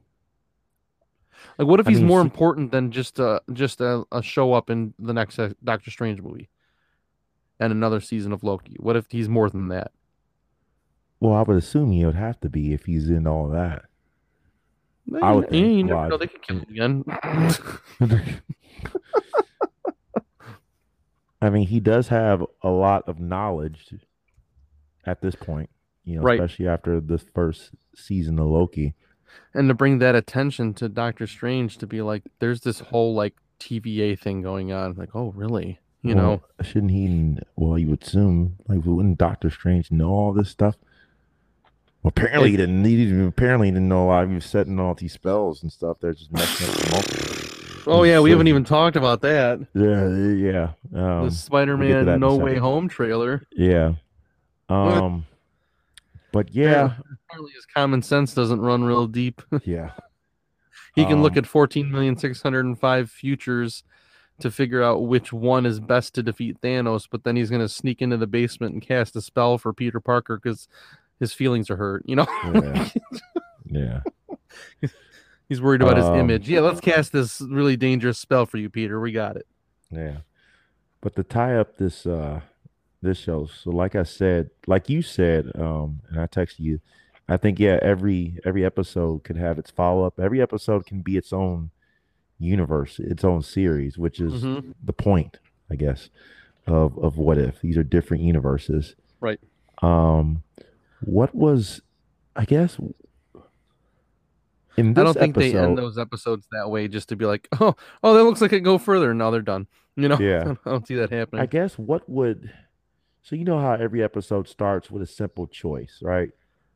Like, 1.59 1.69
what 1.69 1.81
if 1.81 1.87
I 1.87 1.91
he's 1.91 2.01
mean, 2.01 2.07
more 2.07 2.21
important 2.21 2.73
than 2.73 2.91
just 2.91 3.19
a 3.19 3.43
just 3.53 3.81
a, 3.81 4.05
a 4.13 4.23
show 4.23 4.53
up 4.53 4.71
in 4.71 4.95
the 4.99 5.13
next 5.13 5.39
uh, 5.39 5.53
Doctor 5.65 5.91
Strange 5.91 6.21
movie 6.21 6.49
and 7.59 7.73
another 7.73 8.01
season 8.01 8.33
of 8.33 8.43
Loki? 8.45 8.77
What 8.81 8.97
if 8.97 9.07
he's 9.11 9.29
more 9.29 9.49
than 9.51 9.69
that? 9.69 9.93
Well, 11.21 11.33
I 11.33 11.41
would 11.43 11.57
assume 11.57 11.91
he 11.93 12.05
would 12.05 12.17
have 12.17 12.39
to 12.41 12.51
be 12.51 12.75
if 12.75 12.85
he's 12.85 13.09
in 13.09 13.27
all 13.27 13.49
that. 13.49 13.87
I 15.23 15.33
Eh, 15.33 15.33
would 15.33 15.49
think, 15.49 15.73
you 15.77 15.85
never 15.85 16.03
well, 16.03 16.09
know. 16.09 16.17
They 16.19 16.27
could 16.27 16.43
kill 16.43 16.59
him 16.59 16.67
again. 16.71 17.05
I 21.43 21.51
mean, 21.51 21.67
he 21.67 21.81
does 21.81 22.09
have 22.09 22.45
a 22.63 22.71
lot 22.71 23.09
of 23.09 23.19
knowledge 23.19 23.93
at 25.05 25.21
this 25.21 25.35
point, 25.35 25.69
you 26.05 26.17
know, 26.17 26.23
Right. 26.23 26.39
especially 26.41 26.69
after 26.69 27.01
this 27.01 27.25
first 27.35 27.71
season 27.95 28.39
of 28.39 28.47
Loki. 28.47 28.95
and 29.55 29.69
to 29.69 29.75
bring 29.75 29.99
that 29.99 30.15
attention 30.15 30.73
to 30.75 30.89
Doctor 30.89 31.27
Strange 31.27 31.79
to 31.79 31.87
be 31.87 32.01
like, 32.03 32.23
there's 32.39 32.61
this 32.61 32.81
whole 32.81 33.15
like 33.15 33.35
TVA 33.59 34.19
thing 34.19 34.43
going 34.43 34.73
on. 34.73 34.95
Like, 34.95 35.17
oh, 35.17 35.33
really? 35.33 35.79
You 36.03 36.15
know? 36.15 36.43
Shouldn't 36.61 36.91
he? 36.93 37.39
Well, 37.57 37.79
you 37.79 37.89
would 37.91 38.03
assume, 38.03 38.57
like, 38.69 38.85
wouldn't 38.85 39.19
Doctor 39.19 39.51
Strange 39.51 39.91
know 39.93 40.11
all 40.11 40.33
this 40.33 40.49
stuff? 40.51 40.77
Well, 42.03 42.09
apparently 42.09 42.51
he 42.51 42.57
didn't. 42.57 42.85
He 42.85 42.97
didn't 43.05 43.27
apparently 43.27 43.69
he 43.69 43.73
didn't 43.73 43.89
know 43.89 44.05
why 44.07 44.27
he 44.27 44.35
was 44.35 44.45
setting 44.45 44.79
all 44.81 44.95
these 44.95 45.13
spells 45.13 45.63
and 45.63 45.71
stuff. 45.73 45.99
They're 46.01 46.13
just 46.13 46.33
messing 46.33 46.69
up 46.69 46.75
the 46.75 46.83
multiverse. 46.89 47.52
Oh 47.87 48.03
yeah, 48.05 48.21
we 48.21 48.31
So- 48.31 48.35
haven't 48.35 48.49
even 48.49 48.65
talked 48.65 48.97
about 48.97 49.21
that. 49.23 49.61
Yeah, 49.75 50.09
yeah. 50.09 50.73
Um, 51.19 51.25
the 51.27 51.31
Spider-Man 51.31 52.09
a 52.09 52.19
No 52.19 52.37
Way. 52.37 52.57
Home 52.59 52.89
trailer. 52.89 53.43
yeah. 53.53 53.95
Um, 54.69 55.27
but 56.33 56.55
yeah, 56.55 56.95
Apparently, 57.29 57.53
his 57.55 57.67
common 57.67 58.01
sense 58.03 58.35
doesn't 58.35 58.61
run 58.61 58.85
real 58.85 59.07
deep. 59.07 59.43
yeah. 59.65 59.91
he 60.95 61.05
can 61.05 61.23
look 61.23 61.33
Um, 61.33 61.39
at 61.39 61.47
fourteen 61.47 61.91
million 61.91 62.17
six 62.17 62.43
hundred 62.43 62.65
and 62.65 62.79
five 62.79 63.11
futures 63.11 63.85
to 64.41 64.51
figure 64.51 64.83
out 64.83 65.07
which 65.07 65.33
one 65.33 65.67
is 65.67 65.79
best 65.79 66.15
to 66.15 66.23
defeat 66.23 66.61
Thanos. 66.63 67.07
But 67.11 67.25
then 67.25 67.37
he's 67.37 67.51
gonna 67.51 67.69
sneak 67.69 68.01
into 68.01 68.17
the 68.17 68.27
basement 68.27 68.73
and 68.73 68.83
cast 68.83 69.15
a 69.17 69.21
spell 69.21 69.59
for 69.59 69.73
Peter 69.75 70.01
Parker 70.01 70.39
because 70.43 70.69
his 71.21 71.33
feelings 71.35 71.69
are 71.71 71.77
hurt. 71.77 72.03
You 72.07 72.17
know, 72.17 72.27
Yeah. 72.55 72.89
Yeah. 73.71 74.01
he's 75.53 75.61
worried 75.61 75.83
about 75.83 75.99
his 75.99 76.07
Um, 76.07 76.19
image. 76.19 76.49
Yeah, 76.49 76.61
let's 76.61 76.81
cast 76.81 77.13
this 77.13 77.41
really 77.43 77.77
dangerous 77.77 78.19
spell 78.19 78.47
for 78.47 78.57
you, 78.57 78.71
Peter. 78.71 78.99
We 79.01 79.13
got 79.13 79.37
it. 79.37 79.47
Yeah. 79.91 80.19
But 81.03 81.15
to 81.17 81.23
tie 81.23 81.57
up 81.57 81.77
this 81.77 82.07
uh 82.07 82.41
this 83.03 83.19
show, 83.19 83.47
so 83.47 83.71
like 83.71 83.95
I 83.97 84.05
said, 84.05 84.51
like 84.67 84.89
you 84.89 85.03
said, 85.03 85.51
um, 85.57 86.01
and 86.09 86.21
I 86.21 86.27
texted 86.27 86.61
you, 86.61 86.81
I 87.29 87.37
think 87.37 87.59
yeah, 87.59 87.79
every 87.83 88.39
every 88.45 88.65
episode 88.65 89.25
could 89.25 89.37
have 89.37 89.59
its 89.59 89.71
follow 89.71 90.05
up. 90.07 90.19
Every 90.19 90.41
episode 90.41 90.87
can 90.87 91.03
be 91.03 91.17
its 91.17 91.33
own 91.33 91.71
universe, 92.39 92.99
its 92.99 93.25
own 93.25 93.43
series, 93.43 93.99
which 93.99 94.21
is 94.21 94.43
Mhm. 94.45 94.75
the 94.83 94.93
point, 94.93 95.39
I 95.71 95.75
guess, 95.77 96.09
of 96.67 96.97
of 96.99 97.19
what 97.19 97.37
if. 97.39 97.61
These 97.61 97.77
are 97.77 97.83
different 97.85 98.23
universes. 98.23 98.95
Right. 99.21 99.41
Um 99.83 100.43
what 101.01 101.35
was 101.35 101.83
I 102.37 102.45
guess 102.47 102.79
in 102.79 102.87
this 102.89 103.02
I 104.79 104.83
don't 104.83 105.15
think 105.15 105.37
episode, 105.37 105.53
they 105.53 105.59
end 105.59 105.79
those 105.79 105.99
episodes 105.99 106.47
that 106.53 106.71
way 106.71 106.89
just 106.89 107.09
to 107.11 107.17
be 107.17 107.25
like, 107.25 107.49
oh, 107.61 107.75
oh, 108.03 108.15
that 108.15 108.25
looks 108.25 108.41
like 108.41 108.53
it 108.53 108.61
go 108.61 108.79
further. 108.79 109.13
Now 109.15 109.31
they're 109.31 109.43
done. 109.43 109.67
You 109.97 110.09
know, 110.09 110.19
Yeah. 110.21 110.55
I 110.65 110.71
don't 110.71 110.87
see 110.87 110.95
that 110.97 111.11
happening. 111.11 111.43
I 111.43 111.47
guess 111.47 111.79
what 111.79 112.09
would 112.09 112.51
so 113.23 113.37
you 113.37 113.45
know 113.45 113.61
how 113.61 113.75
every 113.75 114.03
episode 114.03 114.49
starts 114.49 114.91
with 114.91 115.03
a 115.03 115.07
simple 115.07 115.47
choice, 115.47 115.99
right? 116.03 116.31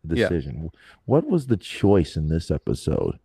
Yeah. 0.08 0.28
Decision. 0.28 0.70
What 1.04 1.26
was 1.28 1.46
the 1.46 1.56
choice 1.56 2.16
in 2.16 2.28
this 2.28 2.50
episode? 2.50 3.18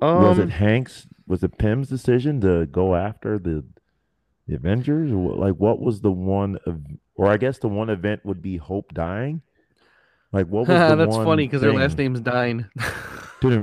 was 0.00 0.38
it 0.38 0.42
Um, 0.42 0.48
Hank's 0.50 1.06
was 1.26 1.42
it 1.42 1.58
Pym's 1.58 1.88
decision 1.88 2.40
to 2.40 2.66
go 2.66 2.94
after 2.94 3.38
the 3.38 3.64
the 4.46 4.54
Avengers? 4.56 5.10
Like, 5.12 5.54
what 5.54 5.80
was 5.80 6.00
the 6.00 6.10
one 6.10 6.58
of, 6.66 6.80
or 7.14 7.28
I 7.28 7.36
guess 7.36 7.58
the 7.58 7.68
one 7.68 7.90
event 7.90 8.24
would 8.24 8.42
be 8.42 8.56
Hope 8.56 8.92
dying. 8.92 9.42
Like, 10.32 10.46
what 10.46 10.66
was 10.66 10.68
the 10.90 10.96
That's 10.96 11.16
funny 11.16 11.46
because 11.46 11.60
their 11.60 11.72
last 11.72 11.98
name's 11.98 12.20
Dyne. 12.20 12.70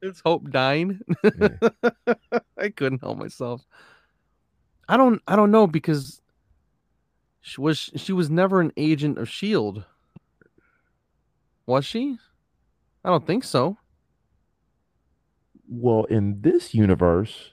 It's 0.00 0.20
Hope 0.24 0.48
dying. 0.50 1.00
Yeah. 1.24 1.48
I 2.58 2.68
couldn't 2.68 3.00
help 3.00 3.18
myself. 3.18 3.66
I 4.88 4.96
don't. 4.96 5.20
I 5.26 5.34
don't 5.34 5.50
know 5.50 5.66
because 5.66 6.20
she 7.40 7.60
was 7.60 7.90
she 7.96 8.12
was 8.12 8.30
never 8.30 8.60
an 8.60 8.72
agent 8.76 9.18
of 9.18 9.28
Shield. 9.28 9.84
Was 11.66 11.84
she? 11.84 12.16
I 13.04 13.08
don't 13.10 13.26
think 13.26 13.42
so. 13.42 13.76
Well, 15.68 16.04
in 16.04 16.40
this 16.40 16.74
universe, 16.74 17.50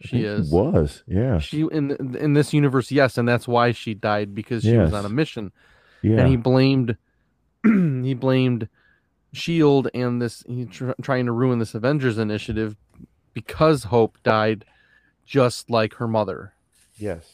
She 0.00 0.22
is. 0.22 0.50
was, 0.50 1.02
yeah, 1.06 1.38
She 1.38 1.62
in 1.70 1.90
in 2.16 2.32
this 2.34 2.54
universe, 2.54 2.90
yes, 2.92 3.18
and 3.18 3.28
that's 3.28 3.46
why 3.48 3.72
she 3.72 3.92
died 3.92 4.34
because 4.34 4.62
she 4.62 4.76
was 4.76 4.92
on 4.92 5.04
a 5.04 5.08
mission, 5.10 5.52
yeah, 6.02 6.18
and 6.18 6.28
he 6.28 6.36
blamed 6.36 6.96
he 8.04 8.14
blamed 8.14 8.68
Shield 9.32 9.88
and 9.94 10.20
this 10.22 10.42
he 10.46 10.64
tr- 10.66 10.92
trying 11.02 11.26
to 11.26 11.32
ruin 11.32 11.58
this 11.58 11.74
Avengers 11.74 12.18
initiative 12.18 12.76
because 13.34 13.84
Hope 13.84 14.18
died, 14.22 14.64
just 15.24 15.68
like 15.70 15.94
her 15.94 16.08
mother. 16.08 16.54
yes. 16.96 17.32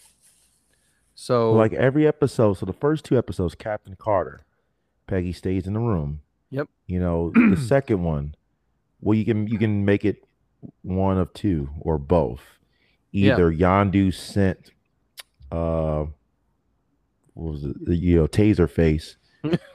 So 1.15 1.53
like 1.53 1.73
every 1.73 2.07
episode, 2.07 2.55
so 2.55 2.67
the 2.67 2.73
first 2.73 3.05
two 3.05 3.17
episodes, 3.17 3.55
Captain 3.55 3.95
Carter, 3.95 4.41
Peggy 5.07 5.33
stays 5.33 5.67
in 5.69 5.75
the 5.75 5.79
room. 5.81 6.21
Yep. 6.51 6.69
You 6.89 6.99
know, 6.99 7.31
the 7.35 7.57
second 7.57 8.03
one, 8.03 8.35
well, 9.01 9.17
you 9.17 9.25
can 9.25 9.47
you 9.47 9.59
can 9.59 9.85
make 9.85 10.05
it 10.05 10.25
one 10.83 11.19
of 11.19 11.33
two 11.33 11.71
or 11.81 11.99
both. 11.99 12.41
Yeah. 13.13 13.35
Either 13.35 13.53
Yondu 13.53 14.13
sent, 14.13 14.73
uh, 15.53 16.07
what 17.35 17.53
was 17.53 17.65
it? 17.65 17.85
The, 17.85 17.95
you 17.95 18.17
know, 18.17 18.27
Taser 18.27 18.69
Face 18.69 19.17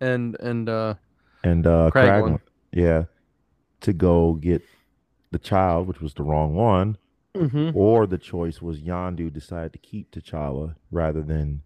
and 0.00 0.36
and 0.40 0.68
uh 0.68 0.94
and 1.42 1.66
uh, 1.66 1.90
Kraglin. 1.92 2.22
Kraglin, 2.22 2.40
yeah, 2.72 3.04
to 3.82 3.92
go 3.92 4.34
get 4.34 4.62
the 5.30 5.38
child, 5.38 5.86
which 5.86 6.00
was 6.00 6.14
the 6.14 6.22
wrong 6.22 6.54
one, 6.54 6.96
mhm. 7.34 7.74
or 7.74 8.06
the 8.06 8.18
choice 8.18 8.62
was 8.62 8.80
Yondu 8.80 9.32
decided 9.32 9.72
to 9.72 9.78
keep 9.78 10.10
T'Challa 10.10 10.74
rather 10.90 11.22
than 11.22 11.62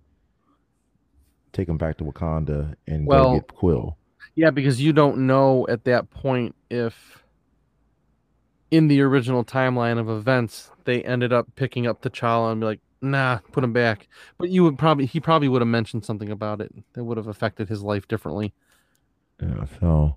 take 1.53 1.69
him 1.69 1.79
back 1.79 1.97
to 1.99 2.05
Wakanda 2.05 2.75
and 2.87 3.07
Well- 3.07 3.33
go 3.33 3.35
get 3.35 3.55
Quill. 3.55 3.97
Yeah, 4.35 4.51
because 4.51 4.81
you 4.81 4.93
don't 4.93 5.27
know 5.27 5.67
at 5.69 5.85
that 5.85 6.11
point 6.11 6.55
if 6.71 7.25
in 8.71 8.89
the 8.89 9.01
original 9.01 9.45
timeline 9.45 9.99
of 9.99 10.09
events 10.09 10.71
they 10.85 11.03
ended 11.03 11.33
up 11.33 11.49
picking 11.57 11.87
up 11.87 12.03
T'Challa 12.03 12.53
and 12.53 12.61
be 12.61 12.67
like, 12.67 12.81
nah, 13.01 13.39
put 13.53 13.65
him 13.65 13.73
back. 13.73 14.09
But 14.39 14.51
you 14.51 14.63
would 14.65 14.79
probably 14.79 15.07
he 15.07 15.21
probably 15.21 15.49
would 15.49 15.63
have 15.63 15.69
mentioned 15.69 16.05
something 16.05 16.31
about 16.31 16.61
it 16.61 16.73
that 16.95 17.05
would 17.05 17.17
have 17.17 17.27
affected 17.29 17.69
his 17.69 17.83
life 17.83 18.07
differently. 18.09 18.53
Yeah, 19.41 19.65
so, 19.81 20.17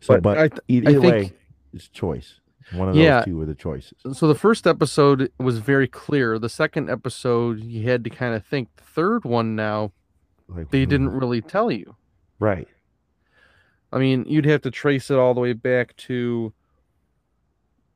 so 0.00 0.14
But 0.14 0.22
but, 0.22 0.38
I 0.38 0.48
th- 0.48 0.60
either, 0.68 0.88
I 0.88 0.92
either 0.92 1.00
think- 1.00 1.12
way, 1.12 1.32
it's 1.72 1.88
choice. 1.88 2.40
One 2.72 2.90
of 2.90 2.96
Yeah. 2.96 3.20
those 3.20 3.24
two 3.24 3.36
were 3.38 3.46
the 3.46 3.54
choices. 3.54 3.94
So 4.12 4.28
the 4.28 4.34
first 4.34 4.66
episode 4.66 5.32
was 5.38 5.58
very 5.58 5.88
clear. 5.88 6.38
The 6.38 6.50
second 6.50 6.90
episode 6.90 7.60
you 7.60 7.88
had 7.88 8.04
to 8.04 8.10
kind 8.10 8.34
of 8.34 8.44
think. 8.44 8.68
The 8.76 8.82
third 8.84 9.24
one 9.24 9.56
now 9.56 9.92
Like, 10.48 10.70
they 10.70 10.84
hmm, 10.84 10.90
didn't 10.90 11.08
really 11.10 11.40
tell 11.40 11.70
you. 11.70 11.96
right. 12.38 12.68
I 13.90 13.98
mean, 13.98 14.26
you'd 14.28 14.44
have 14.44 14.60
to 14.62 14.70
trace 14.70 15.10
it 15.10 15.16
all 15.16 15.32
the 15.32 15.40
way 15.40 15.54
back 15.54 15.96
to 15.96 16.52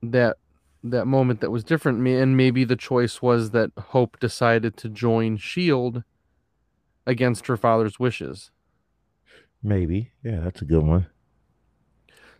that 0.03 0.39
that 0.85 1.07
moment 1.07 1.41
that 1.41 1.51
was 1.51 1.65
different. 1.65 2.07
And 2.07 2.37
maybe 2.37 2.65
the 2.65 2.77
choice 2.77 3.23
was 3.23 3.51
that 3.51 3.71
Hope 3.79 4.19
decided 4.21 4.77
to 4.79 4.89
join 4.89 5.37
Shield 5.37 6.03
against 7.07 7.47
her 7.47 7.57
father's 7.57 7.99
wishes. 7.99 8.51
Maybe. 9.63 10.13
Yeah, 10.25 10.41
that's 10.41 10.63
a 10.63 10.65
good 10.67 10.83
one. 10.83 11.07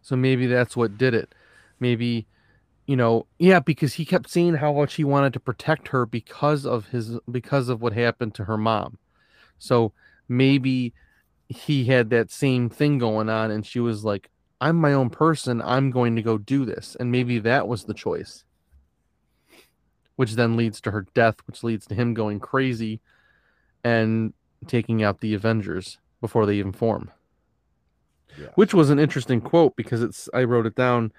So 0.01 0.17
maybe 0.17 0.47
that's 0.47 0.77
what 0.77 0.99
did 0.99 1.15
it. 1.15 1.35
Maybe, 1.79 2.27
you 2.87 2.97
know, 2.97 3.27
yeah, 3.39 3.61
because 3.61 3.95
he 3.95 4.05
kept 4.05 4.29
saying 4.29 4.55
how 4.55 4.73
much 4.73 4.95
he 4.95 5.05
wanted 5.05 5.33
to 5.35 5.41
protect 5.41 5.89
her 5.89 6.05
because 6.05 6.67
of 6.67 6.89
his 6.89 7.19
because 7.31 7.69
of 7.69 7.81
what 7.81 7.93
happened 7.93 8.35
to 8.35 8.45
her 8.45 8.59
mom. 8.59 8.99
So 9.59 9.93
maybe 10.29 10.93
he 11.49 11.85
had 11.85 12.11
that 12.11 12.33
same 12.33 12.69
thing 12.69 12.99
going 12.99 13.29
on 13.29 13.53
and 13.53 13.65
she 13.65 13.79
was 13.79 14.05
like, 14.05 14.31
I'm 14.63 14.77
my 14.77 14.93
own 14.93 15.11
person, 15.11 15.61
I'm 15.63 15.91
going 15.91 16.15
to 16.17 16.23
go 16.23 16.39
do 16.39 16.65
this. 16.65 16.97
And 17.01 17.11
maybe 17.11 17.39
that 17.41 17.67
was 17.69 17.85
the 17.85 17.95
choice. 17.95 18.45
Which 20.17 20.33
then 20.35 20.57
leads 20.57 20.81
to 20.83 20.91
her 20.93 21.07
death, 21.15 21.37
which 21.47 21.65
leads 21.65 21.87
to 21.87 21.95
him 21.95 22.15
going 22.15 22.39
crazy 22.39 23.01
and 23.83 24.33
taking 24.69 25.03
out 25.03 25.21
the 25.21 25.35
Avengers 25.35 25.99
before 26.21 26.47
they 26.47 26.55
even 26.57 26.71
form 26.73 27.11
Yeah. 28.39 28.51
which 28.55 28.73
was 28.73 28.91
an 28.91 29.01
interesting 29.01 29.41
quote 29.41 29.75
because 29.75 30.01
it's 30.03 30.29
I 30.33 30.45
wrote 30.45 30.67
it 30.67 30.77
down. 30.77 31.13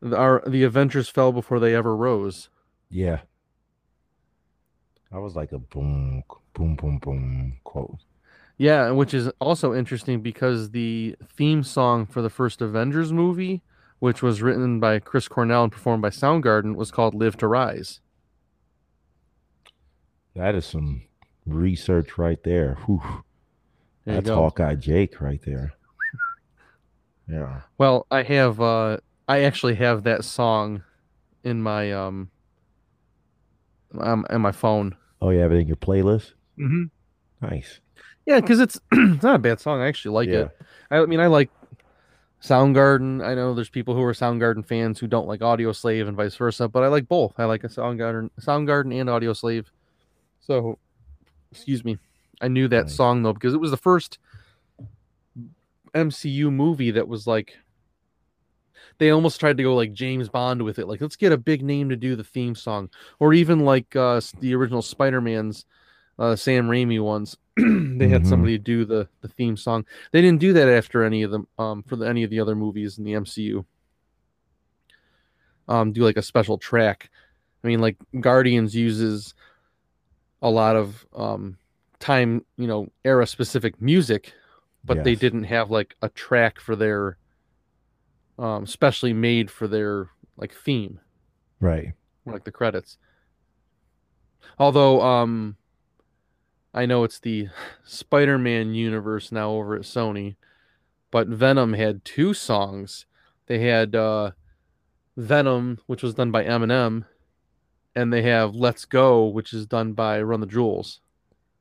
The, 0.00 0.16
our 0.16 0.42
the 0.46 0.62
Avengers 0.62 1.08
fell 1.08 1.32
before 1.32 1.58
they 1.58 1.74
ever 1.74 1.96
rose. 1.96 2.48
Yeah. 2.88 3.20
I 5.12 5.18
was 5.18 5.34
like 5.34 5.50
a 5.52 5.58
boom, 5.58 6.22
boom, 6.54 6.76
boom, 6.76 6.98
boom 6.98 7.56
quote. 7.64 7.98
Yeah, 8.60 8.90
which 8.90 9.14
is 9.14 9.30
also 9.40 9.72
interesting 9.72 10.20
because 10.20 10.72
the 10.72 11.16
theme 11.34 11.62
song 11.62 12.04
for 12.04 12.20
the 12.20 12.28
first 12.28 12.60
Avengers 12.60 13.10
movie, 13.10 13.62
which 14.00 14.22
was 14.22 14.42
written 14.42 14.78
by 14.78 14.98
Chris 14.98 15.28
Cornell 15.28 15.62
and 15.62 15.72
performed 15.72 16.02
by 16.02 16.10
Soundgarden, 16.10 16.74
was 16.74 16.90
called 16.90 17.14
"Live 17.14 17.38
to 17.38 17.46
Rise." 17.46 18.00
That 20.36 20.54
is 20.54 20.66
some 20.66 21.04
research 21.46 22.18
right 22.18 22.42
there. 22.42 22.76
Whew. 22.84 23.00
There 24.04 24.16
That's 24.16 24.28
go. 24.28 24.34
Hawkeye 24.34 24.74
Jake 24.74 25.22
right 25.22 25.40
there. 25.42 25.72
Yeah. 27.26 27.60
Well, 27.78 28.08
I 28.10 28.24
have 28.24 28.60
uh 28.60 28.98
I 29.28 29.44
actually 29.44 29.76
have 29.76 30.02
that 30.02 30.24
song 30.24 30.82
in 31.44 31.62
my 31.62 31.92
um 31.92 32.30
um 33.98 34.26
in 34.28 34.42
my 34.42 34.52
phone. 34.52 34.96
Oh, 35.22 35.30
you 35.30 35.38
have 35.38 35.52
it 35.52 35.60
in 35.60 35.68
your 35.68 35.76
playlist? 35.76 36.32
Mm-hmm. 36.58 36.86
Nice. 37.40 37.80
Yeah, 38.26 38.40
because 38.40 38.60
it's 38.60 38.80
it's 38.92 39.22
not 39.22 39.36
a 39.36 39.38
bad 39.38 39.60
song. 39.60 39.80
I 39.80 39.88
actually 39.88 40.14
like 40.14 40.28
yeah. 40.28 40.46
it. 40.46 40.56
I 40.90 41.06
mean, 41.06 41.20
I 41.20 41.26
like 41.26 41.50
Soundgarden. 42.42 43.24
I 43.24 43.34
know 43.34 43.54
there's 43.54 43.68
people 43.68 43.94
who 43.94 44.02
are 44.02 44.12
Soundgarden 44.12 44.66
fans 44.66 44.98
who 44.98 45.06
don't 45.06 45.28
like 45.28 45.40
Audioslave 45.40 46.08
and 46.08 46.16
vice 46.16 46.36
versa, 46.36 46.68
but 46.68 46.82
I 46.82 46.88
like 46.88 47.08
both. 47.08 47.34
I 47.38 47.44
like 47.44 47.64
a 47.64 47.68
Soundgarden, 47.68 48.30
Soundgarden 48.40 48.98
and 48.98 49.08
Audioslave. 49.08 49.66
So, 50.40 50.78
excuse 51.52 51.84
me, 51.84 51.98
I 52.40 52.48
knew 52.48 52.68
that 52.68 52.86
Nice. 52.86 52.96
song 52.96 53.22
though 53.22 53.32
because 53.32 53.54
it 53.54 53.60
was 53.60 53.70
the 53.70 53.76
first 53.76 54.18
MCU 55.94 56.52
movie 56.52 56.92
that 56.92 57.08
was 57.08 57.26
like 57.26 57.56
they 58.98 59.10
almost 59.10 59.40
tried 59.40 59.56
to 59.56 59.62
go 59.62 59.74
like 59.74 59.92
James 59.92 60.28
Bond 60.28 60.62
with 60.62 60.78
it. 60.78 60.86
Like, 60.86 61.00
let's 61.00 61.16
get 61.16 61.32
a 61.32 61.38
big 61.38 61.62
name 61.62 61.88
to 61.88 61.96
do 61.96 62.16
the 62.16 62.24
theme 62.24 62.54
song, 62.54 62.90
or 63.18 63.32
even 63.32 63.60
like 63.60 63.96
uh, 63.96 64.20
the 64.40 64.54
original 64.54 64.82
Spider-Man's 64.82 65.64
uh, 66.18 66.36
Sam 66.36 66.68
Raimi 66.68 67.02
ones. 67.02 67.36
they 67.98 68.08
had 68.08 68.22
Mhm. 68.22 68.26
somebody 68.26 68.58
do 68.58 68.84
the 68.84 69.08
the 69.20 69.28
theme 69.28 69.56
song. 69.56 69.84
They 70.12 70.20
didn't 70.20 70.40
do 70.40 70.52
that 70.54 70.68
after 70.68 71.04
any 71.04 71.22
of 71.22 71.30
them 71.30 71.46
um, 71.58 71.82
for 71.82 71.96
the, 71.96 72.06
any 72.06 72.22
of 72.24 72.30
the 72.30 72.40
other 72.40 72.54
movies 72.54 72.98
in 72.98 73.04
the 73.04 73.12
MCU. 73.14 73.64
Um, 75.68 75.92
do 75.92 76.02
like 76.02 76.16
a 76.16 76.22
special 76.22 76.58
track. 76.58 77.10
I 77.62 77.68
mean, 77.68 77.80
like 77.80 77.96
Guardians 78.20 78.74
uses 78.74 79.34
a 80.42 80.50
lot 80.50 80.74
of 80.76 81.06
um, 81.14 81.58
time, 81.98 82.44
you 82.56 82.66
know, 82.66 82.88
era 83.04 83.26
specific 83.26 83.80
music, 83.80 84.32
but 84.84 85.04
they 85.04 85.14
didn't 85.14 85.44
have 85.44 85.70
like 85.70 85.94
a 86.02 86.08
track 86.08 86.58
for 86.58 86.74
their 86.74 87.18
um, 88.38 88.66
specially 88.66 89.12
made 89.12 89.50
for 89.50 89.68
their 89.68 90.08
like 90.36 90.54
theme 90.54 90.98
Right. 91.60 91.92
like 92.24 92.44
the 92.44 92.50
credits. 92.52 92.96
Although 94.58 95.00
um 95.02 95.56
I 96.72 96.86
know 96.86 97.04
it's 97.04 97.18
the 97.18 97.48
Spider-Man 97.84 98.74
universe 98.74 99.32
now 99.32 99.50
over 99.50 99.74
at 99.74 99.82
Sony, 99.82 100.36
but 101.10 101.26
Venom 101.28 101.72
had 101.72 102.04
two 102.04 102.32
songs. 102.34 103.06
They 103.46 103.60
had 103.60 103.96
uh 103.96 104.32
Venom, 105.16 105.78
which 105.86 106.02
was 106.02 106.14
done 106.14 106.30
by 106.30 106.44
Eminem, 106.44 107.04
and 107.94 108.12
they 108.12 108.22
have 108.22 108.54
Let's 108.54 108.84
Go, 108.84 109.26
which 109.26 109.52
is 109.52 109.66
done 109.66 109.92
by 109.92 110.22
Run 110.22 110.40
the 110.40 110.46
Jewels. 110.46 111.00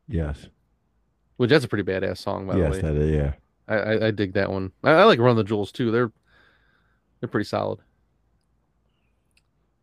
Yes. 0.07 0.47
Which 1.37 1.49
that's 1.49 1.65
a 1.65 1.67
pretty 1.67 1.89
badass 1.89 2.17
song, 2.17 2.47
by 2.47 2.57
yes, 2.57 2.63
the 2.63 2.69
way. 2.69 2.75
Yes, 2.75 2.81
that 2.81 2.95
is, 2.95 3.11
yeah. 3.15 3.33
I, 3.67 3.75
I, 3.75 4.07
I 4.07 4.11
dig 4.11 4.33
that 4.33 4.51
one. 4.51 4.71
I, 4.83 4.91
I 4.91 5.03
like 5.05 5.19
Run 5.19 5.35
the 5.35 5.43
Jewels 5.43 5.71
too. 5.71 5.91
They're 5.91 6.11
they're 7.19 7.29
pretty 7.29 7.47
solid. 7.47 7.79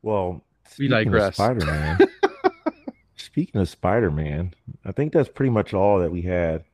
Well, 0.02 0.44
We 0.78 0.88
speaking 0.88 0.92
of 0.92 1.04
digress. 1.04 1.38
Speaking 3.37 3.61
of 3.61 3.68
Spider-Man, 3.68 4.55
I 4.87 4.93
think 4.93 5.12
that's 5.12 5.28
pretty 5.28 5.51
much 5.51 5.74
all 5.74 5.99
that 5.99 6.11
we 6.11 6.22
had. 6.22 6.64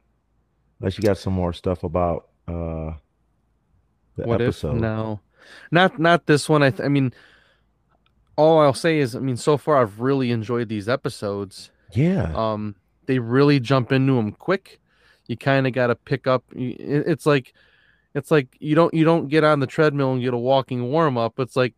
Unless 0.78 0.96
you 0.96 1.02
got 1.02 1.18
some 1.18 1.32
more 1.32 1.52
stuff 1.52 1.82
about 1.82 2.28
uh 2.46 2.92
The 4.14 4.22
what 4.28 4.40
episode. 4.40 4.76
if? 4.76 4.80
No, 4.80 5.18
not 5.72 5.98
not 5.98 6.26
this 6.26 6.48
one. 6.48 6.62
I 6.62 6.70
th- 6.70 6.82
I 6.82 6.86
mean, 6.86 7.12
all 8.36 8.60
I'll 8.60 8.74
say 8.74 9.00
is, 9.00 9.16
I 9.16 9.18
mean, 9.18 9.36
so 9.36 9.56
far 9.56 9.82
I've 9.82 9.98
really 9.98 10.30
enjoyed 10.30 10.68
these 10.68 10.88
episodes. 10.88 11.72
Yeah. 11.94 12.32
Um, 12.32 12.76
they 13.06 13.18
really 13.18 13.58
jump 13.58 13.90
into 13.90 14.14
them 14.14 14.30
quick. 14.30 14.78
You 15.26 15.36
kind 15.36 15.66
of 15.66 15.72
got 15.72 15.88
to 15.88 15.96
pick 15.96 16.28
up. 16.28 16.44
It's 16.54 17.26
like, 17.26 17.54
it's 18.14 18.30
like 18.30 18.56
you 18.60 18.76
don't 18.76 18.94
you 18.94 19.04
don't 19.04 19.26
get 19.26 19.42
on 19.42 19.58
the 19.58 19.66
treadmill 19.66 20.12
and 20.12 20.22
get 20.22 20.32
a 20.32 20.38
walking 20.38 20.92
warm 20.92 21.18
up. 21.18 21.40
It's 21.40 21.56
like 21.56 21.74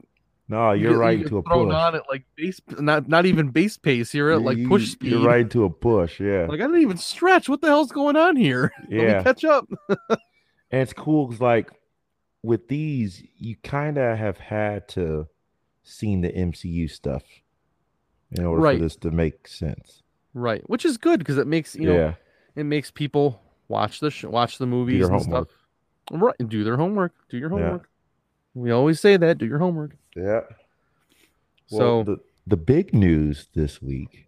no, 0.48 0.72
you 0.72 0.82
you're 0.82 0.92
get- 0.92 0.98
right 0.98 1.18
you 1.18 1.28
to 1.28 1.38
a 1.38 1.42
thrown 1.42 1.66
push. 1.68 1.74
on 1.74 1.94
at 1.94 2.02
like 2.08 2.24
base, 2.36 2.60
not 2.78 3.08
not 3.08 3.26
even 3.26 3.48
base 3.50 3.76
pace. 3.76 4.12
You're 4.14 4.32
at 4.32 4.42
like 4.42 4.62
push 4.66 4.90
speed. 4.92 5.12
You're 5.12 5.26
right 5.26 5.48
to 5.50 5.64
a 5.64 5.70
push. 5.70 6.20
Yeah. 6.20 6.46
Like 6.48 6.60
I 6.60 6.64
didn't 6.66 6.82
even 6.82 6.96
stretch. 6.98 7.48
What 7.48 7.60
the 7.60 7.68
hell's 7.68 7.92
going 7.92 8.16
on 8.16 8.36
here? 8.36 8.72
Let 8.82 8.90
me 8.90 9.02
yeah. 9.02 9.22
catch 9.22 9.44
up. 9.44 9.68
And 10.70 10.82
it's 10.82 10.92
cool 10.94 11.28
because, 11.28 11.40
like, 11.40 11.70
with 12.42 12.66
these, 12.66 13.22
you 13.36 13.54
kind 13.62 13.96
of 13.96 14.18
have 14.18 14.38
had 14.38 14.88
to 14.88 15.28
seen 15.84 16.20
the 16.22 16.32
MCU 16.32 16.90
stuff 16.90 17.22
in 18.32 18.44
order 18.44 18.60
Right. 18.62 18.78
for 18.78 18.82
this 18.84 18.96
to 18.96 19.12
make 19.12 19.46
sense. 19.46 20.02
Right, 20.32 20.68
which 20.68 20.84
is 20.84 20.96
good 20.96 21.20
because 21.20 21.38
it 21.38 21.46
makes 21.46 21.76
you 21.76 21.86
know 21.86 22.14
it 22.56 22.64
makes 22.64 22.90
people 22.90 23.40
watch 23.68 24.00
the 24.00 24.10
sh- 24.10 24.24
watch 24.24 24.58
the 24.58 24.66
movies 24.66 25.04
and 25.06 25.12
homework. 25.14 25.48
stuff. 25.48 25.58
Right, 26.20 26.34
and 26.40 26.48
do 26.48 26.64
their 26.64 26.76
homework. 26.76 27.12
Do 27.28 27.38
your 27.38 27.50
Yeah. 27.50 27.56
homework. 27.66 27.88
We 28.54 28.72
always 28.72 28.98
say 28.98 29.16
that. 29.16 29.38
Do 29.38 29.46
your 29.46 29.58
homework. 29.60 29.96
Yeah. 30.14 30.40
So- 31.66 32.02
the 32.04 32.18
the 32.46 32.56
big 32.58 32.92
news 32.94 33.48
this 33.54 33.80
week. 33.80 34.26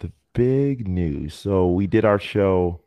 The 0.00 0.10
big 0.34 0.88
news. 0.88 1.34
So 1.34 1.68
we 1.70 1.86
did 1.86 2.04
our 2.04 2.18
show. 2.18 2.80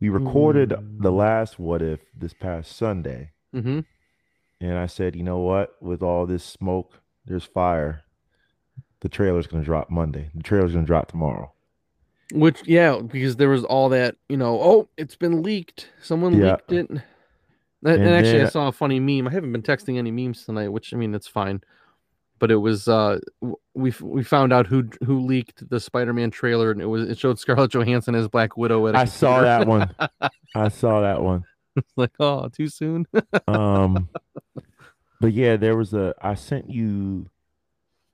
We 0.00 0.08
recorded 0.08 0.70
the 0.70 1.10
Mm. 1.10 1.16
last 1.16 1.58
what 1.58 1.82
if 1.82 2.00
this 2.16 2.32
past 2.34 2.72
Sunday. 2.76 3.30
hmm 3.52 3.80
And 4.60 4.78
I 4.78 4.86
said, 4.86 5.14
you 5.16 5.22
know 5.24 5.38
what? 5.40 5.80
With 5.82 6.02
all 6.02 6.26
this 6.26 6.44
smoke, 6.44 7.00
there's 7.26 7.44
fire. 7.44 8.04
The 9.00 9.08
trailer's 9.08 9.46
gonna 9.48 9.64
drop 9.64 9.90
Monday. 9.90 10.30
The 10.34 10.42
trailer's 10.42 10.72
gonna 10.72 10.86
drop 10.86 11.08
tomorrow. 11.08 11.52
Which 12.32 12.66
yeah, 12.66 13.00
because 13.00 13.36
there 13.36 13.50
was 13.50 13.64
all 13.64 13.88
that 13.90 14.16
you 14.28 14.36
know. 14.36 14.60
Oh, 14.60 14.88
it's 14.96 15.16
been 15.16 15.42
leaked. 15.42 15.90
Someone 16.00 16.34
Yeah. 16.38 16.56
leaked 16.68 16.72
it. 16.72 17.02
And, 17.84 18.02
and 18.02 18.10
actually, 18.10 18.42
I 18.42 18.48
saw 18.48 18.68
a 18.68 18.72
funny 18.72 18.98
meme. 18.98 19.28
I 19.28 19.32
haven't 19.32 19.52
been 19.52 19.62
texting 19.62 19.98
any 19.98 20.10
memes 20.10 20.44
tonight, 20.44 20.68
which 20.68 20.94
I 20.94 20.96
mean, 20.96 21.14
it's 21.14 21.28
fine. 21.28 21.62
But 22.38 22.50
it 22.50 22.56
was 22.56 22.88
uh, 22.88 23.20
we 23.74 23.92
we 24.00 24.24
found 24.24 24.52
out 24.52 24.66
who 24.66 24.88
who 25.04 25.20
leaked 25.20 25.68
the 25.68 25.78
Spider-Man 25.78 26.30
trailer, 26.30 26.70
and 26.70 26.80
it 26.80 26.86
was 26.86 27.08
it 27.08 27.18
showed 27.18 27.38
Scarlett 27.38 27.72
Johansson 27.72 28.14
as 28.14 28.26
Black 28.28 28.56
Widow. 28.56 28.86
At 28.86 28.94
a 28.94 28.98
I 28.98 29.04
saw 29.04 29.40
that 29.42 29.66
one. 29.66 29.94
I 30.54 30.68
saw 30.68 31.00
that 31.02 31.22
one. 31.22 31.44
like, 31.96 32.12
oh, 32.20 32.48
too 32.48 32.68
soon. 32.68 33.06
Um, 33.48 34.08
but 35.20 35.32
yeah, 35.32 35.56
there 35.56 35.76
was 35.76 35.94
a. 35.94 36.14
I 36.20 36.34
sent 36.34 36.70
you. 36.70 37.30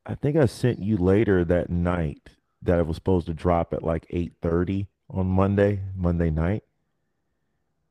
I 0.06 0.14
think 0.14 0.36
I 0.36 0.46
sent 0.46 0.80
you 0.80 0.96
later 0.96 1.44
that 1.44 1.70
night 1.70 2.30
that 2.62 2.78
it 2.78 2.86
was 2.86 2.96
supposed 2.96 3.26
to 3.26 3.34
drop 3.34 3.72
at 3.72 3.82
like 3.82 4.06
eight 4.10 4.32
thirty 4.42 4.88
on 5.08 5.26
Monday, 5.26 5.80
Monday 5.96 6.30
night, 6.30 6.64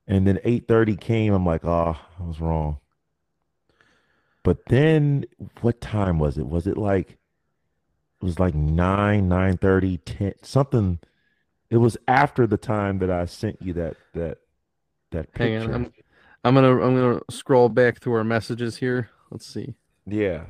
and 0.10 0.28
then 0.28 0.40
eight 0.44 0.68
thirty 0.68 0.98
came. 0.98 1.34
I'm 1.34 1.46
like, 1.46 1.64
oh, 1.64 1.96
I 2.20 2.24
was 2.24 2.42
wrong. 2.42 2.80
But 4.44 4.66
then, 4.68 5.26
what 5.62 5.80
time 5.80 6.20
was 6.20 6.38
it? 6.38 6.48
Was 6.48 6.68
it 6.68 6.78
like? 6.78 7.12
It 7.12 8.26
was 8.26 8.40
like 8.40 8.54
nine, 8.56 9.30
nine 9.30 9.58
thirty, 9.58 9.98
ten, 10.00 10.34
something. 10.44 11.00
It 11.70 11.78
was 11.78 11.96
after 12.08 12.46
the 12.48 12.58
time 12.58 13.00
that 13.00 13.10
I 13.12 13.26
sent 13.26 13.62
you 13.62 13.72
that 13.74 13.96
that 14.14 14.40
that 15.12 15.30
Hang 15.36 15.60
picture. 15.60 15.74
on, 15.74 15.86
I'm, 15.86 15.94
I'm 16.44 16.56
gonna 16.56 16.82
I'm 16.82 16.96
gonna 16.96 17.22
scroll 17.30 17.70
back 17.70 18.00
through 18.02 18.14
our 18.16 18.24
messages 18.24 18.78
here. 18.78 19.10
Let's 19.32 19.46
see, 19.46 19.76
Yeah. 20.08 20.46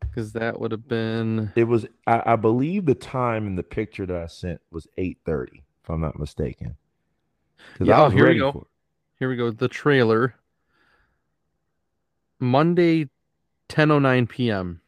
because 0.00 0.32
that 0.34 0.60
would 0.60 0.70
have 0.70 0.86
been 0.86 1.52
It 1.56 1.64
was 1.64 1.86
I, 2.06 2.22
I 2.24 2.36
believe 2.36 2.86
the 2.86 2.94
time 2.94 3.46
in 3.48 3.56
the 3.56 3.62
picture 3.64 4.06
that 4.06 4.16
I 4.16 4.26
sent 4.26 4.60
was 4.70 4.86
8:30, 4.96 5.62
if 5.82 5.90
I'm 5.90 6.00
not 6.00 6.18
mistaken. 6.18 6.76
Yeah, 7.80 8.02
oh, 8.02 8.08
here 8.08 8.28
we 8.28 8.38
go. 8.38 8.66
here 9.18 9.28
we 9.28 9.36
go. 9.36 9.50
The 9.50 9.68
trailer, 9.68 10.34
Monday, 12.38 13.08
10:09 13.68 14.28
p.m. 14.28 14.80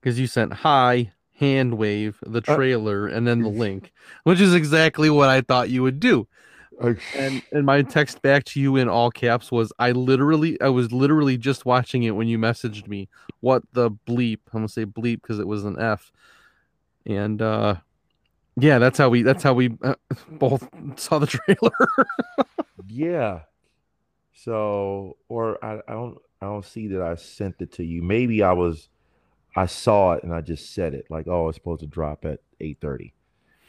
Because 0.00 0.18
you 0.20 0.26
sent 0.26 0.52
hi, 0.52 1.12
hand 1.36 1.76
wave, 1.76 2.18
the 2.24 2.40
Uh, 2.40 2.54
trailer, 2.54 3.06
and 3.06 3.26
then 3.26 3.42
the 3.42 3.48
link, 3.64 3.92
which 4.24 4.40
is 4.40 4.54
exactly 4.54 5.10
what 5.10 5.28
I 5.28 5.40
thought 5.40 5.70
you 5.70 5.82
would 5.82 6.00
do. 6.00 6.28
And 6.80 7.42
and 7.50 7.66
my 7.66 7.82
text 7.82 8.22
back 8.22 8.44
to 8.44 8.60
you 8.60 8.76
in 8.76 8.88
all 8.88 9.10
caps 9.10 9.50
was 9.50 9.72
I 9.80 9.90
literally 9.92 10.60
I 10.60 10.68
was 10.68 10.92
literally 10.92 11.36
just 11.36 11.66
watching 11.66 12.04
it 12.04 12.12
when 12.12 12.28
you 12.28 12.38
messaged 12.38 12.86
me. 12.86 13.08
What 13.40 13.64
the 13.72 13.90
bleep? 13.90 14.38
I'm 14.52 14.60
gonna 14.60 14.68
say 14.68 14.84
bleep 14.84 15.22
because 15.22 15.40
it 15.40 15.46
was 15.48 15.64
an 15.64 15.78
F. 15.80 16.12
And 17.04 17.42
uh 17.42 17.76
yeah, 18.58 18.78
that's 18.78 18.98
how 18.98 19.08
we 19.08 19.22
that's 19.22 19.42
how 19.42 19.54
we 19.54 19.76
uh, 19.82 19.94
both 20.30 20.68
saw 20.96 21.18
the 21.18 21.26
trailer. 21.26 21.70
yeah. 22.88 23.40
So, 24.34 25.16
or 25.28 25.62
I, 25.64 25.80
I 25.88 25.92
don't 25.92 26.18
I 26.40 26.46
don't 26.46 26.64
see 26.64 26.88
that 26.88 27.02
I 27.02 27.16
sent 27.16 27.56
it 27.60 27.72
to 27.72 27.84
you. 27.84 28.02
Maybe 28.02 28.42
I 28.42 28.52
was 28.52 28.88
I 29.56 29.66
saw 29.66 30.12
it 30.12 30.22
and 30.22 30.32
I 30.32 30.40
just 30.40 30.72
said 30.74 30.94
it 30.94 31.06
like, 31.10 31.26
oh, 31.26 31.48
it's 31.48 31.56
supposed 31.56 31.80
to 31.80 31.86
drop 31.86 32.24
at 32.24 32.40
8:30. 32.60 33.12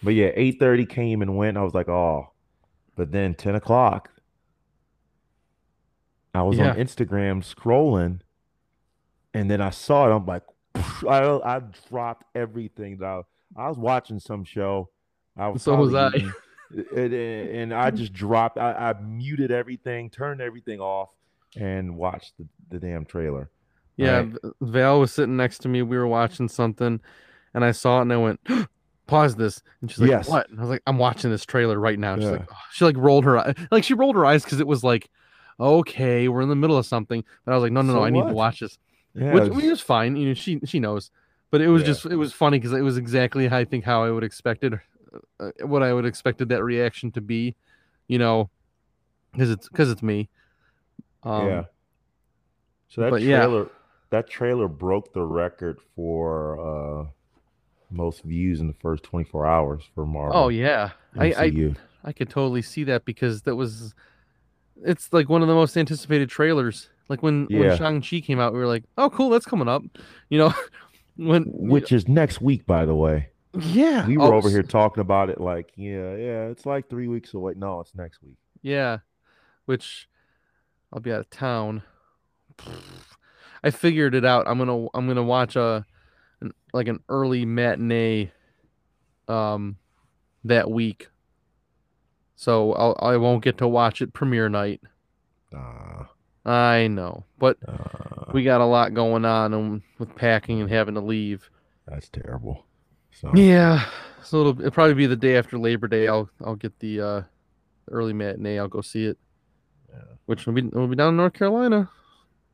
But 0.03 0.11
yeah, 0.13 0.29
8:30 0.35 0.87
came 0.87 1.21
and 1.21 1.35
went. 1.37 1.57
I 1.57 1.63
was 1.63 1.73
like, 1.73 1.89
oh. 1.89 2.31
But 2.95 3.11
then 3.11 3.33
10 3.33 3.55
o'clock, 3.55 4.11
I 6.33 6.43
was 6.43 6.57
Yeah. 6.57 6.71
on 6.71 6.75
Instagram 6.77 7.43
scrolling, 7.43 8.19
and 9.33 9.49
then 9.49 9.61
I 9.61 9.69
saw 9.69 10.07
it. 10.07 10.15
I'm 10.15 10.25
like, 10.25 10.43
I 10.75 11.39
I 11.43 11.61
dropped 11.89 12.25
everything. 12.35 12.97
That 12.97 13.05
I, 13.07 13.21
I 13.57 13.67
was 13.67 13.77
watching 13.77 14.19
some 14.19 14.43
show. 14.43 14.89
I 15.37 15.47
was 15.49 15.63
So 15.63 15.75
was 15.75 15.93
I. 15.93 16.11
and, 16.95 17.13
and- 17.13 17.73
I 17.73 17.91
just 17.91 18.13
dropped. 18.13 18.57
I, 18.57 18.71
I 18.73 19.01
muted 19.01 19.51
everything, 19.51 20.09
turned 20.09 20.41
everything 20.41 20.79
off, 20.79 21.09
and 21.55 21.95
watched 21.97 22.33
the, 22.37 22.45
the 22.69 22.79
damn 22.79 23.05
trailer. 23.05 23.49
Yeah, 23.97 24.17
Right. 24.17 24.27
V- 24.31 24.37
Val 24.61 24.99
was 24.99 25.11
sitting 25.11 25.35
next 25.35 25.59
to 25.59 25.67
me. 25.69 25.81
We 25.81 25.97
were 25.97 26.07
watching 26.07 26.47
something, 26.47 26.99
and 27.53 27.65
I 27.65 27.71
saw 27.71 27.99
it, 27.99 28.03
and 28.03 28.13
I 28.13 28.17
went, 28.17 28.39
"Pause 29.07 29.35
this." 29.35 29.61
And 29.81 29.89
she's 29.91 29.99
like, 29.99 30.09
Yes. 30.09 30.29
"What?" 30.29 30.49
And 30.49 30.59
I 30.59 30.61
was 30.61 30.69
like, 30.69 30.83
"I'm 30.87 30.97
watching 30.97 31.31
this 31.31 31.45
trailer 31.45 31.77
right 31.79 31.99
now." 31.99 32.15
She's 32.15 32.25
Yeah. 32.25 32.31
like, 32.31 32.47
oh. 32.51 32.55
"She 32.71 32.85
like 32.85 32.95
rolled 32.97 33.25
her 33.25 33.37
eye, 33.39 33.53
like 33.71 33.83
she 33.83 33.93
rolled 33.93 34.15
her 34.15 34.25
eyes 34.25 34.43
because 34.43 34.59
it 34.61 34.67
was 34.67 34.83
like, 34.83 35.09
okay, 35.59 36.27
we're 36.29 36.41
in 36.41 36.49
the 36.49 36.55
middle 36.55 36.77
of 36.77 36.85
something." 36.85 37.23
But 37.45 37.51
I 37.51 37.55
was 37.55 37.63
like, 37.63 37.71
"No, 37.73 37.81
no, 37.81 37.93
no, 37.93 37.99
So 37.99 38.03
I 38.05 38.09
need 38.09 38.25
to 38.27 38.33
watch 38.33 38.59
this," 38.61 38.77
Yeah, 39.15 39.33
which, 39.33 39.43
it's- 39.43 39.55
which 39.55 39.65
is 39.65 39.81
fine. 39.81 40.15
You 40.15 40.29
know, 40.29 40.33
she 40.33 40.59
she 40.65 40.79
knows, 40.79 41.11
but 41.51 41.61
it 41.61 41.67
was 41.67 41.81
Yeah. 41.83 41.87
just 41.87 42.05
it 42.05 42.15
was 42.15 42.33
funny 42.33 42.59
because 42.59 42.73
it 42.73 42.81
was 42.81 42.97
exactly 42.97 43.47
how 43.47 43.57
I 43.57 43.65
think 43.65 43.83
how 43.83 44.03
I 44.03 44.11
would 44.11 44.23
expected, 44.23 44.79
uh, 45.39 45.51
what 45.61 45.83
I 45.83 45.93
would 45.93 46.05
expected 46.05 46.49
that 46.49 46.63
reaction 46.63 47.11
to 47.13 47.21
be, 47.21 47.55
you 48.07 48.19
know, 48.19 48.49
because 49.31 49.49
it's 49.51 49.67
because 49.69 49.89
it's 49.91 50.03
me. 50.03 50.29
Um, 51.23 51.47
yeah. 51.47 51.63
So 52.87 53.01
that 53.01 53.09
but 53.11 53.21
yeah. 53.21 53.37
trailer, 53.37 53.67
that 54.09 54.29
trailer 54.29 54.67
broke 54.67 55.13
the 55.13 55.23
record 55.23 55.79
for 55.95 56.59
uh 56.59 57.05
most 57.91 58.23
views 58.23 58.59
in 58.59 58.67
the 58.67 58.75
first 58.81 59.03
24 59.03 59.45
hours 59.45 59.83
for 59.95 60.05
Marvel. 60.05 60.39
Oh 60.41 60.49
yeah, 60.49 60.91
I, 61.17 61.33
I 61.33 61.75
I 62.03 62.13
could 62.13 62.29
totally 62.29 62.61
see 62.61 62.83
that 62.85 63.05
because 63.05 63.43
that 63.43 63.55
was 63.55 63.93
it's 64.83 65.11
like 65.11 65.27
one 65.27 65.41
of 65.41 65.47
the 65.47 65.53
most 65.53 65.75
anticipated 65.75 66.29
trailers. 66.29 66.89
Like 67.09 67.23
when 67.23 67.47
Yeah. 67.49 67.59
when 67.69 67.77
Shang-Chi 67.77 68.21
came 68.21 68.39
out, 68.39 68.53
we 68.53 68.59
were 68.59 68.67
like, 68.67 68.83
"Oh, 68.97 69.09
cool, 69.09 69.29
that's 69.29 69.45
coming 69.45 69.67
up." 69.67 69.81
You 70.29 70.37
know, 70.37 70.53
when 71.19 71.43
which 71.43 71.91
is 71.91 72.07
next 72.07 72.41
week, 72.41 72.65
by 72.65 72.85
the 72.85 72.95
way. 72.95 73.29
yeah, 73.53 74.07
We 74.07 74.17
were 74.17 74.33
oh, 74.33 74.37
over 74.37 74.49
here 74.49 74.63
talking 74.63 75.01
about 75.01 75.29
it 75.29 75.41
like, 75.41 75.71
yeah, 75.75 76.15
yeah, 76.15 76.45
it's 76.45 76.65
like 76.65 76.89
three 76.89 77.07
weeks 77.07 77.33
away. 77.33 77.53
No, 77.57 77.81
it's 77.81 77.93
next 77.93 78.21
week. 78.23 78.37
Yeah, 78.61 78.99
which 79.65 80.07
I'll 80.93 81.01
be 81.01 81.11
out 81.11 81.21
of 81.21 81.29
town. 81.29 81.83
I 83.63 83.71
figured 83.71 84.15
it 84.15 84.23
out. 84.23 84.47
I'm 84.47 84.57
gonna 84.57 84.87
I'm 84.93 85.07
gonna 85.07 85.23
watch 85.23 85.57
a 85.57 85.85
an, 86.39 86.53
like 86.73 86.87
an 86.87 86.99
early 87.09 87.45
matinee 87.45 88.31
um 89.27 89.75
that 90.45 90.71
week. 90.71 91.09
So 92.37 92.71
I'll 92.73 92.97
I 93.01 93.17
won't 93.17 93.43
get 93.43 93.57
to 93.57 93.67
watch 93.67 94.01
it 94.01 94.13
premiere 94.13 94.47
night. 94.47 94.79
Uh, 95.53 96.05
I 96.49 96.87
know, 96.87 97.25
but 97.37 97.57
uh, 97.67 98.31
we 98.33 98.43
got 98.43 98.61
a 98.61 98.65
lot 98.65 98.93
going 98.93 99.23
on 99.25 99.53
and 99.53 99.81
with 99.99 100.15
packing 100.15 100.61
and 100.61 100.69
having 100.69 100.95
to 100.95 101.01
leave. 101.01 101.49
that's 101.87 102.09
terrible. 102.09 102.65
So 103.11 103.31
Yeah, 103.35 103.85
so 104.23 104.39
it'll, 104.39 104.59
it'll 104.59 104.71
probably 104.71 104.93
be 104.95 105.05
the 105.05 105.15
day 105.15 105.37
after 105.37 105.57
Labor 105.59 105.87
Day. 105.87 106.07
I'll 106.07 106.29
I'll 106.43 106.55
get 106.55 106.77
the 106.79 107.01
uh, 107.01 107.21
early 107.91 108.13
matinee. 108.13 108.57
I'll 108.57 108.67
go 108.67 108.81
see 108.81 109.05
it, 109.05 109.17
Yeah. 109.89 110.01
which 110.25 110.45
will 110.45 110.53
be 110.53 110.63
will 110.63 110.87
be 110.87 110.95
down 110.95 111.09
in 111.09 111.17
North 111.17 111.33
Carolina. 111.33 111.89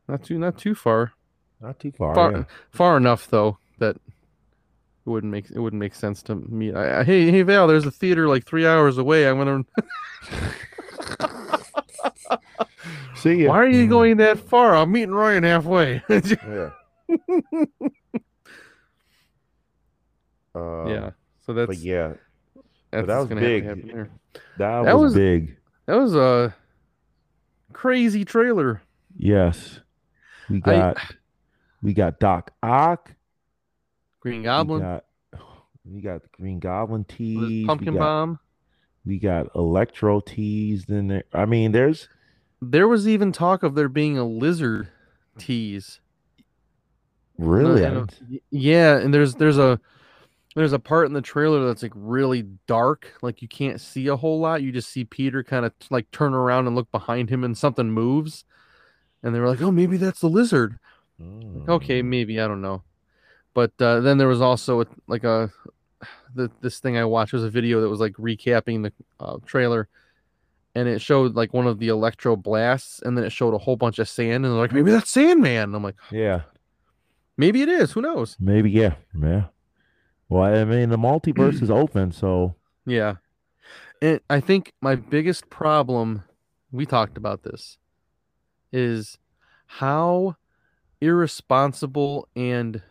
Not 0.10 0.24
too 0.24 0.38
not 0.38 0.58
too 0.58 0.76
far. 0.76 1.14
not 1.62 1.80
too 1.80 1.92
far. 1.92 2.14
Far 2.16 2.32
yeah. 2.32 2.44
far 2.72 2.98
enough 2.98 3.28
though 3.30 3.60
that 3.80 3.96
it 3.96 5.10
wouldn't 5.10 5.32
make 5.32 5.50
it 5.52 5.60
wouldn't 5.60 5.80
make 5.80 5.96
sense 5.96 6.22
to 6.24 6.36
me. 6.36 6.74
I, 6.74 7.00
I, 7.00 7.04
hey 7.06 7.32
hey 7.32 7.44
Val, 7.44 7.68
there's 7.68 7.86
a 7.86 7.92
theater 7.92 8.28
like 8.28 8.46
three 8.46 8.66
hours 8.68 8.98
away. 8.98 9.28
I'm 9.28 9.38
gonna. 9.38 9.64
See 13.16 13.44
ya. 13.44 13.50
Why 13.50 13.58
are 13.60 13.68
you 13.68 13.86
Mm. 13.86 13.90
going 13.90 14.18
that 14.18 14.40
far? 14.40 14.76
I'm 14.76 14.92
meeting 14.92 15.12
Ryan 15.14 15.44
halfway. 15.44 16.04
Yeah. 16.10 16.70
Um, 20.54 20.88
yeah. 20.88 21.12
So 21.46 21.54
that's 21.54 21.68
But 21.68 21.78
yeah, 21.78 22.14
that's 22.92 23.08
that 23.08 23.18
was 23.20 23.28
gonna 23.28 23.42
big. 23.42 23.64
happen 23.66 23.88
there. 23.88 24.10
that, 24.58 24.84
That 24.86 24.94
was, 24.98 25.04
was- 25.04 25.14
big. 25.16 25.58
That 25.86 25.98
was 25.98 26.16
a 26.16 26.56
crazy 27.74 28.26
trailer. 28.26 28.82
Yes. 29.16 29.80
We 30.50 30.58
I- 30.58 30.60
got 30.94 30.98
we 31.84 31.94
got 31.94 32.20
Doc 32.20 32.52
Ock. 32.64 33.12
Green 34.22 34.40
We 34.40 34.46
Goblin, 34.46 34.82
got, 34.82 35.06
we 35.86 36.02
got 36.02 36.24
the 36.24 36.30
Green 36.36 36.60
Goblin 36.60 37.02
with 37.08 37.12
his 37.12 37.18
teas. 37.18 37.68
Pumpkin 37.68 37.94
got, 37.94 38.00
Bomb. 38.00 38.40
We 39.06 39.20
got 39.20 39.54
Electro 39.56 40.20
teased 40.20 40.90
in 40.90 41.08
there. 41.08 41.24
I 41.34 41.46
mean, 41.46 41.72
there's 41.72 42.10
There 42.62 42.88
was 42.88 43.08
even 43.08 43.32
talk 43.32 43.64
of 43.64 43.76
there 43.76 43.90
being 43.90 44.18
a 44.18 44.26
lizard 44.26 44.90
tease. 45.38 46.00
really 47.38 47.82
yeah, 48.50 48.98
and 48.98 49.14
there's 49.14 49.36
there's 49.36 49.58
a 49.58 49.80
there's 50.56 50.74
a 50.74 50.80
part 50.80 51.06
in 51.08 51.14
the 51.14 51.22
trailer 51.22 51.68
that's 51.68 51.84
like 51.84 51.92
really 51.96 52.44
dark, 52.66 53.14
like 53.22 53.42
you 53.42 53.48
can't 53.48 53.82
see 53.82 54.08
a 54.08 54.16
whole 54.16 54.40
lot. 54.40 54.62
You 54.64 54.72
just 54.72 54.90
see 54.90 55.04
Peter 55.04 55.44
kind 55.44 55.66
of 55.66 55.74
like 55.90 56.10
turn 56.12 56.34
around 56.34 56.68
and 56.68 56.76
look 56.76 56.90
behind 56.92 57.30
him, 57.30 57.44
and 57.44 57.58
something 57.58 57.92
moves. 57.92 58.46
And 59.22 59.36
they 59.36 59.40
were 59.40 59.50
like, 59.50 59.62
"Oh, 59.62 59.72
maybe 59.72 59.98
that's 59.98 60.22
the 60.22 60.30
lizard." 60.30 60.80
Like, 61.20 61.70
okay, 61.70 62.02
Mm. 62.02 62.06
maybe 62.06 62.40
I 62.40 62.48
don't 62.48 62.62
know. 62.62 62.84
But 63.54 63.72
uh, 63.80 64.02
then 64.02 64.18
there 64.18 64.28
was 64.28 64.42
also 64.42 64.82
a, 64.82 64.86
like 65.08 65.24
a 65.24 65.52
the, 66.36 66.52
this 66.62 66.80
thing 66.80 66.98
I 66.98 67.06
watched 67.06 67.34
was 67.34 67.44
a 67.44 67.50
video 67.50 67.82
that 67.82 67.90
was 67.90 68.00
like 68.00 68.14
recapping 68.14 68.84
the 68.84 68.94
uh, 69.20 69.38
trailer, 69.46 69.88
and 70.76 70.88
it 70.88 71.02
showed 71.02 71.36
like 71.36 71.54
one 71.54 71.66
of 71.68 71.80
the 71.80 71.88
electro 71.88 72.36
blasts, 72.36 73.02
and 73.02 73.18
then 73.18 73.24
it 73.26 73.32
showed 73.32 73.54
a 73.54 73.58
whole 73.58 73.76
bunch 73.78 73.98
of 74.00 74.08
sand, 74.08 74.46
and 74.46 74.54
they're 74.54 74.62
like, 74.62 74.74
maybe 74.74 74.92
that's 74.92 75.10
Sandman. 75.10 75.64
And 75.64 75.76
I'm 75.76 75.84
like, 75.84 75.96
Yeah, 76.12 76.42
maybe 77.38 77.62
it 77.62 77.70
is. 77.70 77.94
Who 77.94 78.02
knows? 78.02 78.36
maybe 78.40 78.70
yeah, 78.70 78.96
yeah. 79.20 79.46
Well, 80.30 80.44
I 80.44 80.64
mean, 80.66 80.90
the 80.90 80.98
multiverse 80.98 81.62
is 81.62 81.72
open, 81.72 82.12
so 82.12 82.56
Yeah. 82.86 83.16
And 84.02 84.20
I 84.30 84.40
think 84.42 84.74
my 84.82 84.96
biggest 84.96 85.50
problem, 85.50 86.24
we 86.72 86.86
talked 86.86 87.18
about 87.18 87.44
this, 87.44 87.78
is 88.74 89.18
how 89.68 90.36
irresponsible 91.02 92.28
and 92.36 92.82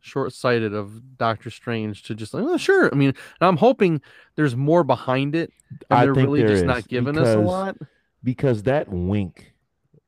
short-sighted 0.00 0.74
of 0.74 1.16
Doctor 1.18 1.50
Strange 1.50 2.02
to 2.04 2.14
just 2.14 2.34
like, 2.34 2.44
oh, 2.44 2.56
sure. 2.56 2.90
I 2.92 2.96
mean, 2.96 3.14
I'm 3.40 3.56
hoping 3.58 4.00
there's 4.36 4.56
more 4.56 4.82
behind 4.84 5.34
it, 5.34 5.52
and 5.90 5.98
I 5.98 6.04
they're 6.04 6.14
really 6.14 6.42
just 6.42 6.54
is, 6.54 6.62
not 6.62 6.88
giving 6.88 7.18
us 7.18 7.28
a 7.28 7.38
lot. 7.38 7.76
because 8.24 8.64
that 8.64 8.88
wink, 8.88 9.52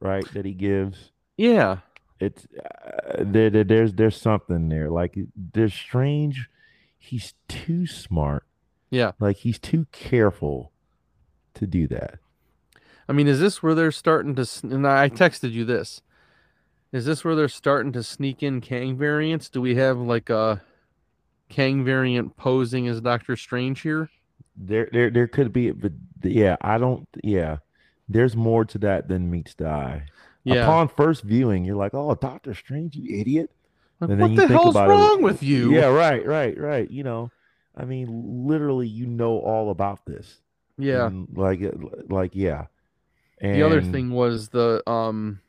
right, 0.01 0.25
that 0.35 0.45
he 0.45 0.53
gives, 0.55 1.13
Yeah. 1.37 1.79
it's 2.21 2.47
uh, 2.59 3.17
there, 3.21 3.51
there. 3.51 3.65
There's 3.65 3.93
there's 3.95 4.17
something 4.21 4.69
there. 4.69 4.91
Like 4.91 5.19
there's 5.37 5.75
strange. 5.75 6.49
He's 6.99 7.35
too 7.49 7.87
smart. 7.87 8.45
Yeah. 8.91 9.13
Like 9.19 9.39
he's 9.39 9.59
too 9.59 9.87
careful 9.93 10.71
to 11.55 11.67
do 11.67 11.87
that. 11.89 12.19
I 13.09 13.13
mean, 13.13 13.27
is 13.27 13.41
this 13.41 13.63
where 13.63 13.75
they're 13.75 13.91
starting 13.91 14.35
to? 14.37 14.47
And 14.63 14.87
I 14.87 15.09
texted 15.09 15.51
you 15.53 15.65
this. 15.65 16.01
Is 16.93 17.07
this 17.07 17.25
where 17.25 17.35
they're 17.35 17.49
starting 17.49 17.93
to 17.93 18.03
sneak 18.03 18.43
in 18.43 18.61
Kang 18.61 18.97
variants? 18.97 19.49
Do 19.49 19.61
we 19.61 19.75
have 19.77 19.99
like 19.99 20.29
a 20.31 20.63
Kang 21.49 21.85
variant 21.85 22.37
posing 22.37 22.87
as 22.87 23.01
Doctor 23.01 23.37
Strange 23.37 23.81
here? 23.81 24.11
There, 24.57 24.89
there, 24.93 25.11
there 25.11 25.27
could 25.27 25.53
be, 25.53 25.71
but 25.71 25.93
yeah, 26.23 26.57
I 26.61 26.77
don't. 26.77 27.09
Yeah, 27.25 27.59
there's 28.09 28.37
more 28.37 28.65
to 28.67 28.79
that 28.79 29.09
than 29.09 29.31
meets 29.31 29.55
the 29.55 29.69
eye. 29.69 30.05
Yeah. 30.45 30.65
Upon 30.65 30.89
first 30.89 31.23
viewing, 31.23 31.65
you're 31.65 31.77
like, 31.77 31.95
"Oh, 31.95 32.15
Doctor 32.15 32.53
Strange, 32.53 32.95
you 32.97 33.19
idiot!" 33.21 33.51
Like, 34.01 34.11
and 34.11 34.21
then 34.21 34.31
what 34.37 34.49
the 34.49 34.49
hell's 34.49 34.75
about 34.75 34.89
it- 34.91 34.93
wrong 34.93 35.23
with 35.23 35.43
you? 35.43 35.73
Yeah, 35.73 35.87
right, 35.87 36.25
right, 36.27 36.59
right. 36.59 36.91
You 36.91 37.05
know, 37.05 37.31
I 37.77 37.85
mean, 37.87 38.47
literally, 38.47 38.89
you 38.89 39.07
know 39.07 39.39
all 39.39 39.71
about 39.71 40.05
this. 40.05 40.41
Yeah. 40.77 41.07
And, 41.07 41.29
like, 41.35 41.63
uh, 41.63 41.71
like, 42.09 42.33
yeah. 42.35 42.67
And 43.41 43.55
The 43.57 43.63
other 43.63 43.81
thing 43.83 44.11
was 44.11 44.49
the 44.49 44.83
um, 44.91 45.41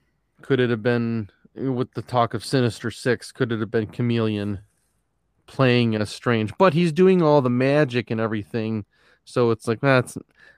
could 0.43 0.59
it 0.59 0.69
have 0.69 0.83
been 0.83 1.29
with 1.55 1.91
the 1.93 2.01
talk 2.01 2.35
of 2.35 2.45
Sinister 2.45 2.91
Six? 2.91 3.31
Could 3.31 3.51
it 3.51 3.59
have 3.59 3.71
been 3.71 3.87
Chameleon 3.87 4.59
playing 5.47 5.95
as 5.95 6.09
Strange? 6.11 6.51
But 6.59 6.73
he's 6.73 6.91
doing 6.91 7.23
all 7.23 7.41
the 7.41 7.49
magic 7.49 8.11
and 8.11 8.19
everything, 8.19 8.85
so 9.23 9.49
it's 9.49 9.67
like 9.67 9.79
that's 9.79 10.17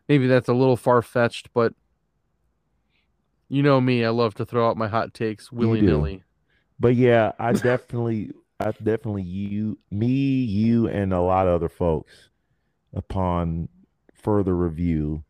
maybe 0.09 0.27
that's 0.27 0.49
a 0.49 0.53
little 0.53 0.75
far 0.75 1.01
fetched. 1.01 1.53
But 1.53 1.73
you 3.47 3.61
know 3.61 3.79
me, 3.79 4.03
I 4.03 4.09
love 4.09 4.33
to 4.35 4.45
throw 4.45 4.67
out 4.67 4.75
my 4.75 4.87
hot 4.87 5.13
takes 5.13 5.51
willy 5.51 5.81
nilly. 5.81 6.23
But 6.79 6.95
yeah, 6.95 7.33
I 7.39 7.53
definitely, 7.53 8.31
I 8.59 8.71
definitely 8.71 9.23
you, 9.23 9.77
me, 9.91 10.07
you, 10.07 10.87
and 10.87 11.13
a 11.13 11.21
lot 11.21 11.47
of 11.47 11.53
other 11.53 11.69
folks, 11.69 12.29
upon 12.91 13.69
further 14.15 14.55
review, 14.55 15.23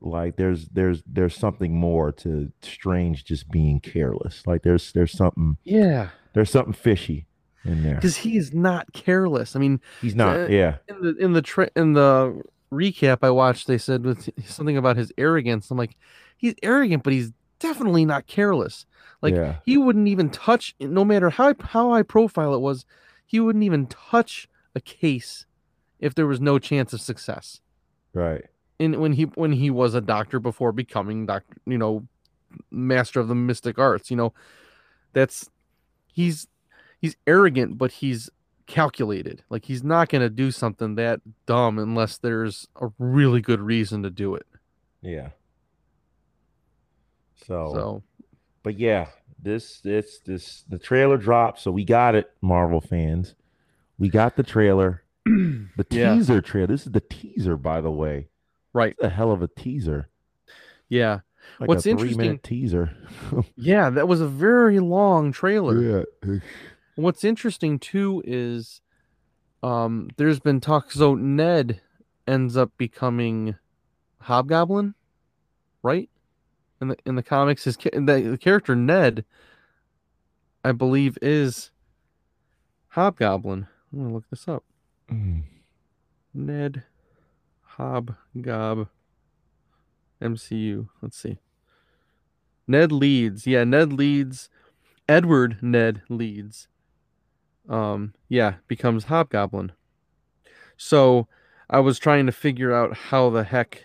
like 0.00 0.36
there's 0.36 0.66
there's 0.68 1.02
there's 1.06 1.36
something 1.36 1.74
more 1.74 2.12
to 2.12 2.50
Strange 2.62 3.24
just 3.24 3.50
being 3.50 3.80
careless. 3.80 4.46
Like 4.46 4.62
there's 4.62 4.92
there's 4.92 5.12
something 5.12 5.56
Yeah, 5.64 6.10
there's 6.34 6.50
something 6.50 6.72
fishy 6.72 7.26
in 7.64 7.82
there. 7.82 7.96
because 7.96 8.16
he 8.18 8.36
is 8.36 8.52
not 8.54 8.92
careless. 8.92 9.54
I 9.54 9.58
mean, 9.58 9.80
He's 10.00 10.14
not. 10.14 10.36
uh, 10.36 10.46
yeah. 10.48 10.76
in 10.88 11.00
the 11.02 11.16
in 11.16 11.32
the 11.34 11.42
tra- 11.42 11.70
in 11.76 11.92
the 11.92 12.42
recap 12.72 13.18
I 13.22 13.30
watched, 13.30 13.66
they 13.66 13.78
said 13.78 14.04
with 14.04 14.30
something 14.46 14.76
about 14.76 14.96
his 14.96 15.12
arrogance. 15.18 15.70
I'm 15.70 15.78
like, 15.78 15.96
he's 16.36 16.54
arrogant, 16.62 17.02
but 17.02 17.12
he's 17.12 17.32
definitely 17.58 18.04
not 18.06 18.26
careless. 18.26 18.86
Like 19.20 19.34
yeah. 19.34 19.56
he 19.66 19.76
wouldn't 19.76 20.08
even 20.08 20.30
touch, 20.30 20.74
no 20.80 21.04
matter 21.04 21.28
how 21.30 21.54
how 21.60 21.90
high 21.90 22.02
profile 22.02 22.54
it 22.54 22.60
was, 22.60 22.86
he 23.26 23.38
wouldn't 23.38 23.64
even 23.64 23.86
touch 23.86 24.48
a 24.74 24.80
case 24.80 25.44
if 25.98 26.14
there 26.14 26.26
was 26.26 26.40
no 26.40 26.58
chance 26.58 26.94
of 26.94 27.00
success. 27.02 27.60
Right. 28.14 28.44
And 28.80 28.96
when 28.96 29.12
he 29.12 29.24
when 29.24 29.52
he 29.52 29.70
was 29.70 29.94
a 29.94 30.00
doctor 30.00 30.40
before 30.40 30.72
becoming 30.72 31.26
doctor, 31.26 31.56
you 31.66 31.78
know, 31.78 32.08
master 32.70 33.20
of 33.20 33.28
the 33.28 33.34
mystic 33.34 33.78
arts, 33.78 34.10
you 34.10 34.16
know, 34.16 34.32
that's 35.12 35.48
he's 36.06 36.48
he's 36.98 37.16
arrogant, 37.26 37.78
but 37.78 37.92
he's 37.92 38.30
calculated. 38.66 39.44
Like 39.50 39.66
he's 39.66 39.84
not 39.84 40.08
going 40.08 40.22
to 40.22 40.30
do 40.30 40.50
something 40.50 40.94
that 40.94 41.20
dumb 41.44 41.78
unless 41.78 42.16
there's 42.16 42.68
a 42.80 42.88
really 42.98 43.42
good 43.42 43.60
reason 43.60 44.02
to 44.02 44.10
do 44.10 44.34
it. 44.34 44.46
Yeah. 45.02 45.28
So, 47.36 47.70
So 47.74 48.02
but 48.62 48.78
yeah, 48.78 49.08
this 49.42 49.80
this 49.80 50.20
this 50.20 50.64
the 50.68 50.78
trailer 50.78 51.18
dropped, 51.18 51.60
so 51.60 51.70
we 51.70 51.84
got 51.84 52.14
it, 52.14 52.30
Marvel 52.40 52.80
fans. 52.80 53.34
We 53.98 54.08
got 54.08 54.36
the 54.36 54.42
trailer. 54.42 55.02
The 55.76 55.86
Yeah. 55.90 56.14
teaser 56.14 56.40
trailer. 56.40 56.66
This 56.66 56.86
is 56.86 56.92
the 56.92 57.00
teaser, 57.02 57.56
by 57.56 57.80
the 57.82 57.90
way. 57.90 58.29
Right, 58.72 58.92
It's 58.98 59.04
a 59.04 59.08
hell 59.08 59.32
of 59.32 59.42
a 59.42 59.48
teaser. 59.48 60.08
yeah, 60.88 61.20
Like 61.58 61.68
What's 61.68 61.86
a 61.86 61.90
interesting- 61.90 62.38
teaser. 62.40 62.96
yeah. 63.56 63.90
That 63.90 64.06
was 64.08 64.20
a 64.20 64.28
very 64.28 64.78
long 64.80 65.32
trailer. 65.32 66.04
yeah. 66.24 66.38
What's 66.96 67.24
interesting 67.24 67.78
too 67.78 68.22
is 68.26 68.80
um 69.62 70.08
there's 70.16 70.40
been 70.40 70.60
talk 70.60 70.90
so 70.90 71.14
Ned 71.14 71.80
ends 72.26 72.56
up 72.56 72.70
becoming 72.78 73.56
Hobgoblin, 74.20 74.94
right? 75.82 76.08
In 76.80 76.88
the 76.88 76.96
in 77.06 77.14
the 77.16 77.22
comics 77.22 77.64
his 77.64 77.76
the, 77.76 77.90
the 78.30 78.38
character 78.38 78.74
Ned 78.76 79.24
I 80.64 80.72
believe 80.72 81.16
is 81.22 81.70
Hobgoblin. 82.88 83.66
I'm 83.92 83.98
going 83.98 84.08
to 84.10 84.14
look 84.14 84.28
this 84.30 84.46
up. 84.46 84.62
Mm. 85.10 85.42
Ned 86.34 86.82
Hobgob 87.78 88.88
MCU. 90.20 90.88
Let's 91.00 91.16
see. 91.16 91.38
Ned 92.66 92.92
Leeds. 92.92 93.46
Yeah, 93.46 93.64
Ned 93.64 93.92
Leeds. 93.92 94.48
Edward 95.08 95.58
Ned 95.60 96.02
Leeds. 96.08 96.68
Um, 97.68 98.14
yeah, 98.28 98.54
becomes 98.68 99.04
Hobgoblin. 99.04 99.72
So 100.76 101.28
I 101.68 101.80
was 101.80 101.98
trying 101.98 102.26
to 102.26 102.32
figure 102.32 102.72
out 102.72 102.96
how 102.96 103.30
the 103.30 103.44
heck 103.44 103.84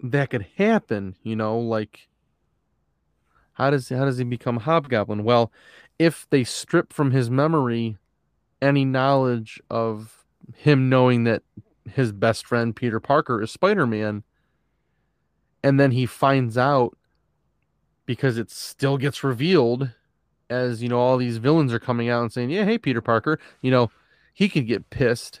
that 0.00 0.30
could 0.30 0.46
happen, 0.56 1.16
you 1.22 1.36
know, 1.36 1.58
like 1.58 2.08
how 3.54 3.70
does 3.70 3.88
how 3.88 4.04
does 4.04 4.18
he 4.18 4.24
become 4.24 4.58
Hobgoblin? 4.58 5.24
Well, 5.24 5.52
if 5.98 6.26
they 6.30 6.44
strip 6.44 6.92
from 6.92 7.10
his 7.10 7.30
memory 7.30 7.96
any 8.60 8.84
knowledge 8.84 9.60
of 9.70 10.24
him 10.56 10.88
knowing 10.88 11.24
that 11.24 11.42
his 11.90 12.12
best 12.12 12.46
friend 12.46 12.74
Peter 12.76 13.00
Parker 13.00 13.42
is 13.42 13.50
Spider-Man 13.50 14.24
and 15.62 15.78
then 15.78 15.92
he 15.92 16.06
finds 16.06 16.58
out 16.58 16.96
because 18.06 18.36
it 18.38 18.50
still 18.50 18.98
gets 18.98 19.22
revealed 19.22 19.90
as 20.50 20.82
you 20.82 20.88
know 20.88 20.98
all 20.98 21.16
these 21.16 21.38
villains 21.38 21.72
are 21.72 21.78
coming 21.78 22.08
out 22.08 22.22
and 22.22 22.32
saying, 22.32 22.50
"Yeah, 22.50 22.64
hey 22.64 22.78
Peter 22.78 23.00
Parker," 23.00 23.38
you 23.60 23.70
know, 23.70 23.90
he 24.34 24.48
could 24.48 24.66
get 24.66 24.90
pissed 24.90 25.40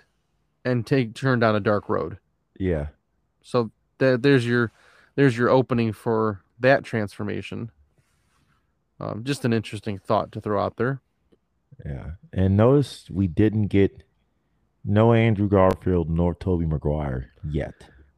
and 0.64 0.86
take 0.86 1.14
turn 1.14 1.40
down 1.40 1.54
a 1.54 1.60
dark 1.60 1.88
road. 1.88 2.18
Yeah. 2.58 2.88
So 3.42 3.70
th- 3.98 4.20
there's 4.20 4.46
your 4.46 4.72
there's 5.16 5.36
your 5.36 5.50
opening 5.50 5.92
for 5.92 6.42
that 6.60 6.84
transformation. 6.84 7.70
Um, 9.00 9.24
just 9.24 9.44
an 9.44 9.52
interesting 9.52 9.98
thought 9.98 10.30
to 10.32 10.40
throw 10.40 10.62
out 10.62 10.76
there. 10.76 11.00
Yeah. 11.84 12.12
And 12.32 12.56
notice 12.56 13.10
we 13.10 13.26
didn't 13.26 13.66
get 13.66 14.04
no 14.84 15.12
Andrew 15.12 15.48
Garfield 15.48 16.10
nor 16.10 16.34
Tobey 16.34 16.66
Maguire 16.66 17.30
yet. 17.48 17.74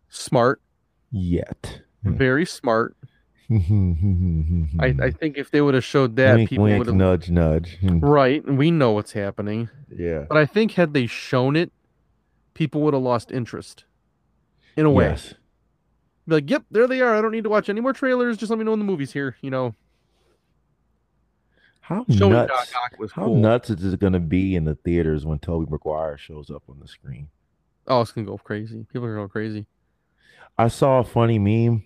Smart, 0.08 0.60
Yet. 1.10 1.82
Hmm. 2.02 2.14
very 2.16 2.44
smart. 2.46 2.96
I, 3.50 4.94
I, 5.00 5.10
think 5.18 5.36
if 5.36 5.50
they 5.50 5.60
would 5.60 5.74
have 5.74 5.84
showed 5.84 6.16
that, 6.16 6.36
wink, 6.36 6.50
people 6.50 6.64
would 6.64 6.86
have 6.86 6.94
nudge, 6.96 7.30
nudge. 7.30 7.76
Hmm. 7.80 8.00
right. 8.00 8.44
And 8.44 8.56
we 8.58 8.70
know 8.70 8.92
what's 8.92 9.12
happening, 9.12 9.68
Yeah. 9.94 10.24
but 10.28 10.38
I 10.38 10.46
think 10.46 10.72
had 10.72 10.94
they 10.94 11.06
shown 11.06 11.56
it, 11.56 11.72
people 12.54 12.80
would 12.82 12.94
have 12.94 13.02
lost 13.02 13.30
interest. 13.30 13.84
In 14.76 14.86
a 14.86 14.90
way, 14.90 15.04
Yes. 15.06 15.34
Be 16.26 16.36
like, 16.36 16.50
"Yep, 16.50 16.64
there 16.70 16.86
they 16.88 17.00
are. 17.02 17.14
I 17.14 17.20
don't 17.20 17.32
need 17.32 17.44
to 17.44 17.50
watch 17.50 17.68
any 17.68 17.80
more 17.82 17.92
trailers. 17.92 18.38
Just 18.38 18.48
let 18.50 18.58
me 18.58 18.64
know 18.64 18.70
when 18.72 18.80
the 18.80 18.84
movie's 18.86 19.12
here." 19.12 19.36
You 19.42 19.50
know, 19.50 19.74
How 21.84 22.04
showing 22.10 22.32
nuts? 22.32 22.70
Doc 22.72 22.82
Ock 22.92 22.98
was 22.98 23.12
How 23.12 23.26
cool. 23.26 23.36
nuts 23.36 23.68
is 23.68 23.92
it 23.92 24.00
going 24.00 24.14
to 24.14 24.20
be 24.20 24.56
in 24.56 24.64
the 24.64 24.74
theaters 24.74 25.26
when 25.26 25.38
Tobey 25.38 25.70
Maguire 25.70 26.16
shows 26.16 26.50
up 26.50 26.62
on 26.68 26.78
the 26.80 26.88
screen? 26.88 27.28
Oh, 27.86 28.00
it's 28.00 28.12
gonna 28.12 28.26
go 28.26 28.38
crazy. 28.38 28.86
People 28.90 29.06
are 29.06 29.14
going 29.16 29.28
crazy. 29.28 29.66
I 30.56 30.68
saw 30.68 31.00
a 31.00 31.04
funny 31.04 31.38
meme. 31.38 31.84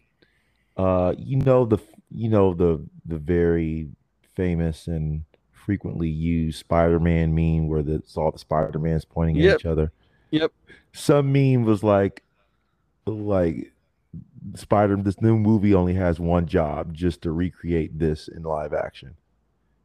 Uh, 0.76 1.14
you 1.18 1.36
know 1.38 1.64
the 1.64 1.78
you 2.12 2.28
know 2.28 2.54
the 2.54 2.80
the 3.04 3.18
very 3.18 3.88
famous 4.36 4.86
and 4.86 5.24
frequently 5.50 6.08
used 6.08 6.60
Spider-Man 6.60 7.34
meme 7.34 7.66
where 7.66 7.82
the, 7.82 8.00
all 8.16 8.30
the 8.30 8.38
Spider-Mans 8.38 9.04
pointing 9.04 9.36
Yep. 9.36 9.54
at 9.54 9.60
each 9.60 9.66
other. 9.66 9.90
Yep. 10.30 10.52
Some 10.92 11.32
meme 11.32 11.64
was 11.64 11.82
like 11.82 12.22
like 13.04 13.72
Spider 14.54 14.94
this 14.96 15.20
new 15.20 15.36
movie 15.36 15.74
only 15.74 15.94
has 15.94 16.20
one 16.20 16.46
job 16.46 16.94
just 16.94 17.22
to 17.22 17.32
recreate 17.32 17.98
this 17.98 18.28
in 18.28 18.44
live 18.44 18.72
action. 18.72 19.16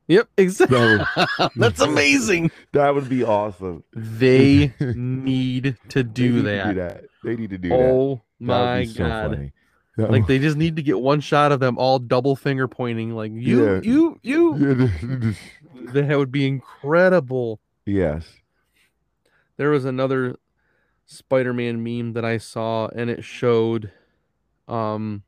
Yep, 0.08 0.28
exactly. 0.38 0.78
That 0.78 1.38
would, 1.40 1.50
That's 1.56 1.80
amazing. 1.82 2.52
that 2.74 2.94
would 2.94 3.08
be 3.10 3.24
awesome. 3.24 3.84
They 3.94 4.74
need 4.80 5.78
to 5.90 6.04
They 6.04 6.10
do 6.10 6.34
need 6.34 6.46
that. 6.46 6.64
To 6.64 6.74
do 6.74 6.80
that. 6.80 7.04
They 7.24 7.36
need 7.36 7.50
to 7.52 7.58
do 7.58 7.70
that. 7.70 7.76
Oh 7.80 8.22
That 8.42 8.48
would 8.48 8.48
my 8.48 8.84
so 8.86 8.98
god. 8.98 9.52
That 9.98 10.12
Like 10.12 10.28
they 10.28 10.40
just 10.40 10.58
need 10.58 10.76
to 10.76 10.82
get 10.84 11.00
one 11.00 11.22
shot 11.22 11.52
of 11.52 11.60
them 11.62 11.78
all 11.78 12.00
double 12.00 12.36
finger 12.36 12.68
pointing 12.68 13.16
like 13.16 13.32
you 13.34 13.66
Yeah. 13.76 13.82
you 13.84 14.20
you 14.24 14.90
that 15.94 16.18
would 16.18 16.32
be 16.32 16.48
incredible. 16.48 17.60
yes. 17.86 18.26
There 19.56 19.70
was 19.70 19.86
another 19.86 20.36
Spider-Man 21.06 21.84
meme 21.84 22.14
that 22.14 22.26
I 22.26 22.38
saw 22.40 22.88
and 22.88 23.10
it 23.10 23.24
showed 23.24 23.92
um 24.68 25.24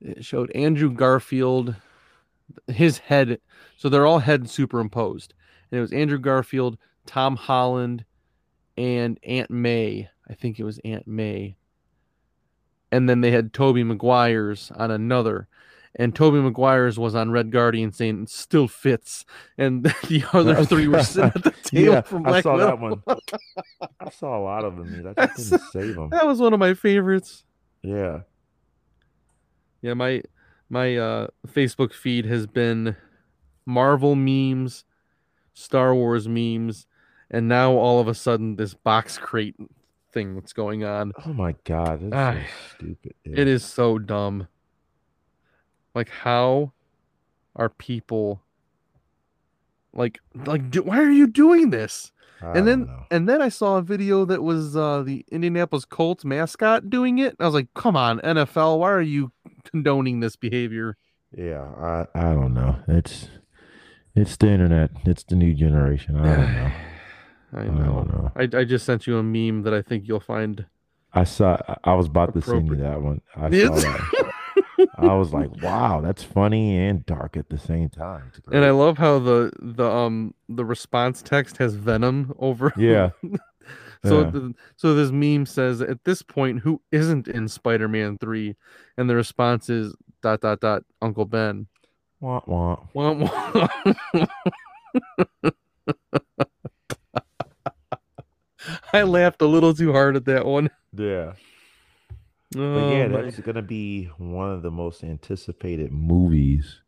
it 0.00 0.24
showed 0.24 0.50
Andrew 0.54 0.92
Garfield 0.92 1.76
his 2.68 2.98
head 2.98 3.38
so 3.76 3.88
they're 3.88 4.06
all 4.06 4.18
head 4.20 4.48
superimposed 4.48 5.34
and 5.70 5.78
it 5.78 5.80
was 5.80 5.92
Andrew 5.92 6.18
Garfield, 6.18 6.78
Tom 7.06 7.36
Holland 7.36 8.04
and 8.76 9.18
Aunt 9.24 9.50
May. 9.50 10.08
I 10.28 10.34
think 10.34 10.58
it 10.60 10.64
was 10.64 10.78
Aunt 10.84 11.06
May. 11.06 11.56
And 12.92 13.08
then 13.08 13.20
they 13.22 13.30
had 13.32 13.52
Tobey 13.52 13.82
Maguire's 13.82 14.70
on 14.76 14.90
another. 14.90 15.48
And 15.96 16.14
Tobey 16.14 16.38
Maguire's 16.40 16.98
was 16.98 17.14
on 17.14 17.30
Red 17.30 17.50
Guardian 17.50 17.92
saying 17.92 18.26
still 18.28 18.68
fits. 18.68 19.24
And 19.58 19.82
the 20.08 20.24
other 20.32 20.64
three 20.64 20.86
were 20.88 21.02
sitting 21.02 21.32
at 21.34 21.42
the 21.42 21.50
table 21.64 21.92
Yeah, 21.94 22.00
from 22.02 22.26
I 22.26 22.30
Black 22.30 22.42
saw 22.44 22.54
Widow. 22.54 22.66
that 22.66 22.78
one. 22.80 23.02
I 24.00 24.10
saw 24.10 24.38
a 24.38 24.42
lot 24.42 24.64
of 24.64 24.76
them. 24.76 25.14
I 25.16 25.26
just 25.26 25.50
didn't 25.50 25.62
save 25.72 25.94
them. 25.96 26.10
That 26.10 26.26
was 26.26 26.40
one 26.40 26.52
of 26.52 26.60
my 26.60 26.74
favorites. 26.74 27.44
Yeah. 27.82 28.20
Yeah, 29.82 29.94
my 29.94 30.22
my 30.68 30.96
uh 30.96 31.26
Facebook 31.48 31.92
feed 31.92 32.26
has 32.26 32.46
been 32.46 32.96
Marvel 33.66 34.14
memes, 34.14 34.84
Star 35.54 35.94
Wars 35.94 36.28
memes, 36.28 36.86
and 37.30 37.48
now 37.48 37.72
all 37.72 38.00
of 38.00 38.08
a 38.08 38.14
sudden 38.14 38.56
this 38.56 38.74
box 38.74 39.18
crate 39.18 39.56
thing 40.12 40.34
that's 40.34 40.52
going 40.52 40.84
on. 40.84 41.12
Oh 41.26 41.32
my 41.32 41.54
god, 41.64 42.10
Ah, 42.12 42.34
so 42.34 42.76
stupid. 42.76 43.14
It 43.24 43.48
is 43.48 43.64
so 43.64 43.98
dumb. 43.98 44.48
Like 45.94 46.08
how 46.08 46.72
are 47.56 47.68
people 47.68 48.42
like 49.94 50.20
like 50.46 50.70
do, 50.70 50.82
why 50.82 50.98
are 50.98 51.10
you 51.10 51.26
doing 51.26 51.70
this? 51.70 52.10
I 52.42 52.58
and 52.58 52.66
then 52.66 52.86
know. 52.86 53.06
and 53.10 53.28
then 53.28 53.40
I 53.40 53.48
saw 53.48 53.76
a 53.78 53.82
video 53.82 54.24
that 54.26 54.42
was 54.42 54.76
uh 54.76 55.02
the 55.02 55.24
Indianapolis 55.30 55.84
Colts 55.84 56.24
mascot 56.24 56.90
doing 56.90 57.18
it. 57.18 57.36
I 57.40 57.44
was 57.46 57.54
like, 57.54 57.72
"Come 57.74 57.96
on, 57.96 58.18
NFL, 58.20 58.78
why 58.80 58.90
are 58.90 59.00
you 59.00 59.32
condoning 59.64 60.20
this 60.20 60.36
behavior?" 60.36 60.96
yeah, 61.36 61.62
I 61.78 62.06
I 62.14 62.32
don't 62.34 62.52
know. 62.54 62.76
It's 62.88 63.28
it's 64.14 64.36
the 64.36 64.48
internet. 64.48 64.90
It's 65.04 65.22
the 65.24 65.36
new 65.36 65.54
generation. 65.54 66.16
I 66.16 66.36
don't 66.36 66.54
know. 66.54 66.72
I 67.54 67.60
I 67.60 67.64
know. 67.68 67.84
don't 67.84 68.08
know. 68.08 68.32
I, 68.36 68.60
I 68.60 68.64
just 68.64 68.84
sent 68.84 69.06
you 69.06 69.16
a 69.16 69.22
meme 69.22 69.62
that 69.62 69.72
I 69.72 69.80
think 69.82 70.06
you'll 70.08 70.20
find. 70.20 70.66
I 71.12 71.22
saw. 71.24 71.56
I- 71.68 71.78
I 71.92 71.94
was 71.94 72.06
about 72.06 72.34
to 72.34 72.42
send 72.42 72.68
you 72.68 72.76
that 72.76 73.00
one. 73.00 73.20
I 73.36 73.48
saw 73.50 73.74
that. 73.74 74.10
I 75.10 75.14
was 75.14 75.32
like, 75.32 75.62
wow, 75.62 76.00
that's 76.00 76.22
funny 76.22 76.78
and 76.78 77.04
dark 77.06 77.36
at 77.36 77.48
the 77.48 77.58
same 77.58 77.88
time. 77.88 78.30
And 78.52 78.64
I 78.64 78.70
love 78.70 78.98
how 78.98 79.18
the 79.18 79.52
the 79.60 79.88
um 79.90 80.34
the 80.48 80.64
response 80.64 81.22
text 81.22 81.56
has 81.58 81.74
venom 81.74 82.34
over. 82.38 82.72
Yeah. 82.78 83.10
so 84.04 84.22
Yeah. 84.22 84.30
the, 84.30 84.54
so 84.76 84.94
this 84.94 85.10
meme 85.10 85.46
says 85.46 85.80
at 85.80 86.04
this 86.04 86.22
point 86.22 86.60
who 86.60 86.80
isn't 86.92 87.28
in 87.28 87.48
Spider-Man 87.48 88.18
3 88.18 88.54
and 88.98 89.08
the 89.08 89.14
response 89.14 89.70
is 89.70 89.94
dot 90.22 90.40
dot 90.40 90.60
dot 90.60 90.82
Uncle 91.00 91.24
Ben. 91.24 91.66
Wah, 92.20 92.40
wah. 92.46 92.78
Wah, 92.94 93.12
wah. 93.12 93.68
I 98.92 99.02
laughed 99.02 99.42
a 99.42 99.46
little 99.46 99.74
too 99.74 99.92
hard 99.92 100.16
at 100.16 100.24
that 100.26 100.46
one. 100.46 100.70
Yeah. 100.96 101.32
But 102.54 102.90
yeah, 102.90 103.04
um, 103.04 103.12
that's 103.12 103.40
gonna 103.40 103.62
be 103.62 104.06
one 104.18 104.50
of 104.50 104.62
the 104.62 104.70
most 104.70 105.02
anticipated 105.02 105.92
movies 105.92 106.80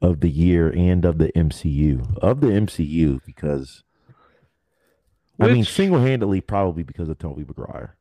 of 0.00 0.20
the 0.20 0.30
year 0.30 0.70
and 0.70 1.04
of 1.04 1.18
the 1.18 1.32
MCU. 1.32 2.18
Of 2.18 2.40
the 2.40 2.48
MCU, 2.48 3.20
because 3.26 3.82
I 5.40 5.48
mean 5.48 5.64
single 5.64 6.00
handedly 6.00 6.40
probably 6.40 6.82
because 6.82 7.08
of 7.08 7.18
Tobey 7.18 7.44
Maguire. 7.44 7.96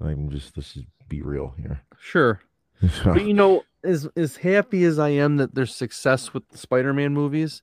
I'm 0.00 0.30
just 0.30 0.56
let's 0.56 0.74
just 0.74 0.86
be 1.08 1.22
real 1.22 1.54
here. 1.58 1.82
sure. 1.98 2.40
But 3.04 3.24
you 3.24 3.34
know, 3.34 3.64
as 3.82 4.08
as 4.16 4.36
happy 4.36 4.84
as 4.84 4.98
I 4.98 5.08
am 5.10 5.38
that 5.38 5.54
there's 5.54 5.74
success 5.74 6.34
with 6.34 6.48
the 6.50 6.58
Spider-Man 6.58 7.14
movies, 7.14 7.62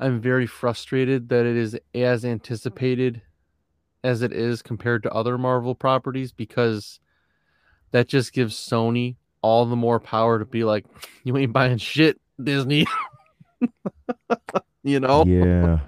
I'm 0.00 0.20
very 0.20 0.46
frustrated 0.46 1.28
that 1.28 1.44
it 1.44 1.56
is 1.56 1.78
as 1.94 2.24
anticipated 2.24 3.22
as 4.04 4.22
it 4.22 4.32
is 4.32 4.62
compared 4.62 5.02
to 5.02 5.12
other 5.12 5.38
Marvel 5.38 5.74
properties 5.74 6.32
because 6.32 7.00
that 7.90 8.08
just 8.08 8.32
gives 8.32 8.56
Sony 8.56 9.16
all 9.42 9.66
the 9.66 9.76
more 9.76 10.00
power 10.00 10.38
to 10.38 10.44
be 10.44 10.64
like, 10.64 10.84
you 11.24 11.36
ain't 11.36 11.52
buying 11.52 11.78
shit, 11.78 12.20
Disney. 12.42 12.86
you 14.82 15.00
know? 15.00 15.24
Yeah. 15.24 15.80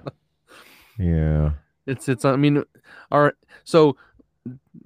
Yeah. 0.97 1.51
It's 1.87 2.07
it's 2.07 2.23
I 2.25 2.35
mean, 2.35 2.63
our 3.09 3.33
so 3.63 3.97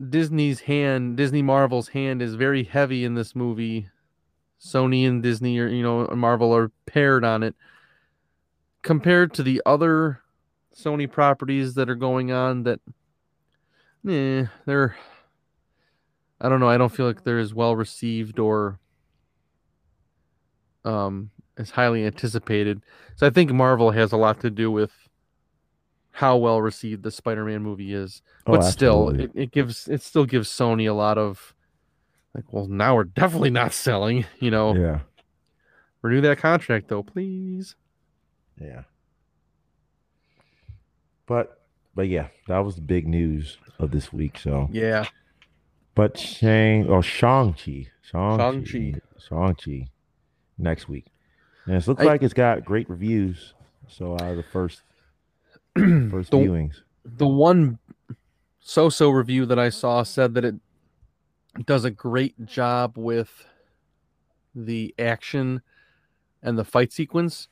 Disney's 0.10 0.62
hand, 0.62 1.18
Disney 1.18 1.42
Marvel's 1.42 1.90
hand 1.90 2.22
is 2.22 2.36
very 2.36 2.64
heavy 2.64 3.04
in 3.04 3.16
this 3.16 3.36
movie. 3.36 3.90
Sony 4.62 5.06
and 5.06 5.22
Disney 5.22 5.60
or 5.60 5.68
you 5.68 5.84
know 5.84 6.08
Marvel 6.16 6.56
are 6.56 6.72
paired 6.86 7.26
on 7.26 7.44
it. 7.44 7.54
Compared 8.82 9.34
to 9.34 9.44
the 9.44 9.62
other 9.66 10.22
Sony 10.74 11.12
properties 11.12 11.74
that 11.76 11.90
are 11.90 11.96
going 11.96 12.32
on 12.32 12.64
that 12.64 12.80
eh, 14.08 14.46
they're 14.66 14.96
I 16.40 16.50
don't 16.50 16.60
know, 16.60 16.70
I 16.70 16.78
don't 16.78 16.92
feel 16.92 17.08
like 17.08 17.24
they're 17.24 17.40
as 17.40 17.54
well 17.54 17.76
received 17.76 18.40
or 18.40 18.80
um 20.84 21.32
as 21.58 21.72
highly 21.72 22.06
anticipated. 22.06 22.82
So 23.16 23.26
I 23.26 23.30
think 23.30 23.52
Marvel 23.52 23.92
has 23.92 24.12
a 24.12 24.18
lot 24.18 24.42
to 24.42 24.50
do 24.50 24.70
with 24.70 24.92
how 26.12 26.38
well 26.38 26.62
received 26.62 27.04
the 27.04 27.12
Spider-Man 27.12 27.62
movie 27.62 27.94
is. 27.94 28.22
Oh, 28.48 28.54
But 28.54 28.62
still, 28.64 29.10
it, 29.10 29.32
it 29.34 29.52
gives 29.52 29.88
it 29.88 30.02
still 30.02 30.26
gives 30.26 30.50
Sony 30.50 30.90
a 30.90 30.94
lot 30.94 31.18
of 31.18 31.54
like, 32.34 32.52
well, 32.52 32.68
now 32.68 32.96
we're 32.96 33.06
definitely 33.06 33.50
not 33.50 33.74
selling. 33.74 34.26
You 34.40 34.52
know, 34.52 34.76
yeah. 34.76 35.00
renew 36.02 36.22
that 36.22 36.38
contract 36.38 36.90
though, 36.90 37.04
please. 37.04 37.76
Yeah. 38.60 38.84
But 41.26 41.65
but 41.96 42.08
yeah, 42.08 42.28
that 42.48 42.60
was 42.60 42.76
the 42.76 42.82
big 42.82 43.08
news 43.08 43.58
of 43.80 43.92
this 43.92 44.12
week. 44.14 44.38
So 44.38 44.70
Yeah, 44.72 45.06
but 45.96 46.18
Shang 46.18 46.88
or 46.88 47.02
Shang-Chi. 47.02 47.88
Shang-Chi. 48.02 48.64
Shang-Chi. 48.64 49.00
Shang-Chi 49.28 49.88
next 50.58 50.88
week. 50.90 51.06
And 51.66 51.76
it 51.76 51.88
looks 51.88 52.02
I- 52.02 52.06
like 52.06 52.24
it's 52.24 52.34
got 52.34 52.64
great 52.66 52.90
reviews. 52.90 53.54
So 53.88 54.14
out 54.14 54.22
of 54.32 54.38
the 54.38 54.44
first 54.44 54.82
first 55.78 56.32
The- 56.32 56.38
viewings. 56.38 56.82
the 57.04 57.28
one 57.28 57.80
so-so 58.60 59.10
review 59.10 59.46
that 59.46 59.60
I 59.60 59.70
saw 59.70 60.04
said 60.04 60.34
that 60.36 60.46
it 60.46 60.56
does 61.66 61.86
a 61.86 61.92
great 61.92 62.46
job 62.46 62.98
with 62.98 63.46
the 64.54 64.94
action 64.98 65.62
and 66.42 66.58
the 66.58 66.64
fight 66.64 66.92
sequence, 66.94 67.48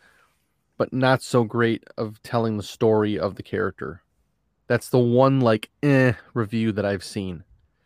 but 0.78 0.92
not 0.94 1.22
so 1.22 1.44
great 1.44 1.84
of 1.98 2.22
telling 2.24 2.58
the 2.58 2.64
story 2.64 3.18
of 3.20 3.36
the 3.36 3.44
character. 3.44 4.02
That's 4.74 4.90
the 4.90 4.98
one 4.98 5.40
like 5.40 5.70
eh 5.84 6.14
review 6.34 6.72
that 6.72 6.84
I've 6.84 7.04
seen. 7.04 7.44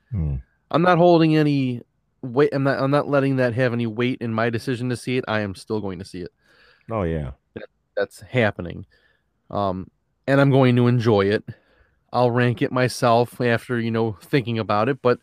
Hmm. 0.10 0.36
I'm 0.72 0.82
not 0.82 0.98
holding 0.98 1.36
any 1.36 1.82
weight. 2.22 2.52
I'm 2.54 2.64
not. 2.64 2.80
I'm 2.80 2.92
not 2.92 3.10
letting 3.10 3.36
that 3.36 3.54
have 3.56 3.74
any 3.74 3.86
weight 3.86 4.20
in 4.22 4.34
my 4.34 4.50
decision 4.50 4.88
to 4.88 4.96
see 4.96 5.18
it. 5.18 5.26
I 5.28 5.42
am 5.42 5.54
still 5.54 5.82
going 5.82 6.00
to 6.00 6.06
see 6.06 6.22
it. 6.22 6.32
Oh 6.90 7.04
yeah. 7.04 7.32
That's 7.98 8.22
happening, 8.22 8.86
um, 9.52 9.92
and 10.28 10.40
I'm 10.40 10.50
going 10.50 10.78
to 10.78 10.88
enjoy 10.88 11.26
it. 11.26 11.44
I'll 12.14 12.32
rank 12.32 12.62
it 12.62 12.72
myself 12.72 13.42
after 13.42 13.78
you 13.78 13.92
know 13.92 14.18
thinking 14.22 14.58
about 14.58 14.88
it, 14.88 15.02
but 15.02 15.20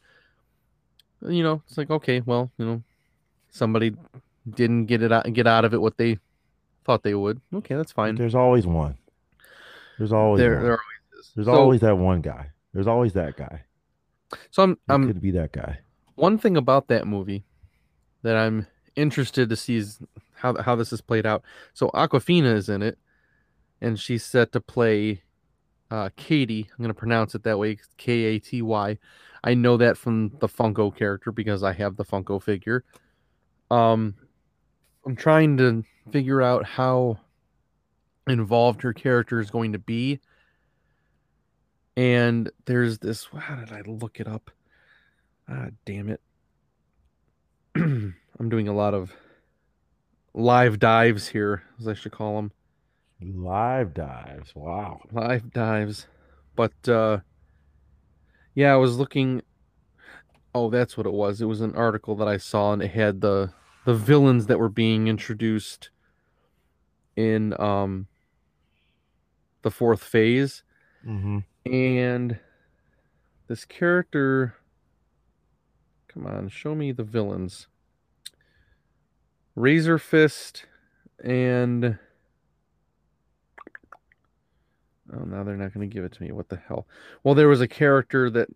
you 1.27 1.43
know 1.43 1.63
it's 1.67 1.79
like 1.79 1.89
okay, 1.89 2.21
well 2.21 2.51
you 2.59 2.67
know 2.67 2.83
somebody 3.53 3.95
didn't 4.51 4.85
get 4.85 5.01
it 5.01 5.13
out 5.13 5.33
get 5.33 5.47
out 5.47 5.65
of 5.65 5.73
it 5.73 5.81
what 5.81 5.97
they 5.97 6.19
thought 6.85 7.05
they 7.05 7.15
would. 7.15 7.41
Okay, 7.55 7.75
that's 7.75 7.93
fine. 7.93 8.17
There's 8.17 8.35
always 8.35 8.67
one. 8.67 8.99
There's 9.97 10.13
always 10.13 10.41
There, 10.41 10.57
one. 10.57 10.65
there. 10.65 10.79
There's 11.35 11.47
So- 11.47 11.55
always 11.55 11.81
that 11.81 11.97
one 11.99 12.21
guy. 12.21 12.51
There's 12.73 12.87
always 12.87 13.13
that 13.15 13.37
guy. 13.37 13.65
So 14.51 14.63
I'm 14.65 14.79
I'm 14.89 15.07
could 15.07 15.21
be 15.23 15.31
that 15.33 15.53
guy. 15.53 15.79
one 16.17 16.39
thing 16.39 16.57
about 16.57 16.89
that 16.89 17.07
movie 17.07 17.45
that 18.23 18.37
I'm 18.37 18.67
interested 18.97 19.49
to 19.49 19.57
see 19.57 19.77
is 19.77 20.01
how 20.35 20.61
how 20.61 20.75
this 20.75 20.93
is 20.93 21.01
played 21.01 21.25
out. 21.27 21.43
So 21.73 21.91
Awkwafina 21.91 22.53
is 22.55 22.69
in 22.69 22.83
it, 22.83 22.99
and 23.81 23.99
she's 23.99 24.25
set 24.25 24.51
to 24.53 24.61
play 24.61 25.23
uh, 25.91 26.09
Katie. 26.17 26.69
I'm 26.77 26.83
gonna 26.83 26.95
pronounce 26.95 27.35
it 27.37 27.45
that 27.45 27.59
way, 27.59 27.79
K 27.97 28.13
A 28.25 28.39
T 28.41 28.61
Y. 28.63 28.99
I 29.45 29.55
know 29.55 29.77
that 29.77 29.97
from 29.99 30.31
the 30.41 30.49
Funko 30.49 30.95
character 30.97 31.31
because 31.31 31.63
I 31.63 31.73
have 31.75 31.97
the 31.97 32.05
Funko 32.05 32.43
figure. 32.43 32.83
Um, 33.71 34.15
I'm 35.07 35.15
trying 35.15 35.59
to 35.59 35.85
figure 36.11 36.41
out 36.43 36.65
how 36.65 37.19
involved 38.27 38.83
her 38.83 38.93
character 38.95 39.39
is 39.39 39.51
going 39.51 39.73
to 39.73 39.79
be. 39.79 40.19
And 41.97 42.51
there's 42.65 42.99
this. 42.99 43.27
How 43.37 43.57
did 43.57 43.73
I 43.73 43.83
look 43.83 44.19
it 44.21 44.27
up? 44.27 44.51
Ah, 45.49 45.69
damn 45.85 46.09
it. 46.09 46.21
I'm 47.77 48.49
doing 48.49 48.69
a 48.69 48.75
lot 48.75 48.95
of 48.95 49.13
live 50.33 50.79
dives 50.79 51.29
here, 51.29 51.63
as 51.79 51.87
I 51.87 51.95
should 51.95 52.13
call 52.13 52.37
them. 52.37 52.53
Live 53.21 53.95
dives. 53.95 54.55
Wow. 54.55 55.01
Live 55.13 55.53
dives. 55.53 56.07
But 56.57 56.89
uh 56.89 57.19
yeah, 58.55 58.73
I 58.73 58.77
was 58.77 58.97
looking 58.99 59.43
Oh, 60.55 60.71
that's 60.71 60.97
what 60.97 61.07
it 61.07 61.13
was. 61.13 61.41
It 61.41 61.47
was 61.47 61.61
an 61.61 61.75
article 61.75 62.15
that 62.17 62.29
I 62.29 62.37
saw 62.37 62.73
and 62.73 62.83
it 62.83 62.91
had 62.91 63.21
the 63.21 63.53
the 63.85 63.95
villains 63.95 64.47
that 64.47 64.59
were 64.59 64.69
being 64.69 65.09
introduced 65.09 65.91
in 67.17 67.59
um 67.61 68.07
the 69.63 69.71
fourth 69.71 70.03
phase 70.03 70.63
Mm-hmm. 71.07 71.41
And 71.67 72.39
this 73.49 73.65
character 73.65 74.55
come 76.09 76.27
on 76.27 76.49
show 76.49 76.75
me 76.75 76.93
the 76.93 77.05
villains. 77.05 77.67
Razor 79.57 79.99
fist 79.99 80.67
and 81.23 81.99
oh 85.13 85.25
now 85.25 85.45
they're 85.45 85.57
not 85.57 85.73
going 85.73 85.89
to 85.89 85.95
give 85.95 86.05
it 86.05 86.13
to 86.13 86.23
me. 86.23 86.33
What 86.33 86.49
the 86.49 86.57
hell? 86.57 86.87
Well 87.23 87.35
there 87.35 87.49
was 87.49 87.61
a 87.61 87.69
character 87.69 88.31
that 88.31 88.49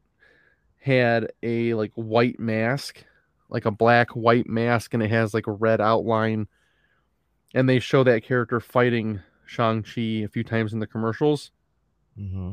had 0.81 1.33
a 1.43 1.75
like 1.75 1.93
white 1.95 2.39
mask 2.39 3.05
like 3.49 3.65
a 3.65 3.71
black 3.71 4.11
white 4.11 4.47
mask 4.47 4.95
and 4.95 5.03
it 5.03 5.11
has 5.11 5.35
like 5.35 5.47
a 5.47 5.53
red 5.53 5.81
outline. 5.81 6.47
And 7.55 7.69
they 7.69 7.79
show 7.79 8.05
that 8.05 8.25
character 8.25 8.61
fighting 8.61 9.21
shang-chi 9.47 10.23
a 10.23 10.29
few 10.29 10.45
times 10.45 10.73
in 10.73 10.81
the 10.81 10.87
commercials. 10.87 11.51
Mm-hmm. 12.19 12.53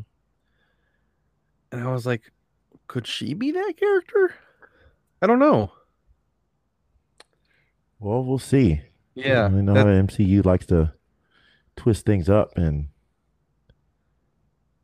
And 1.72 1.82
I 1.84 1.92
was 1.92 2.06
like, 2.06 2.32
could 2.88 3.08
she 3.08 3.34
be 3.34 3.52
that 3.52 3.74
character? 3.78 4.36
I 5.22 5.28
don't 5.28 5.40
know. 5.40 5.72
Well, 8.00 8.24
we'll 8.24 8.40
see. 8.40 8.82
Yeah, 9.16 9.46
I 9.46 9.50
know 9.50 9.74
that- 9.74 9.86
MCU 9.86 10.44
likes 10.46 10.66
to 10.68 10.94
twist 11.76 12.06
things 12.06 12.30
up 12.30 12.58
and 12.58 12.90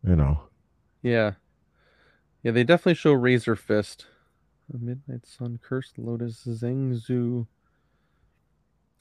you 0.04 0.16
know. 0.16 0.44
yeah, 1.04 1.34
yeah. 2.44 2.52
They 2.52 2.64
definitely 2.64 2.96
show 2.96 3.12
Razor 3.14 3.56
Fist, 3.56 4.08
Midnight 4.72 5.26
Sun, 5.28 5.60
Cursed 5.62 6.00
Lotus, 6.00 6.44
Zhengzhou. 6.48 7.46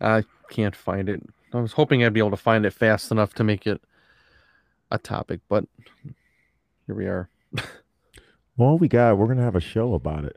I 0.00 0.24
can't 0.50 0.74
find 0.76 1.08
it. 1.08 1.22
I 1.54 1.60
was 1.60 1.72
hoping 1.72 2.04
I'd 2.04 2.12
be 2.12 2.20
able 2.20 2.30
to 2.30 2.36
find 2.36 2.66
it 2.66 2.72
fast 2.72 3.10
enough 3.10 3.34
to 3.34 3.44
make 3.44 3.66
it 3.66 3.80
a 4.90 4.98
topic, 4.98 5.40
but 5.48 5.64
here 6.86 6.94
we 6.96 7.06
are. 7.06 7.28
Well, 8.56 8.76
we 8.76 8.88
got 8.88 9.16
we're 9.16 9.26
gonna 9.28 9.42
have 9.42 9.56
a 9.56 9.60
show 9.60 9.94
about 9.94 10.26
it. 10.26 10.36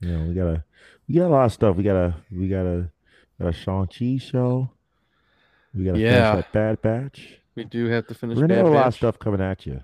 You 0.00 0.08
know, 0.16 0.24
we 0.28 0.34
gotta 0.34 0.64
we 1.06 1.14
got 1.16 1.26
a 1.26 1.28
lot 1.28 1.44
of 1.44 1.52
stuff. 1.52 1.76
We 1.76 1.82
got 1.82 1.96
a 1.96 2.14
we 2.32 2.48
got 2.48 2.64
a, 2.64 2.90
a 3.38 3.52
Shang 3.52 3.86
Chi 3.86 4.16
show. 4.16 4.70
We 5.74 5.84
gotta 5.84 5.98
Yeah. 5.98 6.30
finish 6.32 6.46
that 6.46 6.52
Bad 6.52 6.80
Batch. 6.82 7.38
We 7.54 7.64
do 7.64 7.84
have 7.86 8.06
to 8.06 8.14
finish. 8.14 8.36
We're 8.38 8.42
gonna 8.46 8.54
have 8.54 8.66
a 8.66 8.70
lot 8.70 8.86
of 8.86 8.94
stuff 8.94 9.18
coming 9.18 9.42
at 9.42 9.66
you. 9.66 9.82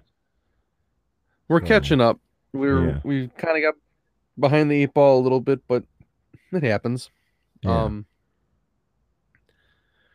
We're 1.49 1.61
So, 1.61 1.67
catching 1.67 2.01
up. 2.01 2.19
We're 2.55 2.89
yeah. 2.89 3.01
we 3.05 3.29
kind 3.37 3.59
of 3.59 3.63
got 3.63 3.75
behind 4.39 4.71
the 4.71 4.83
eight 4.83 4.95
ball 4.95 5.21
a 5.21 5.23
little 5.23 5.41
bit, 5.41 5.61
but 5.69 5.85
it 6.53 6.63
happens. 6.63 7.11
Yeah. 7.63 7.83
Um, 7.83 8.07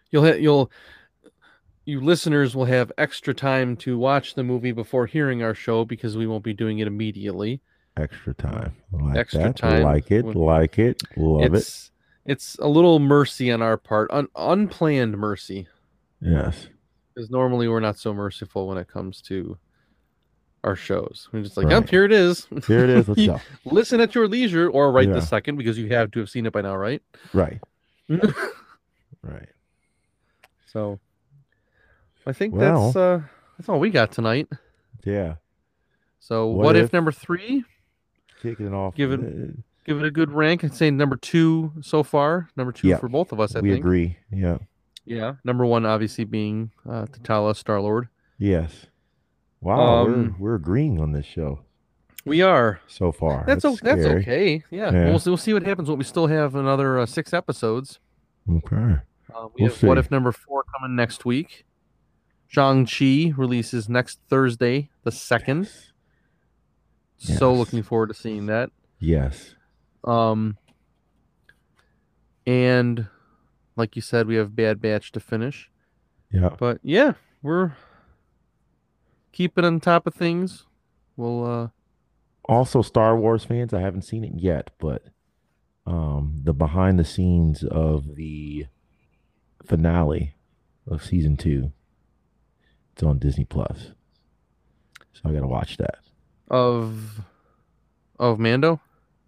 you'll 0.09 0.23
hit 0.23 0.41
you'll 0.41 0.71
you 1.85 2.01
listeners 2.01 2.55
will 2.55 2.65
have 2.65 2.91
extra 2.97 3.33
time 3.33 3.75
to 3.77 3.97
watch 3.97 4.33
the 4.35 4.43
movie 4.43 4.71
before 4.71 5.05
hearing 5.05 5.43
our 5.43 5.53
show 5.53 5.85
because 5.85 6.17
we 6.17 6.25
won't 6.27 6.43
be 6.43 6.53
doing 6.53 6.79
it 6.79 6.87
immediately. 6.87 7.61
Extra 7.97 8.33
time. 8.33 8.75
Like 8.91 9.17
Extra 9.17 9.43
that. 9.43 9.55
time 9.57 9.83
Like 9.83 10.11
it. 10.11 10.25
Like 10.25 10.79
it. 10.79 11.01
Love 11.15 11.41
it. 11.43 11.53
it's 11.53 11.91
it's 12.25 12.55
a 12.59 12.67
little 12.67 12.99
mercy 12.99 13.51
on 13.51 13.61
our 13.61 13.77
part, 13.77 14.09
un- 14.11 14.27
unplanned 14.35 15.15
mercy, 15.17 15.67
Yes. 16.19 16.67
because 17.13 17.29
normally 17.29 17.67
we're 17.67 17.79
not 17.79 17.99
so 17.99 18.13
merciful 18.15 18.67
when 18.67 18.79
it 18.79 18.87
comes 18.87 19.21
to 19.23 19.57
our 20.63 20.75
shows. 20.75 21.29
We're 21.31 21.43
just 21.43 21.55
like, 21.55 21.69
yep, 21.69 21.87
here 21.87 22.03
it 22.03 22.11
is. 22.11 22.47
Here 22.65 22.83
it 22.83 22.89
is. 22.89 23.07
Let's 23.07 23.25
go. 23.27 23.39
Listen 23.65 24.01
at 24.01 24.15
your 24.15 24.27
leisure, 24.27 24.67
or 24.67 24.91
right 24.91 25.07
Yeah. 25.07 25.13
this 25.13 25.29
second, 25.29 25.57
because 25.57 25.77
you 25.77 25.87
have 25.89 26.09
to 26.11 26.19
have 26.19 26.29
seen 26.31 26.47
it 26.47 26.51
by 26.53 26.61
now, 26.61 26.75
right? 26.75 27.01
Right. 27.33 27.59
Right. 29.21 29.49
So 30.71 30.99
I 32.25 32.33
think 32.33 32.53
Well- 32.55 32.85
that's 32.87 32.95
uh 32.95 33.21
that's 33.57 33.69
all 33.69 33.79
we 33.79 33.89
got 33.89 34.11
tonight. 34.11 34.47
Yeah. 35.05 35.35
So 36.19 36.47
What 36.47 36.65
what, 36.65 36.75
if, 36.75 36.85
if- 36.85 36.93
number 36.93 37.11
three? 37.11 37.63
Kicking 38.41 38.67
it 38.67 38.73
off. 38.73 38.95
Give 38.95 39.11
it- 39.11 39.19
uh, 39.21 39.51
Give 39.85 39.99
it 39.99 40.05
a 40.05 40.09
good 40.11 40.31
rank. 40.31 40.63
I'd 40.63 40.73
say 40.73 40.89
number 40.89 41.15
two 41.15 41.71
so 41.81 42.01
far. 42.01 42.49
Number 42.55 42.71
two 42.71 42.87
Yeah, 42.87 42.97
for 42.97 43.07
both 43.07 43.31
of 43.31 43.39
us, 43.39 43.55
I 43.55 43.59
we 43.59 43.69
think. 43.69 43.85
agree. 43.85 44.17
Yeah. 44.31 44.57
Yeah. 45.05 45.35
Number 45.43 45.63
one 45.63 45.85
obviously 45.85 46.23
being 46.23 46.71
uh 46.89 47.05
T'Challa 47.05 47.55
Star 47.55 47.79
Lord. 47.79 48.07
Yes. 48.39 48.87
Wow. 49.61 50.05
Um, 50.05 50.35
we're 50.39 50.49
we're 50.49 50.55
agreeing 50.55 50.99
on 50.99 51.11
this 51.11 51.25
show 51.27 51.59
We 52.25 52.41
are. 52.41 52.79
so 52.87 53.11
far. 53.11 53.43
That's 53.45 53.63
o- 53.63 53.77
that's 53.81 54.03
okay. 54.03 54.63
Yeah. 54.71 54.91
Yeah. 54.91 55.05
We'll, 55.09 55.19
see- 55.19 55.29
we'll 55.29 55.37
see 55.37 55.53
what 55.53 55.61
happens 55.63 55.87
when 55.87 55.99
we 55.99 56.03
still 56.03 56.25
have 56.27 56.55
another 56.55 56.97
uh, 56.99 57.05
six 57.05 57.31
episodes. 57.31 57.99
Okay. 58.49 58.75
Uh, 59.33 59.47
we 59.53 59.63
We'll 59.65 59.69
have 59.71 59.83
What. 59.83 59.97
If 59.99 60.09
number 60.09 60.31
four 60.31 60.63
coming 60.75 60.95
next 60.95 61.25
week. 61.25 61.64
Shang-Chi 62.59 63.33
releases 63.35 63.89
next 63.89 64.21
Thursday, 64.29 64.89
the 65.03 65.11
second. 65.11 65.67
So 67.17 67.51
Yes. 67.51 67.57
looking 67.59 67.83
forward 67.83 68.07
to 68.07 68.13
seeing 68.13 68.45
that. 68.45 68.71
Yes. 68.97 69.55
Um, 70.05 70.57
and 72.47 73.07
like 73.75 73.97
you 73.97 74.01
said, 74.01 74.27
we 74.27 74.35
have 74.35 74.55
Bad 74.55 74.79
Batch 74.79 75.11
to 75.11 75.19
finish. 75.19 75.69
Yeah. 76.31 76.55
But 76.57 76.79
yeah, 76.81 77.13
we're 77.41 77.73
keeping 79.33 79.65
on 79.65 79.81
top 79.81 80.07
of 80.07 80.13
things. 80.13 80.65
We'll 81.17 81.45
uh 81.45 81.67
Also, 82.47 82.81
Star 82.81 83.17
Wars 83.19 83.43
fans, 83.43 83.73
I 83.73 83.81
haven't 83.81 84.03
seen 84.03 84.23
it 84.23 84.33
yet, 84.35 84.69
but 84.79 85.03
um, 85.85 86.39
the 86.43 86.53
behind 86.53 86.97
the 86.99 87.03
scenes 87.05 87.63
of 87.65 88.15
the 88.15 88.67
finale 89.65 90.35
of 90.87 91.03
season 91.03 91.35
two, 91.35 91.73
it's 92.95 93.03
on 93.03 93.19
Disney 93.19 93.43
Plus. 93.43 93.91
So 95.13 95.21
I 95.29 95.33
got 95.33 95.41
to 95.41 95.47
watch 95.47 95.77
that. 95.77 95.99
of 96.49 97.21
of 98.17 98.39
Mando. 98.39 98.79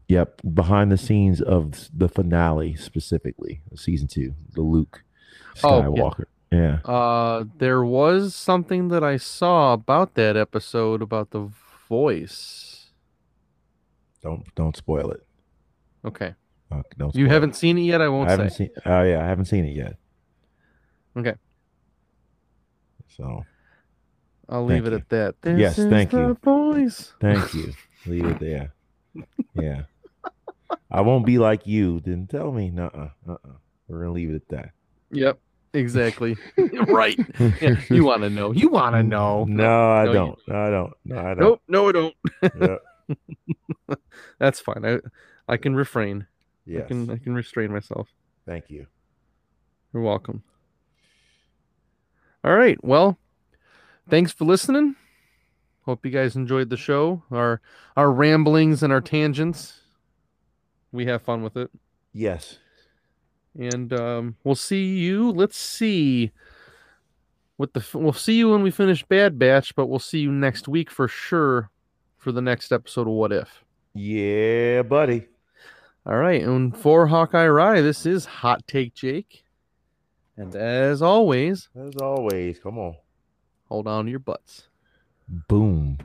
Yep, 0.08 0.42
behind 0.54 0.90
the 0.90 0.98
scenes 0.98 1.42
of 1.42 1.90
the 1.94 2.08
finale 2.08 2.76
specifically 2.78 3.62
season 3.76 4.08
two, 4.08 4.34
the 4.54 4.62
Luke 4.62 5.04
Skywalker. 5.56 6.24
Oh, 6.24 6.24
yeah. 6.52 6.80
Yeah. 6.86 6.92
Uh 6.94 7.44
there 7.58 7.84
was 7.84 8.34
something 8.34 8.88
that 8.88 9.04
I 9.04 9.18
saw 9.18 9.74
about 9.74 10.14
that 10.14 10.38
episode 10.38 11.02
about 11.02 11.32
the 11.32 11.50
voice. 11.90 12.92
Don't 14.22 14.46
don't 14.56 14.78
spoil 14.78 15.12
it. 15.12 15.26
Okay. 16.06 16.36
Uh, 16.72 16.84
don't 16.98 17.14
You 17.16 17.28
haven't 17.28 17.50
it. 17.52 17.56
seen 17.58 17.78
it 17.78 17.82
yet. 17.82 18.02
I 18.02 18.08
won't 18.08 18.30
I 18.30 18.32
haven't 18.32 18.52
say. 18.52 18.56
seen. 18.68 18.70
Oh 18.86 19.04
yeah, 19.04 19.22
I 19.22 19.28
haven't 19.28 19.46
seen 19.46 19.66
it 19.66 19.76
yet. 19.76 19.98
Okay. 21.18 21.36
So 23.10 23.44
I'll 24.50 24.64
leave 24.66 24.84
Thank 24.84 24.88
it 24.88 24.92
you. 24.92 24.98
at 24.98 25.10
that. 25.10 25.42
This 25.42 25.60
Yes, 25.60 25.76
thank 25.76 26.14
you. 26.14 26.38
Boys. 26.42 27.14
thank 27.20 27.54
you. 27.54 27.74
Leave 28.06 28.26
it 28.26 28.40
there. 28.40 28.74
Yeah. 29.54 29.84
I 30.90 31.02
won't 31.02 31.26
be 31.26 31.38
like 31.38 31.68
you. 31.68 32.00
Then 32.00 32.28
tell 32.28 32.52
me. 32.52 32.70
No. 32.70 32.88
Uh. 32.88 33.32
Uh. 33.34 33.38
We're 33.88 34.00
gonna 34.02 34.12
leave 34.14 34.30
it 34.32 34.36
at 34.36 34.48
that. 34.50 34.70
Yep. 35.12 35.40
Exactly. 35.74 36.38
right. 36.88 37.20
Yeah. 37.62 37.82
You 37.90 38.06
want 38.06 38.22
to 38.24 38.30
know? 38.30 38.52
You 38.52 38.70
want 38.70 38.96
to 38.96 39.04
know? 39.04 39.46
No, 39.46 39.92
I 39.92 40.06
No, 40.06 40.14
don't. 40.14 40.40
No, 40.48 40.56
I 40.58 40.70
don't. 40.70 40.94
No, 41.06 41.18
I 41.18 41.24
don't. 41.34 41.40
Nope. 41.40 41.62
No, 41.68 41.90
I 41.90 41.92
don't. 41.92 42.16
Yeah. 43.90 43.96
That's 44.40 44.60
fine. 44.60 44.86
I 44.86 45.00
I 45.48 45.58
can 45.58 45.76
refrain. 45.76 46.28
I 46.70 46.82
can 46.82 47.10
I 47.10 47.18
can 47.18 47.34
restrain 47.36 47.72
myself. 47.72 48.08
Thank 48.46 48.70
you. 48.70 48.88
You're 49.94 50.04
welcome. 50.04 50.44
All 52.44 52.56
right. 52.56 52.82
Well, 52.84 53.18
thanks 54.10 54.32
for 54.32 54.46
listening. 54.46 54.96
Hope 55.86 56.06
you 56.06 56.12
guys 56.12 56.36
enjoyed 56.36 56.70
the 56.70 56.78
show. 56.78 57.24
Our 57.32 57.62
our 57.96 58.12
ramblings 58.12 58.84
and 58.84 58.92
our 58.92 59.02
tangents. 59.02 59.82
We 60.92 61.06
have 61.06 61.22
fun 61.22 61.44
with 61.44 61.56
it. 61.56 61.72
Yes. 62.14 62.60
And 63.58 63.92
um, 63.94 64.36
we'll 64.44 64.56
see 64.56 64.98
you. 64.98 65.32
Let's 65.32 65.58
see. 65.58 66.32
With 67.58 67.74
the 67.74 67.84
we'll 67.94 68.14
see 68.14 68.38
you 68.38 68.52
when 68.52 68.62
we 68.64 68.72
finish 68.72 69.04
Bad 69.04 69.40
Batch, 69.40 69.76
but 69.76 69.88
we'll 69.88 70.00
see 70.00 70.20
you 70.20 70.32
next 70.32 70.68
week 70.68 70.92
for 70.92 71.08
sure 71.08 71.72
for 72.18 72.32
the 72.32 72.42
next 72.42 72.72
episode 72.72 73.08
of 73.08 73.14
What 73.14 73.32
If. 73.32 73.64
Yeah, 73.96 74.84
buddy. 74.84 75.28
All 76.06 76.18
right, 76.18 76.42
and 76.42 76.76
for 76.78 77.08
Hawkeye 77.08 77.48
Rye, 77.48 77.82
this 77.82 78.06
is 78.06 78.26
Hot 78.26 78.66
Take 78.68 78.94
Jake. 78.94 79.44
And 80.38 80.56
as 80.56 81.02
always, 81.02 81.70
As 81.76 81.96
always, 81.96 82.60
come 82.60 82.78
on. 82.78 82.96
Hold 83.70 83.88
on 83.88 84.06
to 84.06 84.12
your 84.12 84.20
butts. 84.20 84.68
Boom. 85.28 85.98